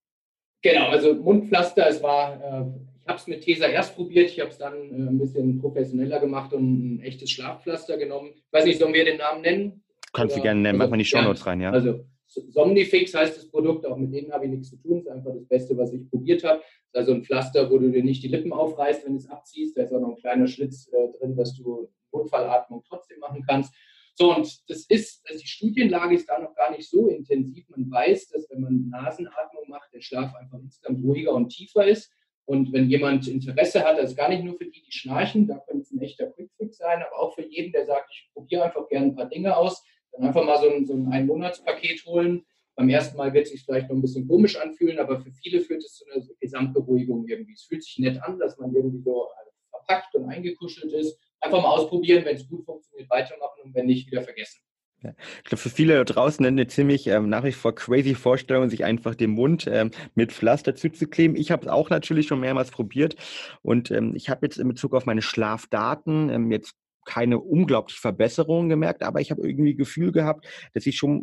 Genau, 0.63 0.89
also 0.89 1.15
Mundpflaster, 1.15 1.87
es 1.89 2.03
war, 2.03 2.35
äh, 2.35 2.65
ich 3.03 3.09
habe 3.09 3.19
es 3.19 3.27
mit 3.29 3.43
Tesa 3.43 3.67
erst 3.67 3.95
probiert, 3.95 4.31
ich 4.31 4.41
habe 4.41 4.51
es 4.51 4.59
dann 4.59 4.75
äh, 4.75 5.09
ein 5.09 5.19
bisschen 5.19 5.61
professioneller 5.61 6.19
gemacht 6.19 6.53
und 6.53 6.97
ein 6.97 7.01
echtes 7.03 7.31
Schlafpflaster 7.31 7.97
genommen. 7.99 8.33
Ich 8.35 8.53
weiß 8.53 8.65
nicht, 8.65 8.81
sollen 8.81 8.95
wir 8.95 9.05
den 9.05 9.19
Namen 9.19 9.43
nennen? 9.43 9.85
Kannst 10.13 10.37
du 10.37 10.43
gerne 10.43 10.61
nennen, 10.61 10.81
also, 10.81 10.89
mach 10.89 10.91
mal 10.91 10.99
die 10.99 11.05
Shownotes 11.05 11.41
ja, 11.41 11.47
rein, 11.47 11.61
ja. 11.61 11.71
Also 11.71 12.05
Somnifix 12.27 13.15
heißt 13.15 13.37
das 13.37 13.49
Produkt, 13.49 13.87
auch 13.87 13.97
mit 13.97 14.13
denen 14.13 14.33
habe 14.33 14.45
ich 14.45 14.51
nichts 14.51 14.71
zu 14.71 14.77
tun. 14.77 14.99
Ist 14.99 15.09
einfach 15.09 15.33
das 15.33 15.47
Beste, 15.47 15.77
was 15.77 15.93
ich 15.93 16.09
probiert 16.11 16.45
habe. 16.45 16.61
Ist 16.61 16.97
also 16.97 17.13
ein 17.13 17.25
Pflaster, 17.25 17.71
wo 17.71 17.79
du 17.79 17.91
dir 17.91 18.03
nicht 18.03 18.23
die 18.23 18.29
Lippen 18.29 18.53
aufreißt, 18.53 19.05
wenn 19.05 19.13
du 19.13 19.19
es 19.19 19.29
abziehst. 19.29 19.77
Da 19.77 19.83
ist 19.83 19.93
auch 19.93 20.01
noch 20.01 20.11
ein 20.11 20.17
kleiner 20.17 20.47
Schlitz 20.47 20.89
äh, 20.93 21.19
drin, 21.19 21.37
dass 21.37 21.57
du 21.57 21.89
Notfallatmung 22.13 22.83
trotzdem 22.89 23.19
machen 23.21 23.45
kannst. 23.47 23.75
So, 24.15 24.35
und 24.35 24.71
das 24.71 24.87
ist, 24.87 25.29
also 25.29 25.41
die 25.41 25.47
Studienlage 25.47 26.15
ist 26.15 26.29
da 26.29 26.39
noch 26.39 26.55
gar 26.55 26.71
nicht 26.71 26.89
so 26.89 27.09
intensiv. 27.09 27.69
Man 27.69 27.91
weiß, 27.91 28.29
dass 28.29 28.49
wenn 28.51 28.63
man 28.63 28.89
Nasenatmung 28.89 29.65
macht, 29.69 29.93
der 29.93 30.01
Schlaf 30.01 30.35
einfach 30.35 30.59
insgesamt 30.59 31.05
ruhiger 31.05 31.35
und 31.35 31.51
tiefer 31.51 31.87
ist. 31.87 32.11
Und 32.47 32.73
wenn 32.73 32.89
jemand 32.89 33.29
Interesse 33.29 33.85
hat, 33.85 33.99
das 33.99 34.11
ist 34.11 34.17
gar 34.17 34.29
nicht 34.29 34.43
nur 34.43 34.57
für 34.57 34.65
die, 34.65 34.81
die 34.81 34.93
schnarchen, 34.93 35.49
da 35.49 35.59
könnte 35.67 35.83
es 35.83 35.91
ein 35.91 36.01
echter 36.01 36.29
Quickfix 36.29 36.79
sein, 36.79 37.03
aber 37.03 37.21
auch 37.21 37.35
für 37.35 37.45
jeden, 37.45 37.73
der 37.73 37.85
sagt, 37.85 38.09
ich 38.11 38.31
probiere 38.33 38.65
einfach 38.65 38.89
gerne 38.89 39.07
ein 39.07 39.17
paar 39.17 39.29
Dinge 39.29 39.57
aus, 39.57 39.85
dann 40.17 40.29
einfach 40.29 40.45
mal 40.45 40.59
so 40.59 40.71
ein, 40.71 40.87
so 40.87 40.95
ein 40.95 41.09
Einmonatspaket 41.13 42.05
holen. 42.07 42.45
Beim 42.75 42.89
ersten 42.89 43.17
Mal 43.17 43.33
wird 43.33 43.47
es 43.47 43.53
sich 43.53 43.65
vielleicht 43.65 43.89
noch 43.89 43.97
ein 43.97 44.03
bisschen 44.03 44.29
komisch 44.29 44.57
anfühlen, 44.57 44.99
aber 44.99 45.21
für 45.21 45.31
viele 45.31 45.61
führt 45.61 45.83
es 45.83 45.95
zu 45.95 46.05
einer 46.07 46.23
Gesamtberuhigung 46.41 47.27
irgendwie. 47.27 47.55
Es 47.55 47.63
fühlt 47.63 47.83
sich 47.83 47.99
nett 47.99 48.23
an, 48.23 48.39
dass 48.39 48.59
man 48.59 48.75
irgendwie 48.75 49.03
so 49.03 49.29
verpackt 49.71 50.15
und 50.15 50.29
eingekuschelt 50.29 50.93
ist. 50.93 51.19
Einfach 51.41 51.63
mal 51.63 51.71
ausprobieren, 51.71 52.25
wenn 52.25 52.37
es 52.37 52.49
gut 52.49 52.65
funktioniert, 52.65 53.09
weitermachen 53.11 53.63
und 53.65 53.75
wenn 53.75 53.87
nicht, 53.87 54.11
wieder 54.11 54.23
vergessen. 54.23 54.61
Ich 55.03 55.45
glaube, 55.45 55.61
für 55.61 55.71
viele 55.71 55.95
da 55.95 56.05
draußen 56.05 56.45
eine 56.45 56.67
ziemlich 56.67 57.07
ähm, 57.07 57.29
nach 57.29 57.45
wie 57.45 57.53
vor 57.53 57.75
crazy 57.75 58.15
Vorstellung, 58.15 58.69
sich 58.69 58.85
einfach 58.85 59.15
den 59.15 59.31
Mund 59.31 59.67
ähm, 59.71 59.91
mit 60.15 60.33
Pflaster 60.33 60.75
zuzukleben. 60.75 61.37
Ich 61.37 61.51
habe 61.51 61.67
es 61.67 61.69
auch 61.69 61.91
natürlich 61.91 62.27
schon 62.27 62.41
mehrmals 62.41 62.71
probiert 62.71 63.15
und 63.63 63.91
ähm, 63.91 64.15
ich 64.17 64.31
habe 64.31 64.47
jetzt 64.47 64.59
in 64.59 64.69
Bezug 64.69 64.95
auf 64.95 65.07
meine 65.07 65.23
Schlafdaten 65.23 66.31
ähm, 66.31 66.51
jetzt 66.51 66.75
keine 67.07 67.39
unglaubliche 67.39 68.01
Verbesserung 68.01 68.69
gemerkt, 68.69 69.03
aber 69.03 69.21
ich 69.21 69.31
habe 69.31 69.47
irgendwie 69.47 69.75
Gefühl 69.75 70.13
gehabt, 70.13 70.47
dass 70.75 70.87
ich 70.87 70.97
schon, 70.97 71.23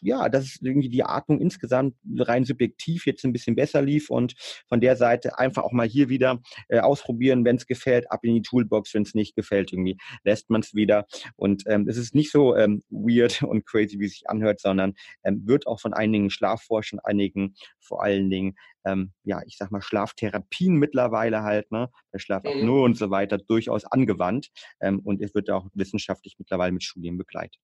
ja, 0.00 0.28
dass 0.28 0.58
irgendwie 0.62 0.88
die 0.88 1.02
Atmung 1.04 1.40
insgesamt 1.40 1.96
rein 2.18 2.44
subjektiv 2.44 3.06
jetzt 3.06 3.24
ein 3.24 3.32
bisschen 3.32 3.56
besser 3.56 3.82
lief 3.82 4.08
und 4.08 4.34
von 4.68 4.80
der 4.80 4.96
Seite 4.96 5.38
einfach 5.38 5.64
auch 5.64 5.72
mal 5.72 5.86
hier 5.86 6.08
wieder 6.08 6.40
äh, 6.68 6.78
ausprobieren, 6.78 7.44
wenn 7.44 7.56
es 7.56 7.66
gefällt, 7.66 8.10
ab 8.10 8.20
in 8.22 8.34
die 8.34 8.42
Toolbox, 8.42 8.94
wenn 8.94 9.02
es 9.02 9.14
nicht 9.14 9.34
gefällt, 9.36 9.72
irgendwie 9.72 9.98
lässt 10.22 10.48
man 10.48 10.60
es 10.60 10.74
wieder. 10.74 11.06
Und 11.34 11.64
ähm, 11.66 11.88
es 11.88 11.96
ist 11.96 12.14
nicht 12.14 12.30
so 12.30 12.56
ähm, 12.56 12.82
weird 12.88 13.42
und 13.42 13.66
crazy, 13.66 13.98
wie 13.98 14.06
es 14.06 14.12
sich 14.12 14.30
anhört, 14.30 14.60
sondern 14.60 14.94
ähm, 15.24 15.42
wird 15.46 15.66
auch 15.66 15.80
von 15.80 15.92
einigen 15.92 16.30
Schlafforschern, 16.30 17.00
einigen 17.02 17.54
vor 17.80 18.02
allen 18.02 18.30
Dingen 18.30 18.56
ähm, 18.86 19.12
ja, 19.24 19.40
ich 19.46 19.56
sag 19.58 19.70
mal, 19.70 19.82
Schlaftherapien 19.82 20.76
mittlerweile 20.76 21.42
halt, 21.42 21.70
ne, 21.72 21.90
bei 22.12 22.18
Schlafapnoe 22.18 22.78
mhm. 22.78 22.82
und 22.82 22.96
so 22.96 23.10
weiter 23.10 23.38
durchaus 23.38 23.84
angewandt. 23.84 24.48
Ähm, 24.80 25.00
und 25.00 25.20
es 25.20 25.34
wird 25.34 25.50
auch 25.50 25.66
wissenschaftlich 25.74 26.36
mittlerweile 26.38 26.72
mit 26.72 26.84
Studien 26.84 27.18
begleitet. 27.18 27.60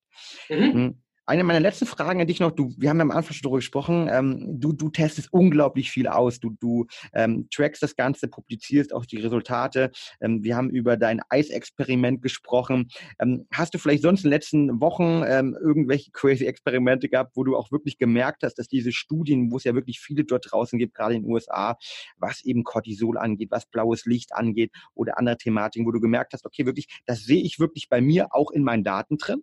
Mhm. 0.49 1.01
Eine 1.25 1.45
meiner 1.45 1.61
letzten 1.61 1.85
Fragen 1.85 2.19
an 2.19 2.27
dich 2.27 2.41
noch, 2.41 2.51
du, 2.51 2.73
wir 2.77 2.89
haben 2.89 2.97
ja 2.97 3.03
am 3.03 3.11
Anfang 3.11 3.33
schon 3.33 3.43
darüber 3.43 3.59
gesprochen, 3.59 4.09
ähm, 4.11 4.59
du, 4.59 4.73
du 4.73 4.89
testest 4.89 5.31
unglaublich 5.31 5.89
viel 5.89 6.07
aus, 6.07 6.41
du, 6.41 6.49
du 6.59 6.85
ähm, 7.13 7.47
trackst 7.49 7.81
das 7.81 7.95
Ganze, 7.95 8.27
publizierst 8.27 8.93
auch 8.93 9.05
die 9.05 9.19
Resultate. 9.19 9.91
Ähm, 10.19 10.43
wir 10.43 10.57
haben 10.57 10.69
über 10.69 10.97
dein 10.97 11.21
Eisexperiment 11.29 12.21
gesprochen. 12.21 12.89
Ähm, 13.19 13.47
hast 13.53 13.73
du 13.73 13.77
vielleicht 13.77 14.03
sonst 14.03 14.25
in 14.25 14.31
den 14.31 14.33
letzten 14.33 14.81
Wochen 14.81 15.23
ähm, 15.25 15.57
irgendwelche 15.61 16.11
crazy 16.11 16.45
Experimente 16.45 17.07
gehabt, 17.07 17.37
wo 17.37 17.45
du 17.45 17.55
auch 17.55 17.71
wirklich 17.71 17.97
gemerkt 17.97 18.43
hast, 18.43 18.55
dass 18.55 18.67
diese 18.67 18.91
Studien, 18.91 19.49
wo 19.49 19.55
es 19.55 19.63
ja 19.63 19.75
wirklich 19.75 20.01
viele 20.01 20.25
dort 20.25 20.51
draußen 20.51 20.77
gibt, 20.77 20.93
gerade 20.93 21.15
in 21.15 21.23
den 21.23 21.31
USA, 21.31 21.77
was 22.17 22.43
eben 22.43 22.65
Cortisol 22.65 23.17
angeht, 23.17 23.49
was 23.49 23.65
blaues 23.65 24.05
Licht 24.05 24.35
angeht 24.35 24.73
oder 24.93 25.17
andere 25.17 25.37
Thematiken, 25.37 25.87
wo 25.87 25.91
du 25.91 26.01
gemerkt 26.01 26.33
hast, 26.33 26.45
okay, 26.45 26.65
wirklich, 26.65 26.87
das 27.05 27.23
sehe 27.23 27.41
ich 27.41 27.59
wirklich 27.59 27.87
bei 27.87 28.01
mir 28.01 28.35
auch 28.35 28.51
in 28.51 28.63
meinen 28.63 28.83
Daten 28.83 29.17
drin? 29.17 29.41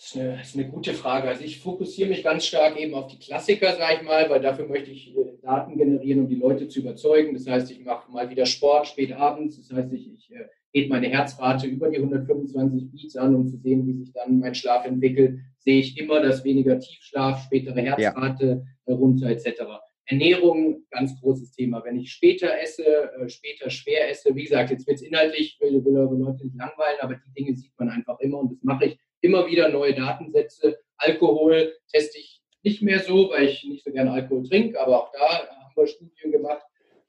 Das 0.00 0.14
ist, 0.14 0.16
eine, 0.16 0.36
das 0.38 0.48
ist 0.48 0.54
eine 0.56 0.68
gute 0.70 0.94
Frage. 0.94 1.28
Also 1.28 1.44
ich 1.44 1.60
fokussiere 1.60 2.08
mich 2.08 2.24
ganz 2.24 2.46
stark 2.46 2.80
eben 2.80 2.94
auf 2.94 3.08
die 3.08 3.18
Klassiker, 3.18 3.76
sage 3.76 3.96
ich 3.96 4.02
mal, 4.02 4.30
weil 4.30 4.40
dafür 4.40 4.66
möchte 4.66 4.90
ich 4.90 5.14
äh, 5.14 5.36
Daten 5.42 5.76
generieren, 5.76 6.20
um 6.20 6.28
die 6.28 6.36
Leute 6.36 6.68
zu 6.68 6.80
überzeugen. 6.80 7.34
Das 7.34 7.46
heißt, 7.46 7.70
ich 7.70 7.84
mache 7.84 8.10
mal 8.10 8.30
wieder 8.30 8.46
Sport 8.46 8.86
spät 8.86 9.12
abends. 9.12 9.58
Das 9.58 9.76
heißt, 9.76 9.92
ich, 9.92 10.10
ich 10.10 10.30
äh, 10.30 10.46
hebe 10.72 10.88
meine 10.88 11.08
Herzrate 11.08 11.66
über 11.66 11.90
die 11.90 11.98
125 11.98 12.90
Beats 12.90 13.16
an, 13.16 13.34
um 13.34 13.46
zu 13.46 13.58
sehen, 13.58 13.86
wie 13.86 13.92
sich 13.92 14.10
dann 14.14 14.38
mein 14.38 14.54
Schlaf 14.54 14.86
entwickelt. 14.86 15.38
Sehe 15.58 15.80
ich 15.80 15.98
immer, 15.98 16.22
dass 16.22 16.44
weniger 16.44 16.80
Tiefschlaf, 16.80 17.44
spätere 17.44 17.82
Herzrate 17.82 18.64
ja. 18.86 18.94
runter 18.94 19.28
etc. 19.28 19.64
Ernährung, 20.06 20.82
ganz 20.90 21.20
großes 21.20 21.52
Thema. 21.52 21.84
Wenn 21.84 21.98
ich 21.98 22.10
später 22.10 22.58
esse, 22.58 22.86
äh, 22.86 23.28
später 23.28 23.68
schwer 23.68 24.08
esse, 24.08 24.34
wie 24.34 24.44
gesagt, 24.44 24.70
jetzt 24.70 24.86
wird 24.86 24.96
es 24.96 25.02
inhaltlich, 25.02 25.58
will, 25.60 25.84
will 25.84 25.98
eure 25.98 26.16
Leute 26.16 26.44
nicht 26.44 26.56
langweilen, 26.56 26.96
aber 27.02 27.16
die 27.16 27.32
Dinge 27.34 27.54
sieht 27.54 27.78
man 27.78 27.90
einfach 27.90 28.18
immer 28.20 28.38
und 28.38 28.52
das 28.52 28.62
mache 28.62 28.86
ich 28.86 28.98
immer 29.20 29.46
wieder 29.46 29.68
neue 29.68 29.94
Datensätze. 29.94 30.78
Alkohol 30.96 31.72
teste 31.92 32.18
ich 32.18 32.42
nicht 32.62 32.82
mehr 32.82 33.00
so, 33.00 33.30
weil 33.30 33.46
ich 33.46 33.64
nicht 33.64 33.84
so 33.84 33.90
gerne 33.90 34.12
Alkohol 34.12 34.46
trinke, 34.46 34.80
aber 34.80 35.02
auch 35.02 35.12
da 35.12 35.48
haben 35.48 35.72
wir 35.74 35.86
Studien 35.86 36.32
gemacht, 36.32 36.62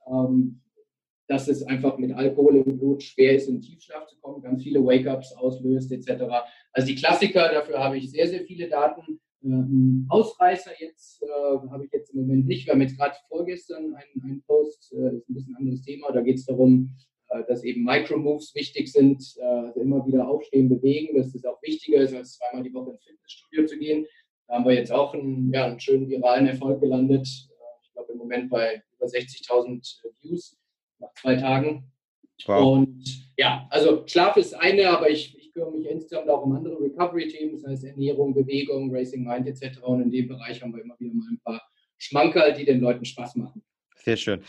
ähm, 0.08 0.62
dass 1.28 1.47
es 1.47 1.63
einfach 1.63 1.97
mit 1.97 2.13
Alkohol 2.13 2.58
im 2.58 2.78
Blut 2.78 3.04
schwer 3.04 3.36
ist, 3.36 3.47
in 3.47 3.62
Tiefschlaf 3.62 4.06
zu 4.08 4.19
kommen, 4.19 4.41
ganz 4.41 4.63
viele 4.63 4.84
Wake-ups 4.84 5.34
auslöst 5.34 5.91
etc. 5.91 6.24
Also 6.74 6.88
die 6.88 6.95
Klassiker, 6.95 7.52
dafür 7.54 7.80
habe 7.80 7.97
ich 7.97 8.12
sehr, 8.12 8.28
sehr 8.28 8.41
viele 8.41 8.67
Daten. 8.69 9.19
Ähm, 9.43 10.06
Ausreißer 10.10 10.71
jetzt 10.80 11.24
äh, 11.24 11.69
habe 11.69 11.86
ich 11.86 11.91
jetzt 11.91 12.13
im 12.13 12.21
Moment 12.21 12.47
nicht. 12.47 12.65
Wir 12.65 12.74
haben 12.74 12.82
jetzt 12.82 12.97
gerade 12.97 13.15
vorgestern 13.28 13.95
einen, 13.95 14.43
Post, 14.45 14.93
äh, 14.93 15.17
ist 15.17 15.30
ein 15.30 15.34
bisschen 15.34 15.56
anderes 15.56 15.82
Thema, 15.82 16.12
da 16.12 16.21
geht 16.21 16.38
es 16.38 16.45
darum, 16.45 16.89
äh, 16.89 17.11
dass 17.48 17.63
eben 17.63 17.84
Micromoves 17.84 18.54
wichtig 18.56 18.91
sind, 18.91 19.24
äh, 19.39 19.44
also 19.44 19.80
immer 19.80 20.06
wieder 20.06 20.28
aufstehen, 20.28 20.70
bewegen, 20.70 21.17
dass 21.17 21.32
das 21.32 21.46
auch 21.46 21.62
wichtiger 21.62 22.02
ist, 22.02 22.13
als 22.13 22.38
zweimal 22.38 22.63
die 22.63 22.74
Woche 22.74 22.91
ins 22.91 23.04
Fitnessstudio 23.04 23.65
zu 23.65 23.78
gehen. 23.78 24.06
Da 24.48 24.56
haben 24.56 24.65
wir 24.65 24.74
jetzt 24.74 24.91
auch 24.91 25.13
einen, 25.13 25.52
ja, 25.54 25.65
einen 25.65 25.80
schönen 25.80 26.10
viralen 26.10 26.48
Erfolg 26.48 26.82
gelandet. 26.82 27.28
Äh, 27.28 27.84
ich 27.84 27.94
glaube 27.94 28.12
im 28.13 28.17
Moment 28.17 28.50
bei 28.50 28.84
über 28.98 29.06
60.000 29.06 30.04
Views 30.22 30.58
nach 31.00 31.13
zwei 31.13 31.36
Tagen. 31.36 31.91
Wow. 32.46 32.78
Und 32.78 33.32
ja, 33.38 33.67
also 33.70 34.04
Schlaf 34.08 34.38
ist 34.38 34.54
eine, 34.54 34.89
aber 34.89 35.10
ich, 35.10 35.38
ich 35.38 35.54
kümmere 35.54 35.72
mich 35.72 35.88
insgesamt 35.88 36.30
auch 36.30 36.44
um 36.44 36.54
andere 36.54 36.80
Recovery-Themen, 36.82 37.54
das 37.54 37.65
heißt 37.65 37.84
Ernährung, 37.86 38.34
Bewegung, 38.34 38.94
Racing 38.94 39.24
Mind 39.24 39.48
etc. 39.48 39.80
Und 39.84 40.02
in 40.02 40.12
dem 40.12 40.28
Bereich 40.28 40.62
haben 40.62 40.74
wir 40.74 40.82
immer 40.82 41.00
wieder 41.00 41.13
mal 41.13 41.30
ein 41.30 41.39
paar 41.44 41.62
Schmankerl, 41.98 42.54
die 42.54 42.65
den 42.65 42.80
Leuten 42.80 43.06
Spaß 43.06 43.36
machen. 43.36 43.63
Sehr 43.96 44.17
schön. 44.17 44.41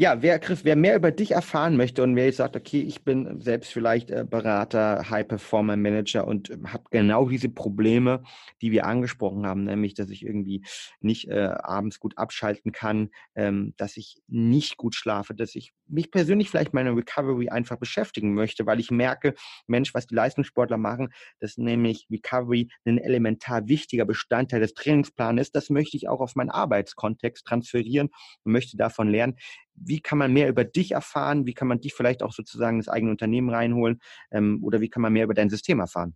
Ja, 0.00 0.22
wer, 0.22 0.38
Chris, 0.38 0.64
wer 0.64 0.76
mehr 0.76 0.96
über 0.96 1.10
dich 1.10 1.32
erfahren 1.32 1.76
möchte 1.76 2.02
und 2.02 2.16
wer 2.16 2.24
jetzt 2.24 2.38
sagt, 2.38 2.56
okay, 2.56 2.80
ich 2.80 3.04
bin 3.04 3.38
selbst 3.38 3.70
vielleicht 3.70 4.10
äh, 4.10 4.24
Berater, 4.26 5.10
High 5.10 5.28
Performer 5.28 5.76
Manager 5.76 6.26
und 6.26 6.48
äh, 6.48 6.56
habe 6.68 6.84
genau 6.90 7.28
diese 7.28 7.50
Probleme, 7.50 8.22
die 8.62 8.72
wir 8.72 8.86
angesprochen 8.86 9.46
haben, 9.46 9.64
nämlich, 9.64 9.92
dass 9.92 10.08
ich 10.08 10.24
irgendwie 10.24 10.64
nicht 11.02 11.28
äh, 11.28 11.50
abends 11.52 12.00
gut 12.00 12.16
abschalten 12.16 12.72
kann, 12.72 13.10
ähm, 13.34 13.74
dass 13.76 13.98
ich 13.98 14.22
nicht 14.26 14.78
gut 14.78 14.94
schlafe, 14.94 15.34
dass 15.34 15.54
ich 15.54 15.74
mich 15.86 16.10
persönlich 16.10 16.48
vielleicht 16.48 16.72
meine 16.72 16.96
Recovery 16.96 17.50
einfach 17.50 17.76
beschäftigen 17.76 18.32
möchte, 18.32 18.64
weil 18.64 18.80
ich 18.80 18.90
merke, 18.90 19.34
Mensch, 19.66 19.92
was 19.92 20.06
die 20.06 20.14
Leistungssportler 20.14 20.78
machen, 20.78 21.12
dass 21.40 21.58
nämlich 21.58 22.06
Recovery 22.10 22.70
ein 22.86 22.96
elementar 22.96 23.68
wichtiger 23.68 24.06
Bestandteil 24.06 24.60
des 24.60 24.72
Trainingsplans 24.72 25.42
ist. 25.42 25.56
Das 25.56 25.68
möchte 25.68 25.98
ich 25.98 26.08
auch 26.08 26.20
auf 26.20 26.36
meinen 26.36 26.48
Arbeitskontext 26.48 27.44
transferieren 27.44 28.08
und 28.44 28.52
möchte 28.52 28.78
davon 28.78 29.10
lernen 29.10 29.36
wie 29.74 30.00
kann 30.00 30.18
man 30.18 30.32
mehr 30.32 30.48
über 30.48 30.64
dich 30.64 30.92
erfahren? 30.92 31.46
Wie 31.46 31.54
kann 31.54 31.68
man 31.68 31.80
dich 31.80 31.94
vielleicht 31.94 32.22
auch 32.22 32.32
sozusagen 32.32 32.78
ins 32.78 32.88
eigene 32.88 33.10
Unternehmen 33.10 33.50
reinholen? 33.50 34.00
Ähm, 34.30 34.60
oder 34.62 34.80
wie 34.80 34.88
kann 34.88 35.02
man 35.02 35.12
mehr 35.12 35.24
über 35.24 35.34
dein 35.34 35.50
System 35.50 35.80
erfahren? 35.80 36.14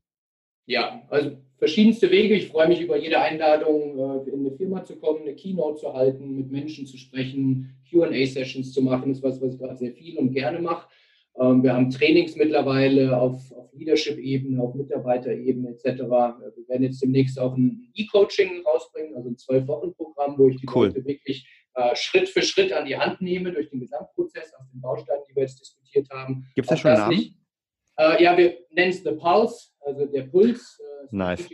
Ja, 0.67 1.03
also 1.11 1.37
verschiedenste 1.59 2.11
Wege. 2.11 2.35
Ich 2.35 2.49
freue 2.49 2.69
mich 2.69 2.81
über 2.81 2.97
jede 2.97 3.21
Einladung, 3.21 3.99
äh, 3.99 4.31
in 4.31 4.40
eine 4.40 4.57
Firma 4.57 4.83
zu 4.83 4.97
kommen, 4.97 5.23
eine 5.23 5.35
Keynote 5.35 5.81
zu 5.81 5.93
halten, 5.93 6.37
mit 6.37 6.51
Menschen 6.51 6.87
zu 6.87 6.97
sprechen, 6.97 7.77
QA-Sessions 7.90 8.73
zu 8.73 8.83
machen. 8.83 9.11
Das 9.11 9.19
ist 9.19 9.25
was, 9.25 9.43
was 9.43 9.55
ich 9.55 9.61
gerade 9.61 9.77
sehr 9.77 9.93
viel 9.93 10.19
und 10.19 10.33
gerne 10.33 10.61
mache. 10.61 10.88
Ähm, 11.38 11.62
wir 11.62 11.75
haben 11.75 11.90
Trainings 11.90 12.37
mittlerweile 12.37 13.19
auf, 13.19 13.53
auf 13.53 13.73
Leadership-Ebene, 13.75 14.62
auf 14.62 14.75
Mitarbeiterebene 14.75 15.71
etc. 15.71 16.03
Wir 16.03 16.69
werden 16.69 16.85
jetzt 16.85 17.03
demnächst 17.03 17.38
auch 17.38 17.57
ein 17.57 17.90
E-Coaching 17.95 18.62
rausbringen, 18.64 19.17
also 19.17 19.29
ein 19.29 19.37
Zwölf-Wochen-Programm, 19.37 20.38
wo 20.38 20.49
ich 20.49 20.57
die 20.57 20.67
cool. 20.75 20.87
Leute 20.87 21.05
wirklich 21.05 21.47
äh, 21.75 21.97
Schritt 21.97 22.29
für 22.29 22.43
Schritt 22.43 22.73
an 22.73 22.87
die 22.87 22.97
Hand 22.97 23.21
nehme 23.21 23.53
durch 23.53 23.71
den 23.71 23.81
Gesamtprozess 23.81 24.53
aus 24.55 24.68
den 24.72 24.81
Bausteinen, 24.81 25.22
die 25.29 25.35
wir 25.35 25.43
jetzt 25.43 25.61
diskutiert 25.61 26.09
haben. 26.11 26.47
Gibt 26.55 26.66
es 26.66 26.70
da 26.70 26.77
schon 26.77 26.91
einen 26.91 27.01
Namen? 27.01 27.16
Nicht, 27.16 27.35
äh, 27.97 28.22
ja, 28.22 28.37
wir 28.37 28.59
nennen 28.70 28.91
es 28.91 29.03
The 29.03 29.12
Pulse, 29.12 29.70
also 29.81 30.07
der 30.07 30.22
Puls. 30.22 30.81
Äh, 30.81 31.07
nice. 31.11 31.49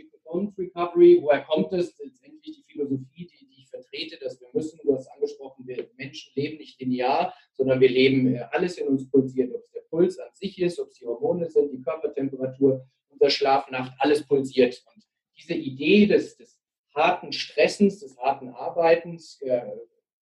Recovery. 0.57 1.19
Woher 1.21 1.41
kommt 1.41 1.73
es? 1.73 1.97
Letztendlich 1.99 2.55
die 2.55 2.63
Philosophie, 2.71 3.27
die, 3.27 3.47
die 3.47 3.61
ich 3.63 3.69
vertrete, 3.69 4.17
dass 4.23 4.39
wir 4.39 4.47
müssen, 4.53 4.79
du 4.83 4.95
hast 4.95 5.07
angesprochen, 5.09 5.67
wir 5.67 5.89
Menschen 5.97 6.31
leben 6.35 6.57
nicht 6.57 6.79
linear, 6.79 7.33
sondern 7.53 7.79
wir 7.79 7.89
leben, 7.89 8.33
äh, 8.35 8.45
alles 8.51 8.77
in 8.77 8.87
uns 8.87 9.09
pulsiert, 9.09 9.53
ob 9.53 9.61
es 9.61 9.71
der 9.71 9.81
Puls 9.89 10.17
an 10.19 10.29
sich 10.33 10.59
ist, 10.61 10.79
ob 10.79 10.87
es 10.87 10.95
die 10.95 11.05
Hormone 11.05 11.49
sind, 11.49 11.71
die 11.71 11.81
Körpertemperatur, 11.81 12.85
unser 13.09 13.29
Schlaf, 13.29 13.69
Nacht, 13.71 13.93
alles 13.99 14.25
pulsiert. 14.25 14.81
Und 14.95 15.03
diese 15.37 15.53
Idee 15.53 16.07
des, 16.07 16.37
des 16.37 16.59
harten 16.95 17.31
Stressens, 17.33 17.99
des 17.99 18.17
harten 18.17 18.49
Arbeitens, 18.49 19.41
äh, 19.41 19.61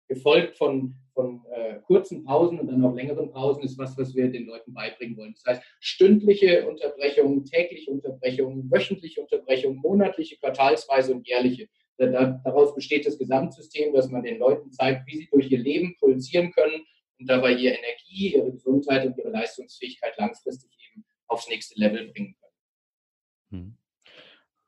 gefolgt 0.10 0.58
von, 0.58 0.96
von 1.14 1.46
äh, 1.54 1.80
kurzen 1.86 2.26
Pausen 2.26 2.60
und 2.60 2.68
dann 2.68 2.84
auch 2.84 2.94
längeren 2.94 3.32
Pausen, 3.32 3.64
ist 3.64 3.78
was, 3.78 3.98
was 3.98 4.14
wir 4.16 4.30
den 4.30 4.48
Leuten 4.48 4.74
beibringen 4.74 5.16
wollen. 5.16 5.34
Das 5.34 5.46
heißt, 5.46 5.64
stündliche 5.80 6.68
Unterbrechungen, 6.68 7.46
tägliche 7.46 7.92
Unterbrechungen, 7.92 8.70
wöchentliche 8.70 9.22
Unterbrechungen, 9.22 9.78
monatliche, 9.78 10.38
quartalsweise 10.38 11.14
und 11.14 11.28
jährliche. 11.28 11.70
Da, 11.98 12.42
daraus 12.44 12.74
besteht 12.74 13.06
das 13.06 13.18
Gesamtsystem, 13.18 13.94
dass 13.94 14.10
man 14.10 14.24
den 14.24 14.40
Leuten 14.40 14.72
zeigt, 14.72 15.06
wie 15.08 15.18
sie 15.18 15.30
durch 15.32 15.52
ihr 15.52 15.60
Leben 15.60 15.96
pulsieren 16.00 16.52
können 16.52 16.86
und 17.20 17.30
dabei 17.30 17.52
ihre 17.52 17.76
Energie, 17.76 18.36
ihre 18.36 18.52
Gesundheit 18.52 19.06
und 19.06 19.18
ihre 19.18 19.30
Leistungsfähigkeit 19.30 20.18
langfristig 20.18 20.72
eben 20.92 21.06
aufs 21.28 21.50
nächste 21.50 21.80
Level 21.80 22.08
bringen 22.12 22.36
können. 22.40 23.64
Hm. 23.64 23.78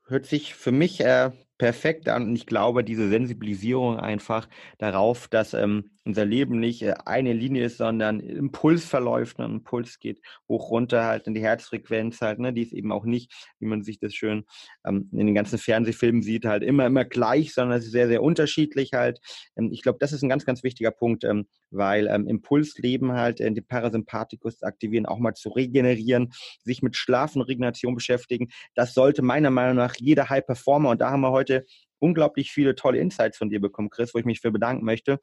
Hört 0.05 0.25
sich 0.25 0.53
für 0.53 0.73
mich 0.73 0.99
äh, 0.99 1.31
perfekt 1.61 2.09
an 2.09 2.23
und 2.29 2.35
ich 2.35 2.47
glaube, 2.47 2.83
diese 2.83 3.07
Sensibilisierung 3.07 3.99
einfach 3.99 4.49
darauf, 4.79 5.27
dass 5.27 5.53
ähm, 5.53 5.91
unser 6.03 6.25
Leben 6.25 6.59
nicht 6.59 6.81
äh, 6.81 6.95
eine 7.05 7.33
Linie 7.33 7.65
ist, 7.65 7.77
sondern 7.77 8.19
Impuls 8.19 8.85
verläuft. 8.85 9.39
Ne? 9.39 9.45
Ein 9.45 9.55
Impuls 9.57 9.99
geht 9.99 10.21
hoch 10.47 10.71
runter 10.71 11.05
halt 11.05 11.27
in 11.27 11.33
die 11.33 11.41
Herzfrequenz 11.41 12.21
halt, 12.21 12.39
ne? 12.39 12.53
Die 12.53 12.63
ist 12.63 12.73
eben 12.73 12.91
auch 12.91 13.05
nicht, 13.05 13.31
wie 13.59 13.67
man 13.67 13.83
sich 13.83 13.99
das 13.99 14.13
schön 14.13 14.45
ähm, 14.85 15.09
in 15.11 15.27
den 15.27 15.35
ganzen 15.35 15.59
Fernsehfilmen 15.59 16.21
sieht, 16.21 16.45
halt 16.45 16.63
immer, 16.63 16.85
immer 16.85 17.05
gleich, 17.05 17.53
sondern 17.53 17.77
es 17.77 17.85
ist 17.85 17.91
sehr, 17.91 18.07
sehr 18.07 18.23
unterschiedlich 18.23 18.93
halt. 18.93 19.19
Ähm, 19.55 19.71
ich 19.71 19.83
glaube, 19.83 19.99
das 19.99 20.11
ist 20.11 20.23
ein 20.23 20.29
ganz, 20.29 20.45
ganz 20.45 20.63
wichtiger 20.63 20.91
Punkt, 20.91 21.23
ähm, 21.23 21.47
weil 21.69 22.07
ähm, 22.07 22.27
Impulsleben 22.27 23.13
halt 23.13 23.39
äh, 23.39 23.51
den 23.51 23.65
Parasympathikus 23.65 24.63
aktivieren, 24.63 25.05
auch 25.05 25.19
mal 25.19 25.33
zu 25.33 25.49
regenerieren, 25.49 26.31
sich 26.63 26.81
mit 26.81 26.95
Schlaf 26.95 27.35
und 27.35 27.43
Regeneration 27.43 27.95
beschäftigen. 27.95 28.49
Das 28.75 28.93
sollte 28.93 29.21
meiner 29.21 29.51
Meinung 29.51 29.75
nach 29.75 29.95
jeder 29.97 30.29
High 30.29 30.45
Performer 30.45 30.89
und 30.89 31.01
da 31.01 31.11
haben 31.11 31.21
wir 31.21 31.31
heute 31.31 31.65
unglaublich 31.99 32.51
viele 32.51 32.75
tolle 32.75 32.97
Insights 32.97 33.37
von 33.37 33.49
dir 33.49 33.61
bekommen, 33.61 33.89
Chris, 33.89 34.13
wo 34.13 34.19
ich 34.19 34.25
mich 34.25 34.41
für 34.41 34.51
bedanken 34.51 34.83
möchte. 34.83 35.19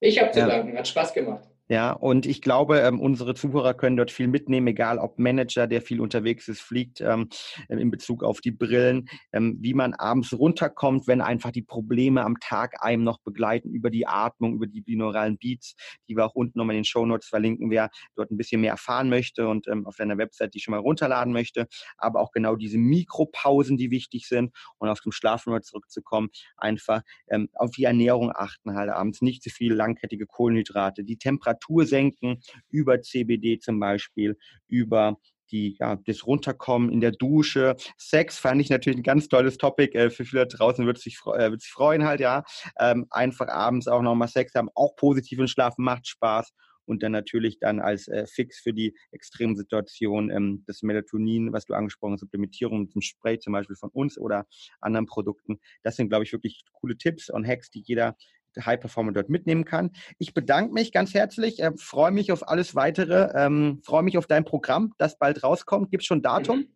Ich 0.00 0.20
habe 0.20 0.30
zu 0.32 0.46
danken, 0.46 0.76
hat 0.76 0.88
Spaß 0.88 1.12
gemacht. 1.12 1.44
Ja, 1.70 1.92
und 1.92 2.24
ich 2.24 2.40
glaube, 2.40 2.78
ähm, 2.80 2.98
unsere 2.98 3.34
Zuhörer 3.34 3.74
können 3.74 3.98
dort 3.98 4.10
viel 4.10 4.26
mitnehmen, 4.26 4.68
egal 4.68 4.98
ob 4.98 5.18
Manager, 5.18 5.66
der 5.66 5.82
viel 5.82 6.00
unterwegs 6.00 6.48
ist, 6.48 6.62
fliegt 6.62 7.02
ähm, 7.02 7.28
in 7.68 7.90
Bezug 7.90 8.24
auf 8.24 8.40
die 8.40 8.52
Brillen, 8.52 9.06
ähm, 9.34 9.58
wie 9.60 9.74
man 9.74 9.92
abends 9.92 10.32
runterkommt, 10.32 11.06
wenn 11.06 11.20
einfach 11.20 11.50
die 11.50 11.60
Probleme 11.60 12.24
am 12.24 12.40
Tag 12.40 12.82
einem 12.82 13.04
noch 13.04 13.18
begleiten 13.20 13.70
über 13.74 13.90
die 13.90 14.06
Atmung, 14.06 14.54
über 14.54 14.66
die 14.66 14.80
binauralen 14.80 15.36
Beats, 15.36 15.74
die 16.08 16.16
wir 16.16 16.24
auch 16.24 16.34
unten 16.34 16.58
nochmal 16.58 16.74
in 16.74 16.80
den 16.80 16.84
Show 16.86 17.04
Notes 17.04 17.28
verlinken, 17.28 17.70
wer 17.70 17.90
dort 18.16 18.30
ein 18.30 18.38
bisschen 18.38 18.62
mehr 18.62 18.70
erfahren 18.72 19.10
möchte 19.10 19.46
und 19.46 19.68
ähm, 19.68 19.86
auf 19.86 19.96
deiner 19.96 20.16
Website 20.16 20.54
die 20.54 20.60
schon 20.60 20.72
mal 20.72 20.80
runterladen 20.80 21.34
möchte, 21.34 21.66
aber 21.98 22.20
auch 22.20 22.32
genau 22.32 22.56
diese 22.56 22.78
Mikropausen, 22.78 23.76
die 23.76 23.90
wichtig 23.90 24.26
sind 24.26 24.54
und 24.78 24.88
auf 24.88 25.00
dem 25.00 25.12
Schlafen 25.12 25.50
mal 25.52 25.60
zurückzukommen, 25.62 26.30
einfach 26.56 27.02
ähm, 27.28 27.50
auf 27.54 27.72
die 27.72 27.84
Ernährung 27.84 28.32
achten, 28.34 28.74
halt 28.74 28.88
abends. 28.88 29.20
Nicht 29.20 29.42
zu 29.42 29.50
viel 29.50 29.74
langkettige 29.74 30.24
Kohlenhydrate, 30.26 31.04
die 31.04 31.18
Temperatur 31.18 31.57
Temperatur 31.58 31.86
senken, 31.86 32.40
über 32.70 33.00
CBD 33.00 33.58
zum 33.58 33.80
Beispiel, 33.80 34.36
über 34.68 35.16
die, 35.50 35.76
ja, 35.80 35.96
das 36.06 36.26
Runterkommen 36.26 36.90
in 36.90 37.00
der 37.00 37.12
Dusche. 37.12 37.76
Sex 37.96 38.38
fand 38.38 38.60
ich 38.60 38.68
natürlich 38.68 38.98
ein 38.98 39.02
ganz 39.02 39.28
tolles 39.28 39.56
Topic. 39.56 39.96
Äh, 39.96 40.10
für 40.10 40.26
viele 40.26 40.46
draußen 40.46 40.84
wird 40.86 40.98
sich, 40.98 41.18
äh, 41.34 41.50
sich 41.52 41.70
freuen 41.70 42.04
halt, 42.04 42.20
ja. 42.20 42.44
Ähm, 42.78 43.06
einfach 43.10 43.48
abends 43.48 43.88
auch 43.88 44.02
nochmal 44.02 44.28
Sex 44.28 44.54
haben, 44.54 44.68
auch 44.74 44.94
positiven 44.96 45.48
Schlafen 45.48 45.84
macht 45.84 46.06
Spaß. 46.06 46.52
Und 46.84 47.02
dann 47.02 47.12
natürlich 47.12 47.58
dann 47.58 47.80
als 47.80 48.08
äh, 48.08 48.26
Fix 48.26 48.60
für 48.60 48.72
die 48.72 48.94
extremen 49.10 49.56
Situationen 49.56 50.30
ähm, 50.30 50.64
das 50.66 50.82
Melatonin, 50.82 51.52
was 51.52 51.66
du 51.66 51.74
angesprochen 51.74 52.14
hast, 52.14 52.20
Supplementierung 52.20 52.80
mit 52.80 52.94
dem 52.94 53.02
Spray 53.02 53.38
zum 53.38 53.52
Beispiel 53.52 53.76
von 53.76 53.90
uns 53.90 54.18
oder 54.18 54.46
anderen 54.80 55.04
Produkten. 55.06 55.60
Das 55.82 55.96
sind, 55.96 56.08
glaube 56.08 56.24
ich, 56.24 56.32
wirklich 56.32 56.64
coole 56.72 56.96
Tipps 56.96 57.28
und 57.28 57.46
Hacks, 57.46 57.70
die 57.70 57.82
jeder 57.84 58.16
High 58.58 58.80
Performer 58.80 59.12
dort 59.12 59.28
mitnehmen 59.28 59.64
kann. 59.64 59.90
Ich 60.18 60.34
bedanke 60.34 60.72
mich 60.72 60.92
ganz 60.92 61.14
herzlich, 61.14 61.60
äh, 61.60 61.72
freue 61.76 62.10
mich 62.10 62.32
auf 62.32 62.48
alles 62.48 62.74
weitere, 62.74 63.30
ähm, 63.34 63.80
freue 63.84 64.02
mich 64.02 64.18
auf 64.18 64.26
dein 64.26 64.44
Programm, 64.44 64.92
das 64.98 65.18
bald 65.18 65.42
rauskommt. 65.42 65.90
Gibt 65.90 66.02
es 66.02 66.06
schon 66.06 66.22
Datum? 66.22 66.58
Mhm. 66.58 66.68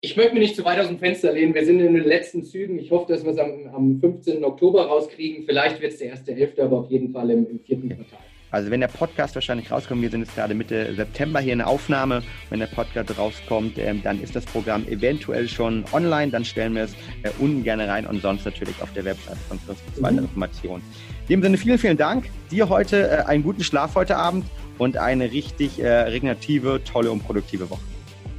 Ich 0.00 0.16
möchte 0.16 0.34
mich 0.34 0.42
nicht 0.42 0.56
zu 0.56 0.64
weit 0.64 0.78
aus 0.78 0.86
dem 0.86 1.00
Fenster 1.00 1.32
lehnen. 1.32 1.54
Wir 1.54 1.64
sind 1.64 1.80
in 1.80 1.92
den 1.92 2.04
letzten 2.04 2.44
Zügen. 2.44 2.78
Ich 2.78 2.92
hoffe, 2.92 3.12
dass 3.12 3.24
wir 3.24 3.32
es 3.32 3.38
am, 3.38 3.66
am 3.74 4.00
15. 4.00 4.44
Oktober 4.44 4.86
rauskriegen. 4.86 5.44
Vielleicht 5.44 5.80
wird 5.80 5.92
es 5.92 5.98
der 5.98 6.10
erste 6.10 6.32
Hälfte, 6.32 6.62
aber 6.62 6.78
auf 6.78 6.90
jeden 6.90 7.12
Fall 7.12 7.30
im, 7.30 7.50
im 7.50 7.58
vierten 7.58 7.88
Quartal. 7.88 8.20
Also 8.50 8.70
wenn 8.70 8.80
der 8.80 8.88
Podcast 8.88 9.34
wahrscheinlich 9.34 9.70
rauskommt, 9.70 10.02
wir 10.02 10.10
sind 10.10 10.20
jetzt 10.20 10.34
gerade 10.34 10.54
Mitte 10.54 10.94
September 10.94 11.40
hier 11.40 11.52
in 11.52 11.58
der 11.58 11.68
Aufnahme, 11.68 12.22
wenn 12.50 12.60
der 12.60 12.66
Podcast 12.66 13.16
rauskommt, 13.18 13.78
ähm, 13.78 14.02
dann 14.02 14.20
ist 14.22 14.34
das 14.34 14.44
Programm 14.46 14.86
eventuell 14.88 15.48
schon 15.48 15.84
online, 15.92 16.30
dann 16.30 16.44
stellen 16.44 16.74
wir 16.74 16.84
es 16.84 16.92
äh, 17.22 17.30
unten 17.38 17.62
gerne 17.62 17.88
rein 17.88 18.06
und 18.06 18.22
sonst 18.22 18.44
natürlich 18.44 18.80
auf 18.82 18.92
der 18.94 19.04
Website 19.04 19.38
von 19.48 19.58
Chris 19.66 19.76
für 19.94 20.02
weitere 20.02 20.20
mhm. 20.20 20.26
Informationen. 20.26 20.82
In 21.28 21.40
dem 21.40 21.42
Sinne 21.42 21.58
vielen, 21.58 21.78
vielen 21.78 21.96
Dank. 21.96 22.30
Dir 22.50 22.68
heute 22.68 23.10
äh, 23.10 23.24
einen 23.24 23.42
guten 23.42 23.62
Schlaf 23.62 23.94
heute 23.94 24.16
Abend 24.16 24.46
und 24.78 24.96
eine 24.96 25.30
richtig 25.30 25.78
äh, 25.78 25.88
regenerative, 25.88 26.80
tolle 26.84 27.10
und 27.10 27.20
produktive 27.20 27.68
Woche. 27.68 27.82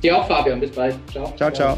Dir 0.02 0.18
auch, 0.18 0.28
Fabian. 0.28 0.60
Bis 0.60 0.72
bald. 0.72 0.96
Ciao. 1.12 1.34
Ciao, 1.36 1.52
ciao. 1.52 1.78